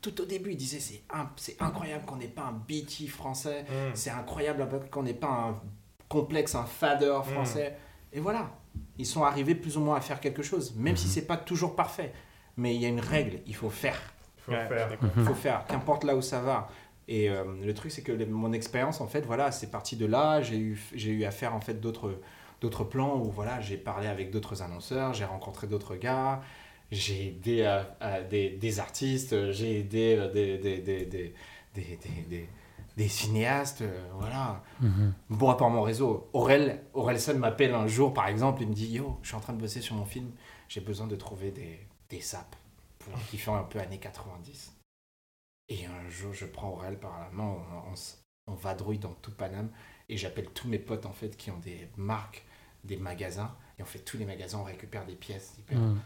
[0.00, 1.02] tout au début, il disait c'est
[1.36, 3.62] c'est incroyable qu'on n'ait pas un BT français.
[3.62, 3.90] Mm.
[3.94, 5.60] C'est incroyable qu'on n'ait pas un
[6.08, 7.30] complexe, un fader Mm.
[7.32, 7.76] français.
[8.12, 8.50] Et voilà,
[8.98, 11.74] ils sont arrivés plus ou moins à faire quelque chose, même si c'est pas toujours
[11.76, 12.12] parfait.
[12.56, 13.98] Mais il y a une règle, il faut faire.
[14.38, 14.88] Faut Ouais, faire.
[15.16, 16.68] Il faut faire, qu'importe là où ça va.
[17.08, 20.06] Et euh, le truc, c'est que les- mon expérience, en fait, voilà, c'est parti de
[20.06, 20.42] là.
[20.42, 22.20] J'ai eu, j'ai eu à faire en fait d'autres,
[22.60, 26.42] d'autres plans où voilà, j'ai parlé avec d'autres annonceurs, j'ai rencontré d'autres gars,
[26.92, 32.48] j'ai aidé à, à des, des artistes, j'ai aidé euh, des, des, des,
[33.02, 34.62] des, cinéastes, euh, voilà.
[34.80, 35.14] Mhm.
[35.30, 38.86] Bon, à part mon réseau, Aurel, Aurelson m'appelle un jour, par exemple, il me dit
[38.92, 40.30] Yo, je suis en train de bosser sur mon film,
[40.68, 42.56] j'ai besoin de trouver des, des saps
[42.98, 44.72] pour, qui font un peu années 90.
[45.68, 47.94] Et un jour, je prends Aurel par la main, on, on
[48.46, 49.70] on vadrouille dans tout Paname,
[50.08, 52.44] et j'appelle tous mes potes, en fait, qui ont des marques,
[52.82, 55.54] des magasins, et on fait tous les magasins, on récupère des pièces.
[55.58, 56.00] hyper- Mhm.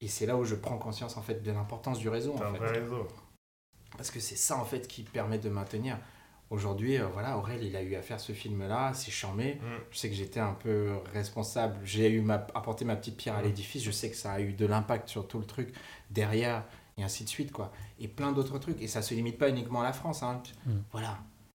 [0.00, 2.52] Et c'est là où je prends conscience, en fait, de l'importance du réseau, en un
[2.52, 2.58] fait.
[2.58, 3.06] vrai réseau.
[3.96, 5.98] Parce que c'est ça en fait qui permet de maintenir.
[6.50, 9.54] Aujourd'hui, euh, voilà, Aurel, il a eu à faire ce film-là, c'est charmé.
[9.54, 9.66] Mm.
[9.90, 11.76] Je sais que j'étais un peu responsable.
[11.84, 13.82] J'ai eu ma, apporté ma petite pierre à l'édifice.
[13.82, 15.74] Je sais que ça a eu de l'impact sur tout le truc
[16.10, 16.64] derrière
[16.98, 17.72] et ainsi de suite quoi.
[17.98, 18.80] Et plein d'autres trucs.
[18.80, 20.22] Et ça se limite pas uniquement à la France.
[20.22, 20.40] Hein.
[20.66, 20.72] Mm.
[20.92, 21.18] Voilà,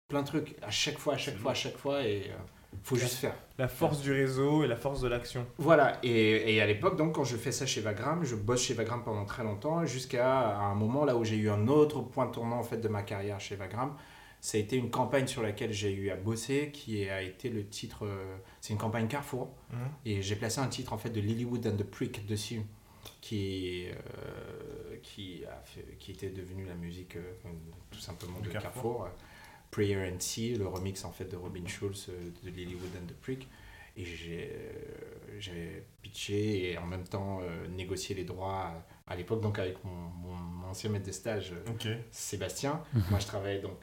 [0.08, 2.02] plein de trucs à chaque fois, à chaque fois, à chaque fois.
[2.04, 2.36] Et euh,
[2.84, 3.34] faut juste faire.
[3.58, 5.46] La force du réseau et la force de l'action.
[5.58, 8.74] Voilà, et, et à l'époque, donc, quand je fais ça chez Vagram, je bosse chez
[8.74, 12.58] Vagram pendant très longtemps, jusqu'à un moment là où j'ai eu un autre point tournant
[12.58, 13.96] en fait de ma carrière chez Vagram.
[14.46, 17.66] Ça a été une campagne sur laquelle j'ai eu à bosser, qui a été le
[17.66, 18.04] titre.
[18.06, 19.76] euh, c'est une campagne Carrefour, Mm.
[20.04, 22.60] et j'ai placé un titre en fait de Lilywood and the Prick dessus,
[23.20, 27.32] qui, euh, qui, a fait- qui était devenu la musique euh,
[27.90, 28.98] tout simplement De de Carrefour.
[29.06, 29.08] Carrefour.
[29.72, 32.08] Prayer and Sea, le remix en fait de Robin Schulz
[32.44, 33.48] de Lilywood and the Prick.
[33.96, 34.04] Et
[35.40, 38.62] j'ai pitché et en même temps euh, négocié les droits
[39.06, 41.52] à, à l'époque, donc avec mon, mon- mon ancien maître de stage.
[42.12, 42.82] Sébastien.
[42.94, 43.02] Mhm.
[43.10, 43.78] Moi, je travaillais donc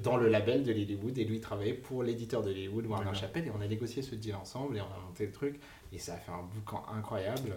[0.00, 3.14] dans le label de Lilywood et lui travaillait pour l'éditeur de Lilywood, Warner.
[3.14, 3.46] Chappell.
[3.46, 5.60] Et on a négocié ce deal ensemble et on a monté le truc.
[5.92, 7.52] Et ça a fait un boucan incroyable.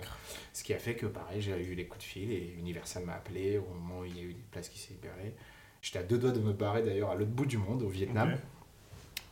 [0.53, 3.13] Ce qui a fait que, pareil, j'ai eu les coups de fil et Universal m'a
[3.13, 5.33] appelé au moment où il y a eu des places qui s'est libérées.
[5.81, 8.37] J'étais à deux doigts de me barrer d'ailleurs à l'autre bout du monde, au Vietnam.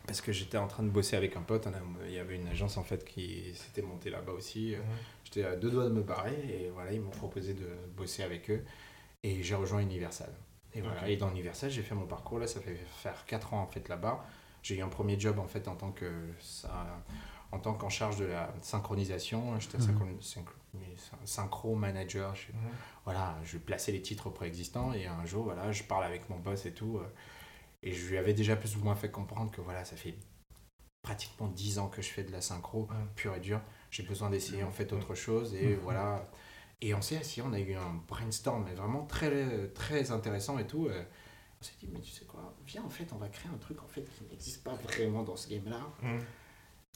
[0.07, 1.67] Parce que j'étais en train de bosser avec un pote.
[2.07, 4.75] Il y avait une agence en fait qui s'était montée là-bas aussi.
[4.77, 4.83] Mhm.
[5.25, 7.67] J'étais à deux doigts de me barrer et voilà, ils m'ont proposé de
[7.97, 8.63] bosser avec eux.
[9.23, 10.29] Et j'ai rejoint Universal.
[10.77, 12.37] Et voilà, et dans Universal, j'ai fait mon parcours.
[12.37, 14.23] Là, ça fait faire 4 ans en fait là-bas.
[14.61, 16.85] J'ai eu un premier job en fait en tant que ça,
[17.51, 19.59] en tant qu'en charge de la synchronisation.
[19.59, 20.19] J'étais Mhm.
[21.25, 22.35] synchro, manager.
[22.35, 22.59] Je, Mhm.
[23.05, 26.65] voilà, je plaçais les titres préexistants et un jour, voilà, je parle avec mon boss
[26.67, 26.97] et tout.
[26.99, 27.07] euh,
[27.83, 30.15] et je lui avais déjà plus ou moins fait comprendre que voilà, ça fait
[31.01, 33.07] pratiquement 10 ans que je fais de la synchro Mhm.
[33.15, 33.61] pure et dure.
[33.91, 34.99] J'ai besoin d'essayer en fait Mhm.
[34.99, 36.27] autre chose et voilà.
[36.81, 40.67] Et on s'est assis, on a eu un brainstorm mais vraiment très, très intéressant et
[40.67, 40.87] tout.
[40.87, 41.03] euh.
[41.59, 43.81] On s'est dit, mais tu sais quoi, viens en fait, on va créer un truc
[43.83, 45.79] en fait qui n'existe pas vraiment dans ce game-là.
[46.03, 46.19] Mm.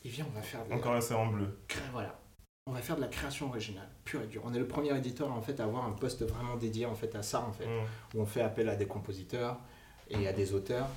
[0.05, 1.57] Et viens, on va faire de la- Encore assez en bleu.
[1.67, 2.19] cré- voilà.
[2.67, 4.43] On va faire de la création originale, pure et dure.
[4.45, 7.15] On est le premier éditeur en fait à avoir un poste vraiment dédié en fait
[7.15, 7.81] à ça en fait, Mm.
[8.17, 9.57] où on fait appel à des compositeurs
[10.11, 10.87] et à des auteurs.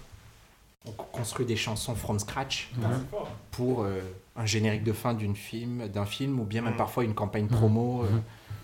[0.85, 2.69] On co- construit des chansons from scratch
[3.11, 3.27] fort.
[3.53, 3.99] pour euh,
[4.37, 8.03] un générique de fin d'une film, d'un film ou bien même parfois une campagne promo.
[8.05, 8.09] euh.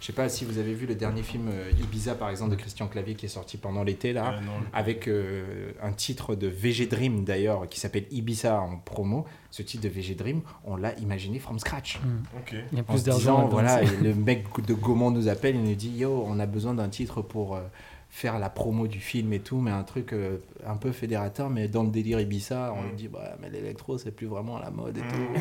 [0.01, 2.56] Je sais pas si vous avez vu le dernier film euh, Ibiza par exemple de
[2.56, 6.47] Christian Clavier qui est sorti pendant l'été là Euh, non, avec euh, un titre de
[6.47, 9.27] VG Dream d'ailleurs qui s'appelle Ibiza en promo.
[9.51, 11.98] Ce titre de VG Dream, on l'a imaginé from scratch.
[12.01, 12.22] Mhm.
[12.39, 12.55] Ok.
[12.72, 13.47] Il y a En plus se d'argent.
[13.48, 16.72] voilà, et le mec de Gaumont nous appelle et nous dit Yo, on a besoin
[16.74, 17.60] d'un titre pour euh,
[18.09, 21.68] faire la promo du film et tout, mais un truc euh, un peu fédérateur, mais
[21.68, 22.86] dans le délire Ibiza, on Mm.
[22.89, 25.09] lui dit bah, mais l'électro, c'est plus vraiment à la mode et Mm.
[25.09, 25.40] tout.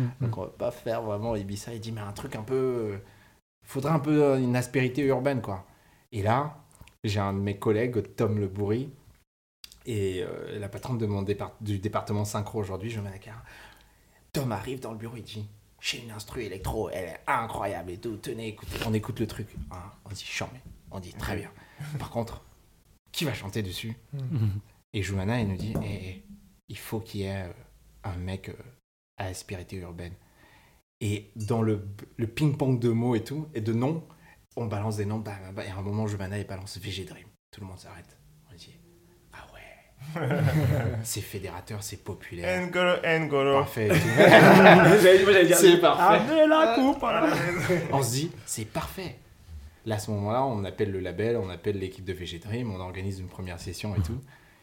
[0.00, 0.10] Mhm.
[0.22, 1.72] Donc on va pas faire vraiment Ibiza.
[1.74, 2.94] Il dit mais un truc un peu.
[3.70, 5.64] Faudrait un peu euh, une aspérité urbaine, quoi.
[6.12, 6.56] Et là,
[7.04, 8.90] j'ai un de mes collègues, Tom Le Bourri,
[9.86, 13.44] et euh, la patronne de mon départ- du département synchro aujourd'hui, je carte.
[14.32, 15.48] Tom arrive dans le bureau, il dit
[15.80, 18.16] J'ai une instru électro, elle est incroyable et tout.
[18.16, 19.48] Tenez, écoutez, on écoute le truc.
[19.70, 20.58] Ah, on dit Chambé.
[20.90, 21.50] On dit Très bien.
[21.98, 22.42] Par contre,
[23.12, 23.94] qui va chanter dessus?
[24.12, 24.60] Mhm.
[24.92, 26.22] Et Joumana, il nous dit Eh,
[26.68, 27.52] il faut qu'il y ait euh,
[28.04, 28.50] un mec
[29.16, 30.12] à aspérité urbaine.
[31.00, 31.86] Et dans le,
[32.16, 34.04] le ping-pong de mots et tout, et de noms,
[34.56, 35.18] on balance des noms.
[35.18, 37.26] Bah, bah, bah, et à un moment, Giovanna, elle balance VG Dream.
[37.50, 38.16] Tout le monde s'arrête.
[38.52, 38.74] On dit
[39.32, 40.28] Ah ouais
[41.02, 42.66] C'est fédérateur, c'est populaire.
[42.66, 43.58] N'Golo, N'Golo.
[43.60, 43.88] Parfait.
[45.54, 46.46] C'est parfait.
[46.46, 47.04] La coupe
[47.92, 49.16] on se dit, c'est parfait.
[49.86, 52.80] Là, à ce moment-là, on appelle le label, on appelle l'équipe de VG Dream, on
[52.80, 54.20] organise une première session et tout.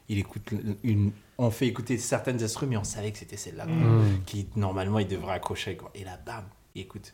[0.09, 0.51] Il écoute
[0.83, 4.23] une, on fait écouter certaines instruments, mais on savait que c'était celle-là, quoi, Mm.
[4.25, 5.75] qui normalement il devrait accrocher.
[5.75, 5.91] Quoi.
[5.95, 7.13] Et là, bam, il écoute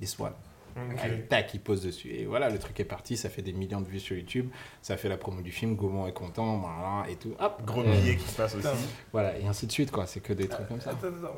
[0.00, 0.32] This One.
[0.76, 0.98] Ok.
[1.02, 2.10] Allez, tac, il pose dessus.
[2.10, 4.50] Et voilà, le truc est parti, ça fait des millions de vues sur YouTube,
[4.82, 7.32] ça fait la promo du film, Gaumont est content, voilà, et tout.
[7.40, 8.68] Hop, Gros billet qui se passe aussi.
[9.10, 10.06] Voilà, et ainsi de suite, quoi.
[10.06, 10.90] C'est que des trucs comme ça.
[10.90, 11.34] Attends, attends,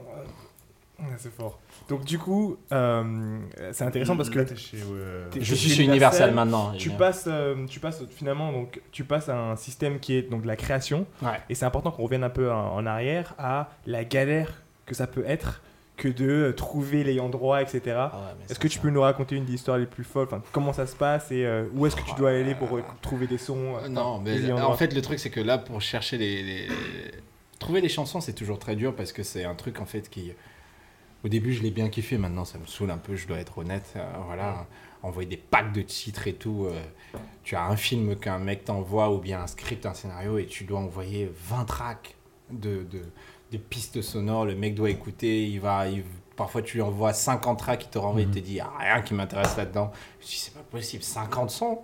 [1.17, 1.59] c'est fort.
[1.89, 3.39] Donc du coup, euh,
[3.73, 6.73] c'est intéressant parce que Là, t'es chez, euh, T'es- Je suis chez Universal, maintenant.
[6.77, 10.45] tu passes, euh, tu passes finalement donc tu passes à un système qui est donc
[10.45, 11.41] la création Ouais.
[11.49, 15.07] et c'est important qu'on revienne un peu en, en arrière à la galère que ça
[15.07, 15.63] peut être
[15.97, 17.81] que de trouver l'ayant droit, etc.
[17.97, 19.87] Ah ouais, mais Est-ce ça, que tu ça- peux nous raconter une des histoires les
[19.87, 20.27] plus folles?
[20.27, 22.83] Enfin, comment ça se passe et euh, où est-ce que tu dois aller pour euh,
[23.03, 25.81] trouver des sons euh, Non, mais des en fait, le truc, c'est que là, pour
[25.81, 26.69] chercher les, les-
[27.59, 30.33] Trouver les chansons, c'est toujours très dur parce que c'est un truc, en fait, qui...
[31.25, 33.59] Au début, je l'ai bien kiffé, maintenant, ça me saoule un peu, je dois être
[33.59, 33.93] honnête.
[33.97, 34.67] Euh, voilà,
[35.03, 36.67] envoyer des packs de titres et tout.
[36.67, 36.81] euh,
[37.43, 40.65] tu as un film qu'un mec t'envoie ou bien un script, un scénario, et tu
[40.65, 42.15] dois envoyer 20 tracks
[42.51, 43.03] de, de,
[43.53, 44.45] de pistes sonores.
[44.47, 45.89] Le mec doit écouter, il va...
[45.89, 46.05] il-
[46.37, 49.13] Parfois, tu lui envoies 50 tracks, il te renvoie, il te dit, ah, rien qui
[49.13, 49.91] m'intéresse là-dedans.
[50.21, 51.81] Je dis, c'est pas possible, 50 sons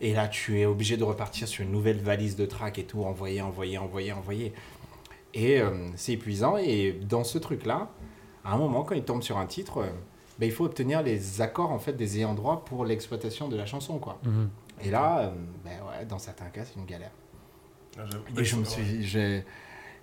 [0.00, 3.04] et là, tu es obligé de repartir sur une nouvelle valise de tracks et tout,
[3.04, 4.52] envoyer, envoyer, envoyer, envoyer.
[5.34, 6.56] Et euh, c'est épuisant.
[6.56, 7.90] Et dans ce truc-là,
[8.44, 9.90] à un moment, quand il tombe sur un titre, euh,
[10.38, 13.66] ben, il faut obtenir les accords en fait des ayants droit pour l'exploitation de la
[13.66, 14.18] chanson, quoi.
[14.24, 14.50] Mhm.
[14.82, 15.30] Et là, euh,
[15.64, 17.12] ben ouais, dans certains cas, c'est une galère.
[17.98, 18.02] Ah.
[18.36, 19.44] Et je me suis, j'ai,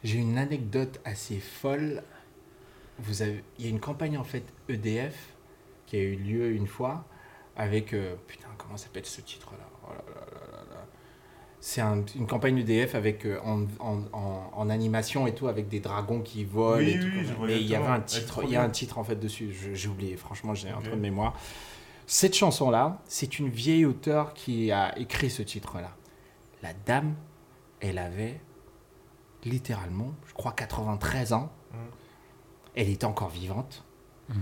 [0.03, 2.03] j'ai une anecdote assez folle.
[2.99, 5.34] Vous avez, il y a une campagne en fait EDF
[5.86, 7.06] qui a eu lieu une fois
[7.56, 10.86] avec euh, putain comment s'appelle ce titre là Oh là là là là là.
[11.61, 15.68] C'est un- une campagne EDF avec euh, en, en, en- en animation et tout avec
[15.68, 18.41] des dragons qui volent Oui, et tout oui, comme Mais il y avait un titre,
[18.44, 19.53] il y a un titre en fait dessus.
[19.73, 20.15] J'ai oublié.
[20.15, 21.38] Franchement, j'ai un trou de mémoire.
[22.07, 25.95] Cette chanson là, c'est une vieille auteure qui a écrit ce titre là.
[26.64, 27.15] La dame,
[27.81, 28.40] elle avait
[29.45, 31.52] littéralement, je crois, 93 ans.
[31.73, 31.80] Mhm.
[32.76, 33.84] Elle était encore vivante.
[34.30, 34.36] Mhm.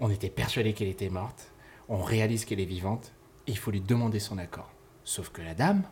[0.00, 1.52] On était persuadé qu'elle était morte.
[1.88, 3.12] On réalise qu'elle est vivante.
[3.46, 4.70] Et il faut lui demander son accord.
[5.04, 5.82] Sauf que la dame,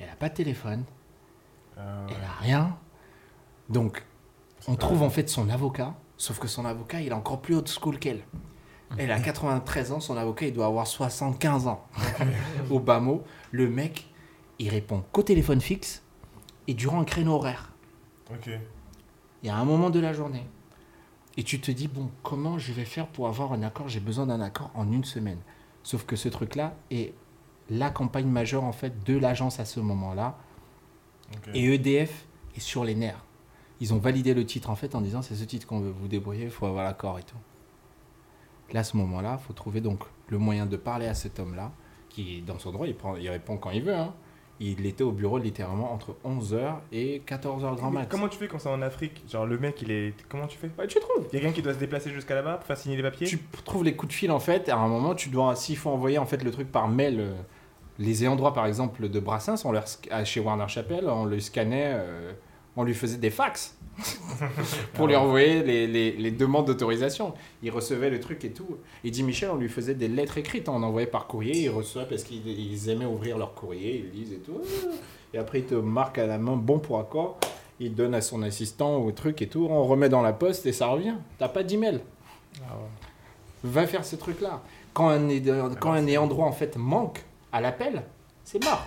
[0.00, 0.84] elle n'a pas de téléphone,
[1.76, 1.82] ouais.
[2.08, 2.76] elle n'a rien.
[3.68, 4.04] Donc,
[4.66, 5.94] on trouve en fait son avocat.
[6.16, 8.22] Sauf que son avocat, il est encore plus old school qu'elle.
[8.98, 11.86] Elle a 93 ans, son avocat, il doit avoir 75 ans.
[12.70, 14.08] Au bas mot, le mec,
[14.58, 16.02] il répond qu'au téléphone fixe
[16.66, 17.72] et durant un créneau horaire.
[18.30, 18.50] Ok.
[19.42, 20.46] Il y a un moment de la journée.
[21.36, 23.88] Et tu te dis, bon, comment je vais faire pour avoir un accord?
[23.88, 25.38] J'ai besoin d'un accord en une semaine.
[25.82, 27.14] Sauf que ce truc-là est
[27.70, 30.36] la campagne majeure, en fait, de l'agence à ce moment-là.
[31.54, 32.26] Et EDF
[32.56, 33.24] est sur les nerfs.
[33.80, 36.08] Ils ont validé le titre, en fait, en disant, c'est ce titre qu'on veut vous
[36.08, 37.36] débrouiller, il faut avoir l'accord et tout.
[38.72, 41.72] Là, à ce moment-là, il faut trouver donc le moyen de parler à cet homme-là,
[42.08, 43.94] qui est dans son droit, il, prend, il répond quand il veut.
[43.96, 44.12] hein.
[44.62, 48.08] Il était au bureau littéralement entre 11h et 14h grand max.
[48.10, 49.24] Comment tu fais quand c'est en Afrique?
[49.26, 50.12] Genre le mec il est.
[50.28, 50.70] Comment tu fais?
[50.78, 52.76] Ouais, tu trouves Il y a quelqu'un qui doit se déplacer jusqu'à là-bas pour faire
[52.76, 53.26] signer les papiers?
[53.26, 55.88] Tu trouves les coups de fil en fait, à un moment tu dois, s'il faut
[55.88, 57.32] envoyer en fait le truc par mail, euh,
[58.00, 59.84] les ayants droit par exemple de Brassens, on leur,
[60.24, 62.32] chez Warner Chappell, on le scannait, euh,
[62.76, 63.76] on lui faisait des fax
[64.94, 67.34] pour lui envoyer les, les- les demandes d'autorisation.
[67.62, 68.76] Il recevait le truc et tout.
[69.04, 72.04] Et dit Michel, on lui faisait des lettres écrites, on envoyait par courrier, il reçoit
[72.04, 74.60] parce qu'ils ils aimaient ouvrir leur courrier, ils lisent et tout.
[75.34, 77.38] Et après il te marque à la main bon pour accord,
[77.78, 80.72] il donne à son assistant ou truc et tout, on remet dans la poste et
[80.72, 81.14] ça revient.
[81.38, 82.00] T'as pas d'email
[82.62, 82.88] Ah ouais.
[83.70, 84.62] va faire ce truc-là.
[84.94, 85.28] Quand un,
[85.78, 88.02] quand un ayant droit en fait manque à l'appel,
[88.44, 88.86] c'est mort.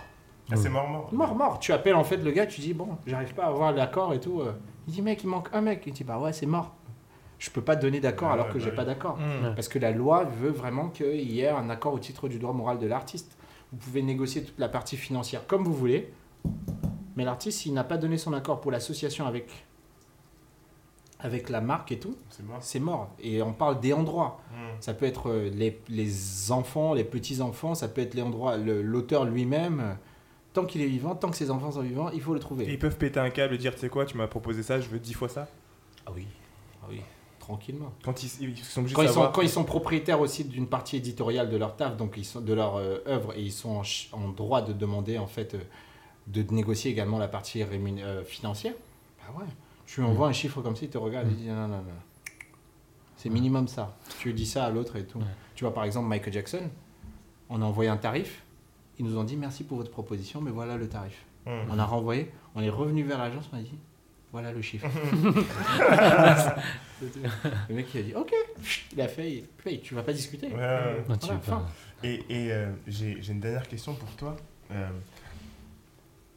[0.52, 1.10] Ah, c'est mort, mort.
[1.14, 1.60] Mort, mort.
[1.60, 4.20] Tu appelles en fait le gars, tu dis bon, j'arrive pas à avoir l'accord et
[4.20, 4.42] tout.
[4.42, 4.54] euh.
[4.88, 5.84] Il dit mec, il manque un mec.
[5.88, 6.76] Il dit bah ouais, c'est mort.
[7.40, 8.76] Je peux pas te donner d'accord Ah alors que bah j'ai oui.
[8.76, 9.18] pas d'accord.
[9.18, 9.54] Hmm.
[9.56, 12.54] Parce que la loi veut vraiment qu'il y ait un accord au titre du droit
[12.54, 13.38] moral de l'artiste.
[13.72, 16.14] Vous pouvez négocier toute la partie financière comme vous voulez,
[17.16, 19.50] mais l'artiste, s'il n'a pas donné son accord pour l'association avec,
[21.24, 22.58] avec la marque et tout, C'est mort.
[22.62, 23.10] c'est mort.
[23.20, 24.40] Et on parle des endroits.
[24.52, 24.76] Hmm.
[24.82, 28.82] Ça peut être euh, les, les enfants, les petits-enfants, ça peut être les endroits, le-
[28.84, 29.98] l'auteur lui-même.
[30.54, 32.66] Tant qu'il est vivant, tant que ses enfants sont vivants, il faut le Et trouver.
[32.68, 34.88] ils peuvent péter un câble et dire tu sais quoi, tu m'as proposé ça, je
[34.90, 35.48] veux 10 fois ça.
[36.06, 36.28] Ah oui,
[36.84, 37.02] ah oui,
[37.40, 37.92] tranquillement.
[38.04, 41.50] Quand ils, ils sont Quand ils, sont, quand ils sont propriétaires aussi d'une partie éditoriale
[41.50, 43.82] de leur taf, donc ils sont de leur euh, œuvre, et ils sont
[44.12, 45.60] en, droit de demander en fait euh,
[46.28, 48.74] de négocier également la partie euh, financière.
[49.26, 49.46] Bah ouais,
[49.86, 51.84] tu lui envoies un chiffre comme ça, il te regarde, il dit non non non.
[53.18, 53.96] C'est minimum ça.
[54.20, 55.20] Tu dis ça à l'autre et tout.
[55.56, 56.70] Tu vois, par exemple, Michael Jackson,
[57.50, 58.44] on a envoyé un tarif.
[59.00, 61.26] Ils nous ont dit merci pour votre proposition, mais voilà le tarif.
[61.46, 63.78] On a renvoyé, on est revenu vers l'agence, on a dit
[64.32, 64.88] voilà le chiffre.
[67.70, 68.34] le mec il a dit ok,
[68.94, 70.48] il a fait, il paye, tu vas pas discuter.
[70.48, 71.04] Ouais, ouais.
[71.08, 71.68] Non, tu pas.
[72.04, 74.36] Et, et, euh, j'ai j'ai une dernière question pour toi.
[74.72, 74.90] Euh,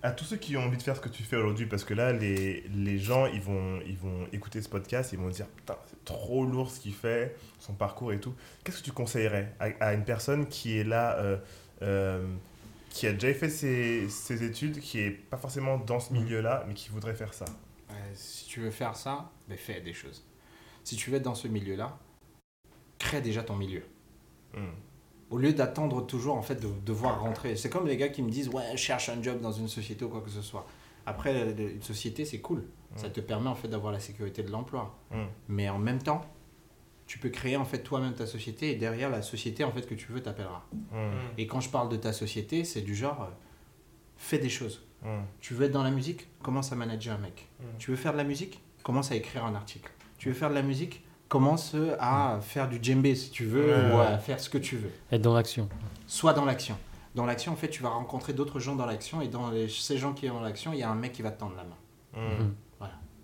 [0.06, 1.92] à tous ceux qui ont envie de faire ce que tu fais aujourd'hui, parce que
[1.92, 5.76] là, les, les gens, ils vont, ils vont écouter ce podcast, ils vont dire Putain,
[5.88, 8.32] c'est trop lourd ce qu'il fait, son parcours et tout.
[8.62, 11.38] Qu'est-ce que tu conseillerais à, à une personne qui est là, euh,
[11.82, 12.24] euh,
[12.88, 16.74] qui a déjà fait ses, ses études, qui est pas forcément dans ce milieu-là, mais
[16.74, 17.46] qui voudrait faire ça?
[17.90, 20.24] Euh, si tu veux faire ça, ben fais des choses.
[20.84, 21.98] Si tu veux être dans ce milieu-là,
[23.00, 23.82] crée déjà ton milieu.
[24.54, 24.68] Mm.
[25.30, 27.56] Au lieu d'attendre toujours en fait de devoir rentrer.
[27.56, 30.04] C'est comme les gars qui me disent ouais je cherche un job dans une société
[30.04, 30.66] ou quoi que ce soit.
[31.04, 32.64] Après une société c'est cool,
[32.96, 33.12] ça Mm.
[33.12, 34.96] te permet en fait d'avoir la sécurité de l'emploi.
[35.10, 35.16] Mm.
[35.48, 36.20] Mais en même temps,
[37.06, 39.94] tu peux créer en fait toi-même ta société et derrière la société en fait que
[39.94, 40.66] tu veux t'appellera.
[40.72, 40.96] Mm.
[41.38, 43.30] Et quand je parle de ta société, c'est du genre euh,
[44.16, 44.82] fais des choses.
[45.40, 47.46] Tu veux être dans la musique, commence à manager un mec.
[47.78, 49.88] Tu veux faire de la musique, commence à écrire un article.
[50.18, 53.92] Tu veux faire de la musique, commence à faire du djembé si tu veux Ouais,
[53.94, 54.90] ou à faire ce que tu veux.
[55.10, 55.68] Être dans l'action.
[56.06, 56.76] Soit dans l'action.
[57.14, 59.96] Dans l'action, en fait, tu vas rencontrer d'autres gens dans l'action et dans les- ces
[59.98, 61.64] gens qui sont dans l'action, il y a un mec qui va te tendre la
[61.64, 62.28] main.
[62.28, 62.42] Mm.
[62.42, 62.54] Mhm.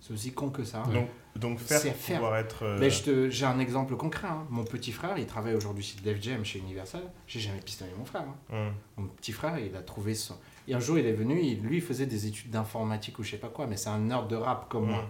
[0.01, 0.83] C'est aussi con que ça.
[0.93, 2.19] Donc, donc faire C'est pour faire.
[2.19, 2.65] pouvoir être.
[2.65, 4.27] euh, Mais je te- j'ai un exemple concret.
[4.27, 4.45] hein.
[4.51, 7.03] Mon petit frère, il travaille aujourd'hui chez Def Jam, chez Universal.
[7.29, 8.25] J'ai jamais pistonné mon frère.
[8.53, 8.71] hein.
[8.97, 9.01] mm.
[9.01, 10.35] Mon petit frère, il a trouvé son.
[10.67, 13.31] Et un jour, il est venu, il- lui, il faisait des études d'informatique ou je
[13.31, 15.09] sais pas quoi, mais c'est un nerd de rap comme moi.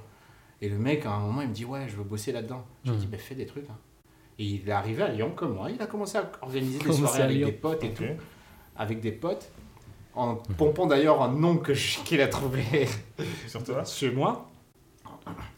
[0.63, 2.65] Et le mec, à un moment, il me dit Ouais, je veux bosser là-dedans.
[2.85, 3.03] Je lui Mhm.
[3.05, 3.69] dis Bah, fais des trucs.
[3.69, 3.77] hein.
[4.39, 5.71] Et il est arrivé à Lyon comme moi.
[5.71, 8.05] Il a commencé à organiser des soirées avec des potes et tout.
[8.77, 9.51] Avec des potes.
[10.15, 12.63] En pompant d'ailleurs un nom que je- qu'il a trouvé
[13.49, 13.85] Sur toi?
[13.85, 14.49] chez moi.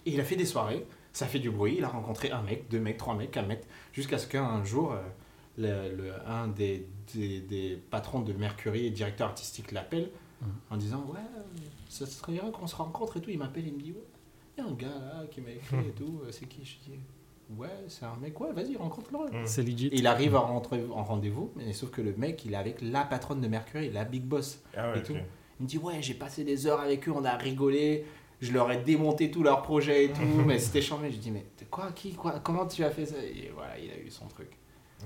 [0.06, 2.68] Et il a fait des soirées, ça fait du bruit, il a rencontré un mec,
[2.68, 3.62] deux mecs, trois mecs, un mec,
[3.92, 5.00] jusqu'à ce qu'un jour, euh,
[5.56, 10.10] le, le- un des, des, des patrons de Mercury et directeur artistique l'appelle
[10.42, 10.48] Mhm.
[10.70, 11.20] en disant Ouais,
[11.88, 13.30] ça serait bien qu'on se rencontre et tout.
[13.30, 14.04] Il m'appelle, il me dit Ouais,
[14.58, 16.64] y a un gars là qui m'a écrit et tout, euh, c'est qui?
[16.64, 16.98] Je dis
[17.56, 19.42] Ouais, c'est un mec, ouais, vas-y, rencontre-le.
[19.42, 19.46] Mm.
[19.46, 19.90] C'est legit.
[19.92, 23.04] Il arrive à rentrer en rendez-vous, mais sauf que le mec, il est avec la
[23.04, 24.62] patronne de Mercury, la big boss.
[24.76, 25.14] Ah ouais, et tout.
[25.60, 28.04] Il me dit ouais j'ai passé des heures avec eux, on a rigolé,
[28.40, 31.10] je leur ai démonté tous leurs projets et tout, mais c'était chambé.
[31.12, 33.16] Je dis mais quoi qui quoi comment tu as fait ça?
[33.22, 34.48] Et voilà il a eu son truc.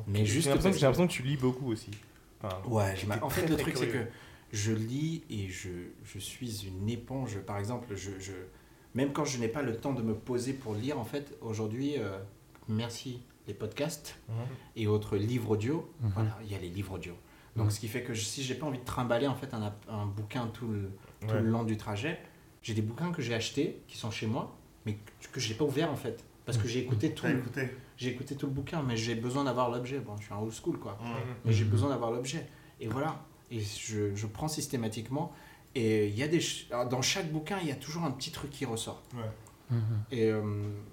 [0.07, 1.91] Mais J'ai juste l'impression que, parce j'ai l'impression que tu lis beaucoup aussi.
[2.43, 4.07] Enfin, Ouais, je en fait très, le truc c'est que
[4.53, 5.71] je lis et je,
[6.05, 7.39] je suis une éponge.
[7.41, 8.33] Par exemple, je, je
[8.99, 11.95] même quand je n'ai pas le temps de me poser pour lire, en fait aujourd'hui,
[11.99, 12.19] euh,
[12.67, 14.35] merci les podcasts Mhm.
[14.77, 15.89] et autres livres audio.
[16.01, 16.11] Mhm.
[16.15, 17.15] Voilà, il y a les livres audio.
[17.57, 17.71] Donc Mhm.
[17.71, 20.07] ce qui fait que je- si j'ai pas envie de trimballer en fait un, un
[20.07, 21.41] bouquin tout le tout Ouais.
[21.43, 22.19] le long du trajet.
[22.63, 24.57] J'ai des bouquins que j'ai achetés, qui sont chez moi,
[24.87, 24.97] mais
[25.33, 26.25] que je n'ai pas ouvert en fait.
[26.47, 29.43] Parce que j'ai écouté, tout le- écouté j'ai écouté tout le bouquin, mais j'ai besoin
[29.45, 29.99] d'avoir l'objet.
[30.01, 30.97] Bon, je suis un old school quoi.
[31.45, 32.47] Mais j'ai besoin d'avoir l'objet.
[32.81, 33.21] Et voilà.
[33.51, 35.33] Et je, je prends systématiquement.
[35.75, 36.41] Et il y a des
[36.91, 39.03] dans chaque bouquin, il y a toujours un petit truc qui ressort.
[39.71, 39.79] Mhm.
[40.11, 40.41] Et euh,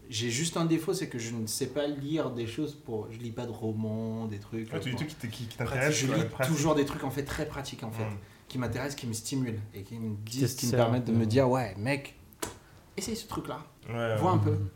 [0.09, 3.07] j'ai juste un défaut, c'est que je ne sais pas lire des choses pour.
[3.11, 4.71] Je lis pas de romans, des trucs.
[4.73, 5.71] Ouais, tu des trucs qui t- qui, qui pratique.
[5.73, 8.17] t'intéressent Je lis toujours des trucs en fait très pratiques en fait Mm.
[8.49, 11.25] qui m'intéressent, qui me stimulent et qui me Qui disent, qui me permettent de me
[11.25, 12.15] dire ouais mec,
[12.97, 14.69] essaye ce truc là, Ouais, vois un peu, Mhm.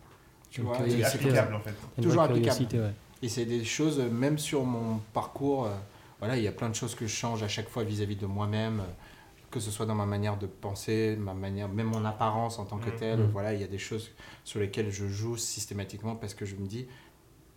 [0.49, 0.77] tu vois.
[0.88, 1.73] C'est applicable en fait.
[2.01, 2.93] Toujours applicable.
[3.21, 5.71] Et c'est des choses, même sur mon parcours, euh,
[6.19, 8.26] voilà, il y a plein de choses que je change à chaque fois vis-à-vis de
[8.26, 8.84] moi-même, euh,
[9.51, 12.77] que ce soit dans ma manière de penser, ma manière, même mon apparence en tant
[12.77, 12.95] que Mhm.
[12.97, 13.19] telle.
[13.19, 13.31] Mhm.
[13.31, 14.11] Voilà, il y a des choses
[14.43, 16.88] sur lesquelles je joue systématiquement parce que je me dis,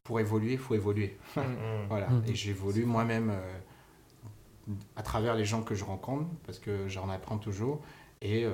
[0.04, 1.16] pour évoluer, il faut évoluer.
[1.36, 1.40] Mm.
[1.88, 2.08] Voilà.
[2.26, 7.38] Et j'évolue moi-même euh, à travers les gens que je rencontre, parce que j'en apprends
[7.38, 7.80] toujours.
[8.24, 8.50] Et euh,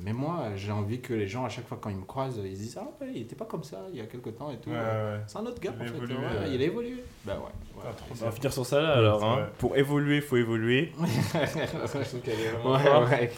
[0.00, 2.56] mais moi, j'ai envie que les gens, à chaque fois quand ils me croisent, ils
[2.56, 4.56] se disent Ah, ouais, il était pas comme ça il y a quelque temps et
[4.58, 4.70] tout.
[4.70, 5.20] Ouais, ouais.
[5.28, 5.94] C'est un autre gars, Il en fait.
[5.94, 6.50] évolué, Ouais, ouais.
[6.54, 7.04] Il a évolué.
[7.24, 7.82] Bah ouais.
[8.10, 9.24] On va finir sur ça là alors.
[9.24, 9.46] hein.
[9.58, 10.92] Pour évoluer, il faut évoluer.
[12.64, 13.30] Ouais, ouais.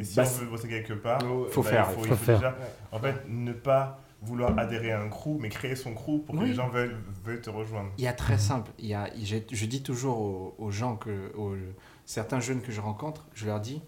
[0.00, 1.20] Et si bah, on veut bosser quelque part,
[1.50, 2.36] Faut bah, faire, il faut, faut il faut faire.
[2.38, 2.56] déjà,
[2.92, 6.40] en fait, ne pas vouloir adhérer à un crew, mais créer son crew pour que
[6.40, 6.48] Oui.
[6.50, 6.94] les gens veuillent,
[7.24, 7.90] veuillent te rejoindre.
[7.98, 8.70] Il y a très simple.
[8.78, 11.54] Il y a, je dis toujours aux, aux gens, que, aux
[12.04, 13.82] certains jeunes que je rencontre, je leur dis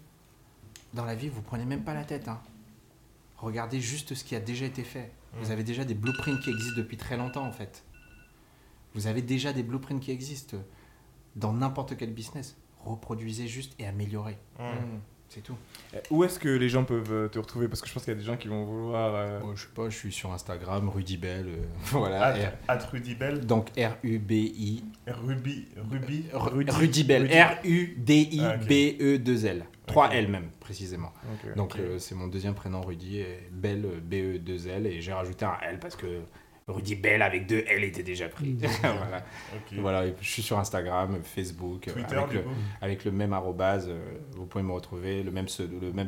[0.95, 2.27] dans la vie, vous prenez même pas la tête.
[2.27, 2.41] hein.
[3.37, 5.11] Regardez juste ce qui a déjà été fait.
[5.33, 5.51] Vous Mm.
[5.51, 7.83] avez déjà des blueprints qui existent depuis très longtemps en fait.
[8.93, 10.57] Vous avez déjà des blueprints qui existent
[11.35, 12.55] dans n'importe quel business.
[12.79, 14.37] Reproduisez juste et améliorez.
[14.59, 14.63] Mm.
[15.29, 15.57] C'est tout.
[15.93, 17.67] Euh, Où est-ce que les gens peuvent euh, te retrouver?
[17.67, 19.13] Parce que je pense qu'il y a des gens qui vont vouloir.
[19.15, 21.47] euh, Moi, je sais pas, je suis sur Instagram, Rudy Bell.
[21.47, 22.23] euh, voilà.
[22.27, 24.83] At, at Rudy Bell, donc R-U-B-I.
[25.07, 27.23] Ruby, Ruby, Rudy, Rudy Bell.
[27.23, 27.35] Rudy.
[28.45, 29.65] R-U-D-I-B-E-2-L.
[29.87, 31.11] 3 L même, précisément.
[31.55, 35.57] Donc euh, c'est mon deuxième prénom Rudy, et Bell, euh, B-E-2-L, et j'ai rajouté un
[35.69, 36.21] L parce que
[36.67, 38.57] Rudy Bell avec deux L était déjà pris.
[38.81, 39.23] voilà.
[39.73, 42.49] Voilà, je suis sur Instagram, Facebook, euh, Twitter, avec, le, coup
[42.81, 44.01] avec le même arrobase, euh,
[44.31, 46.07] vous pouvez me retrouver, le même pseudo, le même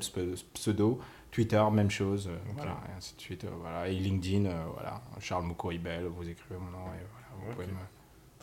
[0.53, 0.99] pseudo.
[1.29, 3.45] Twitter, même chose, euh, voilà, et ainsi de suite.
[3.61, 3.87] voilà.
[3.87, 7.77] Et LinkedIn, voilà, Charles Moukouribel, vous écrivez mon nom et voilà, vous pouvez me...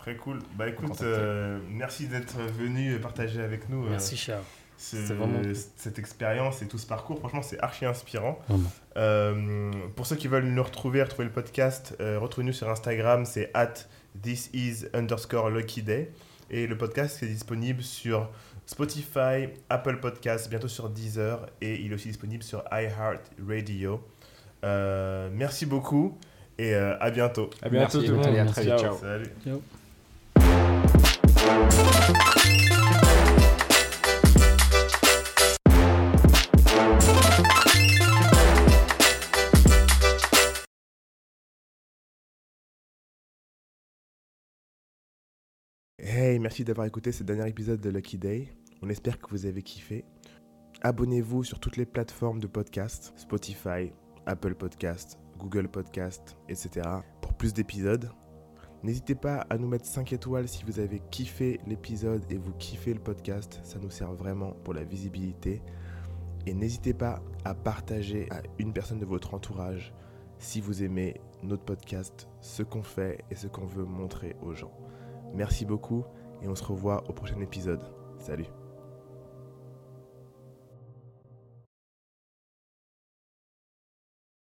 [0.05, 0.41] Très cool.
[0.55, 4.45] Bah écoute, euh, merci d'être venu partager avec nous euh, Merci, Charles.
[4.77, 5.41] Ce- vraiment
[5.77, 7.19] cette expérience et tout ce parcours.
[7.19, 8.39] Franchement, c'est archi inspirant.
[8.97, 13.51] Euh, pour ceux qui veulent nous retrouver, retrouver le podcast, euh, retrouvez-nous sur Instagram, c'est
[13.55, 13.73] at
[14.23, 16.11] this is underscore lucky day.
[16.51, 18.31] Et le podcast est disponible sur
[18.67, 24.01] Spotify, Apple Podcasts, bientôt sur Deezer et il est aussi disponible sur iHeartRadio.
[24.65, 26.17] Euh, merci beaucoup
[26.59, 27.51] et euh, à bientôt.
[27.63, 28.27] À bientôt Merci, tout le monde.
[28.27, 28.97] allez, à très vite, Ciao.
[28.97, 28.99] ciao.
[28.99, 29.31] Salut.
[32.71, 32.74] Ciao.
[46.17, 48.47] Hey, merci d'avoir écouté ce dernier épisode de Lucky Day.
[48.83, 50.05] On espère que vous avez kiffé.
[50.81, 53.93] Abonnez-vous sur toutes les plateformes de podcast, Spotify,
[54.25, 56.89] Apple Podcast, Google Podcast, etc.
[57.21, 58.13] pour plus d'épisodes.
[58.85, 62.95] N'hésitez pas à nous mettre 5 étoiles si vous avez kiffé l'épisode et vous kiffez
[62.95, 63.59] le podcast.
[63.65, 65.63] Ça nous sert vraiment pour la visibilité.
[66.47, 69.93] Et n'hésitez pas à partager à une personne de votre entourage
[70.39, 74.84] si vous aimez notre podcast, ce qu'on fait et ce qu'on veut montrer aux gens.
[75.35, 76.05] Merci beaucoup
[76.43, 77.81] et on se revoit au prochain épisode.
[78.19, 78.47] Salut